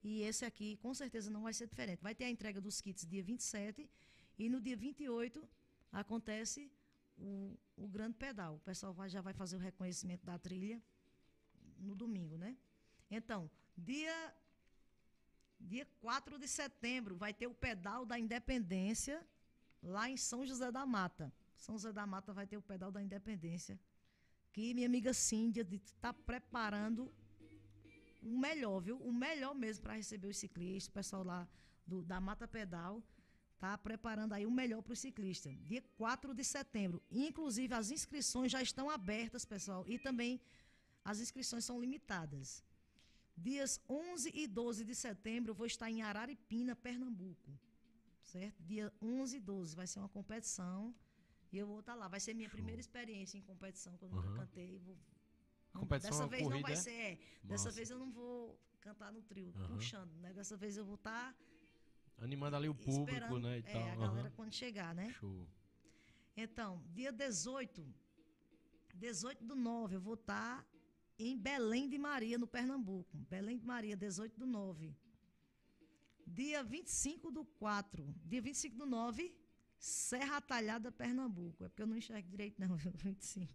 [0.04, 2.02] e esse aqui, com certeza, não vai ser diferente.
[2.02, 3.90] Vai ter a entrega dos kits dia 27
[4.38, 5.48] e no dia 28
[5.92, 6.72] acontece
[7.18, 8.56] o, o grande pedal.
[8.56, 10.82] O pessoal vai- já vai fazer o reconhecimento da trilha
[11.78, 12.58] no domingo, né?
[13.12, 14.34] Então, dia
[15.64, 19.26] Dia 4 de setembro vai ter o pedal da Independência
[19.82, 21.32] lá em São José da Mata.
[21.58, 23.80] São José da Mata vai ter o pedal da Independência.
[24.52, 27.12] Que minha amiga Cíndia está preparando
[28.22, 28.98] o melhor, viu?
[28.98, 30.90] O melhor mesmo para receber os ciclistas.
[30.90, 31.48] O pessoal lá
[31.88, 33.02] do, da Mata Pedal
[33.56, 35.56] está preparando aí o melhor para os ciclistas.
[35.64, 37.02] Dia 4 de setembro.
[37.10, 39.86] Inclusive, as inscrições já estão abertas, pessoal.
[39.88, 40.40] E também
[41.04, 42.64] as inscrições são limitadas.
[43.36, 47.52] Dias 11 e 12 de setembro, eu vou estar em Araripina, Pernambuco.
[48.22, 48.62] Certo?
[48.64, 50.94] Dia 11 e 12 vai ser uma competição.
[51.52, 52.08] E eu vou estar lá.
[52.08, 52.56] Vai ser minha Show.
[52.58, 54.80] primeira experiência em competição, que eu nunca cantei.
[54.80, 54.98] Vou-
[55.74, 56.76] Competição Dessa é vez não corrida, vai é?
[56.82, 56.92] ser.
[56.92, 57.20] é.
[57.44, 59.68] Dessa vez eu não vou cantar no trio, Aham.
[59.76, 60.32] puxando, né?
[60.34, 61.36] Dessa vez eu vou estar
[62.20, 63.58] Animando ali o público, né?
[63.58, 63.92] E é, tal.
[63.92, 65.12] a galera quando chegar, né?
[65.14, 65.48] Show.
[66.38, 67.84] Então, dia 18,
[68.94, 70.64] 18 do 9, eu vou estar
[71.18, 73.18] em Belém de Maria, no Pernambuco.
[73.30, 74.96] Belém de Maria, 18 do 9.
[76.26, 79.36] Dia 25 do 4, dia 25 do 9,
[79.78, 81.66] Serra Talhada, Pernambuco.
[81.66, 82.92] É porque eu não enxergo direito, não, viu?
[82.94, 83.54] 25.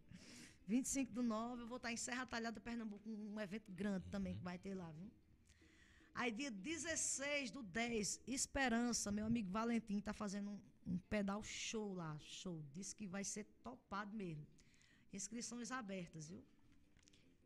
[0.67, 4.43] 25 do 9, eu vou estar em Serra Talhada, Pernambuco, um evento grande também que
[4.43, 5.11] vai ter lá, viu?
[6.15, 11.95] Aí, dia 16 do 10, Esperança, meu amigo Valentim está fazendo um, um pedal show
[11.95, 12.63] lá, show.
[12.75, 14.47] Disse que vai ser topado mesmo.
[15.13, 16.45] Inscrições abertas, viu?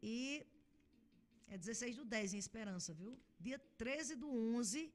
[0.02, 0.44] E
[1.48, 3.18] é 16 do 10 em Esperança, viu?
[3.38, 4.92] Dia 13 do 11,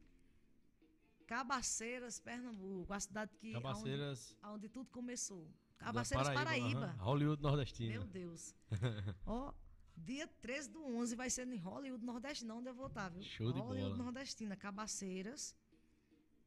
[1.25, 4.35] Cabaceiras, Pernambuco, a cidade que Cabaceiras.
[4.41, 5.47] Aonde, aonde tudo começou.
[5.77, 6.85] Cabaceiras, Paraíba.
[6.85, 7.03] aham.
[7.03, 7.91] Hollywood nordestino.
[7.91, 8.55] Meu Deus.
[9.25, 9.53] Ó,
[9.95, 13.21] dia 13 do 11 vai ser em Hollywood Nordestina, onde eu vou estar, viu?
[13.21, 14.03] Show de Hollywood bola.
[14.03, 15.55] Nordestina, Cabaceiras.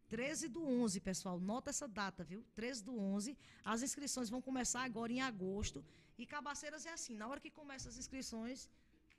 [0.09, 1.39] 13 do 11, pessoal.
[1.39, 2.45] Nota essa data, viu?
[2.55, 3.39] 13 do 11.
[3.65, 5.85] As inscrições vão começar agora em agosto.
[6.23, 8.59] E Cabaceiras é assim, na hora que começa as inscrições,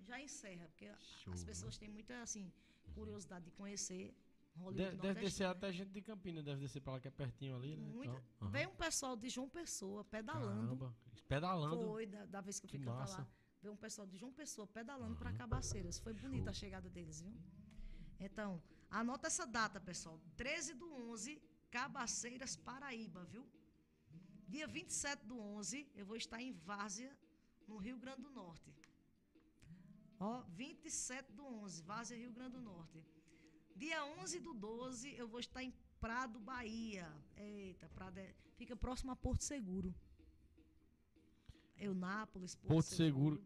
[0.09, 0.65] já encerra.
[0.71, 0.87] Porque
[1.21, 1.47] Show, as né?
[1.49, 2.45] pessoas têm muita, assim,
[2.97, 4.03] curiosidade de conhecer
[4.63, 5.51] Hollywood De- deve descer né?
[5.55, 7.89] até gente de Campina, deve descer pra lá que é pertinho ali, né?
[8.03, 8.49] Então.
[8.55, 10.61] Veio um pessoal de João Pessoa pedalando.
[10.77, 10.95] Caramba,
[11.27, 11.85] pedalando.
[11.87, 13.17] Foi, da, da vez que eu Que fui cantar massa.
[13.19, 13.27] lá.
[13.61, 15.31] Veio um pessoal de João Pessoa pedalando para.
[15.33, 15.97] Cabaceiras.
[15.99, 17.33] Foi bonita a chegada deles, viu?
[18.19, 20.19] Então, anota essa data, pessoal.
[20.35, 21.41] 13 do 11,
[21.71, 23.43] Cabaceiras, Paraíba, viu?
[24.53, 27.11] Dia 27 do 11, eu vou estar em Várzea,
[27.65, 28.69] no Rio Grande do Norte.
[30.19, 33.01] Ó, 27 do 11, Várzea, Rio Grande do Norte.
[33.75, 37.07] Dia 11 do 12, eu vou estar em Prado, Bahia.
[37.37, 39.95] Eita, Prado é, fica próximo a Porto Seguro.
[41.77, 43.41] Eunápolis, Porto, Porto Seguro.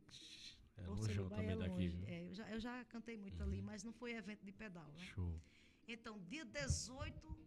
[0.76, 1.90] É Porto Seguro, também é daqui, longe.
[1.90, 2.08] viu?
[2.08, 5.06] É, eu, já, eu já cantei muito ali, mas não foi evento de pedal, né?
[5.14, 5.40] Show.
[5.88, 7.38] Então, dia 18,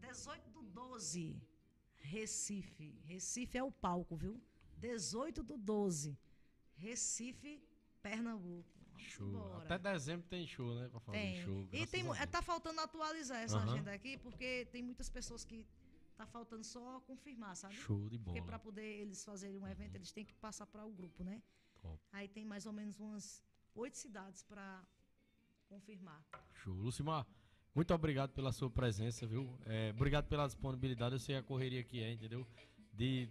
[0.00, 1.36] 18 do 12,
[2.06, 3.00] Recife.
[3.04, 4.40] Recife é o palco, viu?
[4.78, 6.16] 18 do 12,
[6.76, 7.60] Recife,
[8.02, 8.68] Pernambuco.
[8.92, 9.28] Vamos Show.
[9.28, 9.64] embora.
[9.64, 10.88] Até dezembro tem show, né?
[10.88, 11.42] Pra fazer Tem.
[11.44, 11.68] show.
[11.72, 13.72] e tem, tá faltando atualizar essa Aham.
[13.72, 15.66] agenda aqui, porque tem muitas pessoas que
[16.16, 17.74] tá faltando só confirmar, sabe?
[17.74, 18.46] Show de Porque bola.
[18.46, 21.42] para poder eles fazerem um evento, eles têm que passar para o grupo, né?
[21.82, 21.98] Top.
[22.12, 23.42] Aí tem mais ou menos umas
[23.74, 24.82] oito cidades para
[25.68, 26.24] confirmar.
[26.54, 26.74] Show.
[26.74, 27.26] Lucimar,
[27.76, 29.48] muito obrigado pela sua presença, viu?
[29.66, 31.14] É, obrigado pela disponibilidade.
[31.14, 32.44] Eu sei a correria que é, entendeu?
[32.92, 33.28] De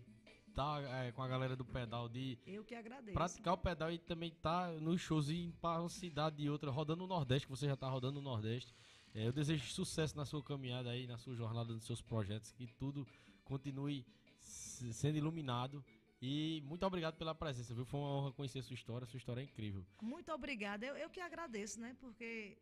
[0.48, 3.14] estar com a galera do pedal, de Eu que agradeço.
[3.14, 7.02] praticar o pedal e também tá nos shows e para uma cidade e outra, rodando
[7.02, 8.74] no Nordeste, que você já tá rodando no Nordeste.
[9.14, 12.68] É, eu desejo sucesso na sua caminhada aí, na sua jornada, nos seus projetos, que
[12.80, 13.06] tudo
[13.44, 14.06] continue
[14.40, 15.84] se- sendo iluminado.
[16.22, 17.86] E muito obrigado pela presença, viu?
[17.86, 19.86] Foi uma honra conhecer a sua história, sua história é incrível.
[20.02, 20.86] Muito obrigada.
[20.86, 21.96] Eu, eu que agradeço, né?
[22.00, 22.58] Porque,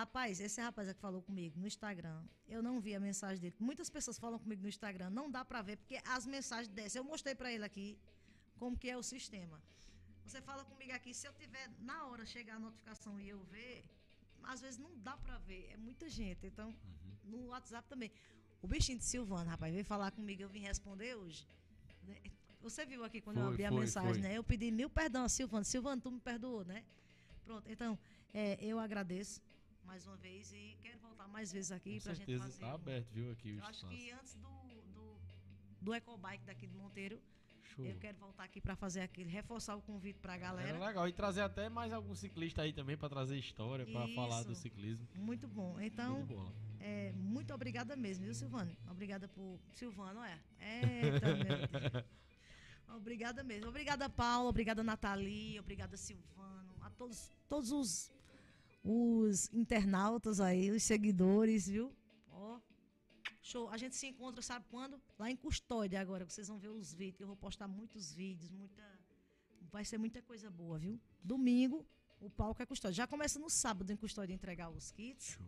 [0.00, 2.18] rapaz, esse rapaz que falou comigo no Instagram,
[2.54, 3.56] eu não vi a mensagem dele.
[3.58, 6.98] Muitas pessoas falam comigo no Instagram, não dá pra ver, porque as mensagens descem.
[7.00, 7.98] Eu mostrei pra ele aqui
[8.58, 9.58] como que é o sistema.
[10.26, 13.84] Você fala comigo aqui, se eu tiver na hora chegar a notificação e eu ver,
[14.42, 16.46] às vezes não dá pra ver, é muita gente.
[16.46, 16.74] Então,
[17.24, 18.10] no WhatsApp também.
[18.60, 21.46] O bichinho de Silvano, rapaz, veio falar comigo, eu vim responder hoje.
[22.60, 24.22] Você viu aqui quando eu Foi, abri a foi, mensagem, foi.
[24.22, 24.36] né?
[24.36, 25.64] Eu pedi mil perdão a Silvano.
[25.64, 26.84] Silvano, tu me perdoou, né?
[27.44, 27.98] Pronto, então,
[28.34, 29.40] é, eu agradeço
[29.86, 32.60] mais uma vez e quero voltar mais vezes aqui Com pra gente certeza fazer.
[32.60, 33.30] tá um- aberto, viu?
[33.30, 34.48] Aqui o Eu acho que antes do,
[34.94, 35.16] do,
[35.80, 37.20] do Ecobike daqui de Monteiro,
[37.62, 37.84] Show.
[37.86, 40.68] eu quero voltar aqui pra fazer aquele, reforçar o convite pra galera.
[40.70, 41.08] Era legal.
[41.08, 45.06] E trazer até mais algum ciclista aí também pra trazer história, pra falar do ciclismo.
[45.14, 45.80] Muito bom.
[45.80, 46.52] Então, bola.
[46.80, 48.76] é, muito obrigada mesmo, viu, Silvano?
[48.90, 49.58] Obrigada por.
[49.74, 50.38] Silvano, é?
[51.02, 52.04] Meu Deus.
[52.96, 53.68] Obrigada mesmo.
[53.68, 54.48] Obrigada, Paulo.
[54.48, 55.58] Obrigada, Nathalie.
[55.58, 56.74] Obrigada, Silvano.
[56.80, 58.12] A todos, todos os,
[58.88, 61.92] os internautas aí, os seguidores, viu?
[62.30, 62.60] Ó.
[63.42, 63.68] Show.
[63.70, 65.00] A gente se encontra, sabe quando?
[65.18, 67.20] Lá em Custódia agora, que vocês vão ver os vídeos.
[67.20, 68.82] Eu vou postar muitos vídeos, muita.
[69.72, 71.00] Vai ser muita coisa boa, viu?
[71.22, 71.84] Domingo,
[72.20, 72.94] o palco é Custódia.
[72.94, 75.32] Já começa no sábado em Custódia a entregar os kits.
[75.32, 75.46] Show.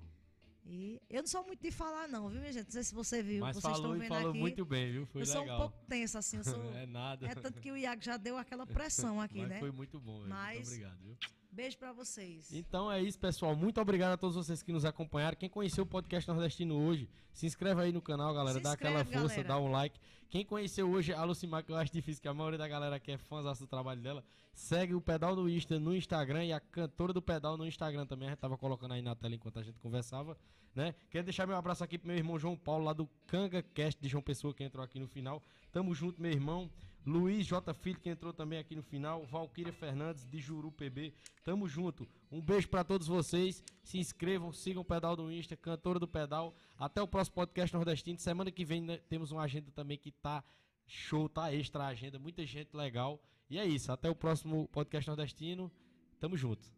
[0.71, 2.67] E eu não sou muito de falar, não, viu, minha gente?
[2.67, 3.41] Não sei se você viu.
[3.41, 4.39] Mas vocês falou estão vendo falou aqui.
[4.39, 5.07] muito bem, viu?
[5.07, 5.57] Foi eu sou legal.
[5.57, 6.43] um pouco tensa, assim.
[6.45, 6.63] Sou...
[6.75, 7.27] é nada.
[7.27, 9.61] é tanto que o Iago já deu aquela pressão aqui, Mas né?
[9.61, 10.27] foi muito bom.
[10.27, 11.17] Mas- Muito obrigado, viu?
[11.59, 12.53] Beijo pra vocês.
[12.53, 13.57] Então é isso, pessoal.
[13.57, 15.37] Muito obrigado a todos vocês que nos acompanharam.
[15.37, 18.59] Quem conheceu o podcast nordestino hoje, se inscreve aí no canal, galera.
[18.59, 19.49] Se dá aquela inscreve, força, galera.
[19.49, 19.99] dá um like.
[20.31, 23.11] Quem conheceu hoje a Lucimar, que eu acho difícil, que a maioria da galera que
[23.11, 24.23] é fãs do trabalho dela,
[24.55, 28.29] segue o Pedal do Insta no Instagram e a cantora do Pedal no Instagram também.
[28.29, 30.39] A gente tava colocando aí na tela enquanto a gente conversava,
[30.77, 30.95] né?
[31.11, 34.09] Quero deixar meu abraço aqui pro meu irmão João Paulo, lá do Canga Cast de
[34.09, 35.43] João Pessoa, que entrou aqui no final.
[35.73, 36.71] Tamo junto, meu irmão.
[37.09, 37.73] Luiz J.
[37.73, 39.25] Filho, que entrou também aqui no final.
[39.25, 41.15] Valquíria Fernandes, de Juru PB.
[41.43, 42.07] Tamo junto.
[42.31, 43.65] Um beijo pra todos vocês.
[43.83, 46.55] Se inscrevam, sigam o Pedal do Insta, Cantora do Pedal.
[46.79, 48.19] Até o próximo podcast nordestino.
[48.19, 50.45] Semana que vem né, temos uma agenda também que tá
[50.87, 52.19] show, tá extra a agenda.
[52.19, 53.19] Muita gente legal.
[53.49, 53.91] E é isso.
[53.91, 55.73] Até o próximo podcast nordestino.
[56.21, 56.69] Tamo junto.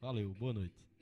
[0.00, 0.32] Valeu.
[0.32, 0.93] Boa noite.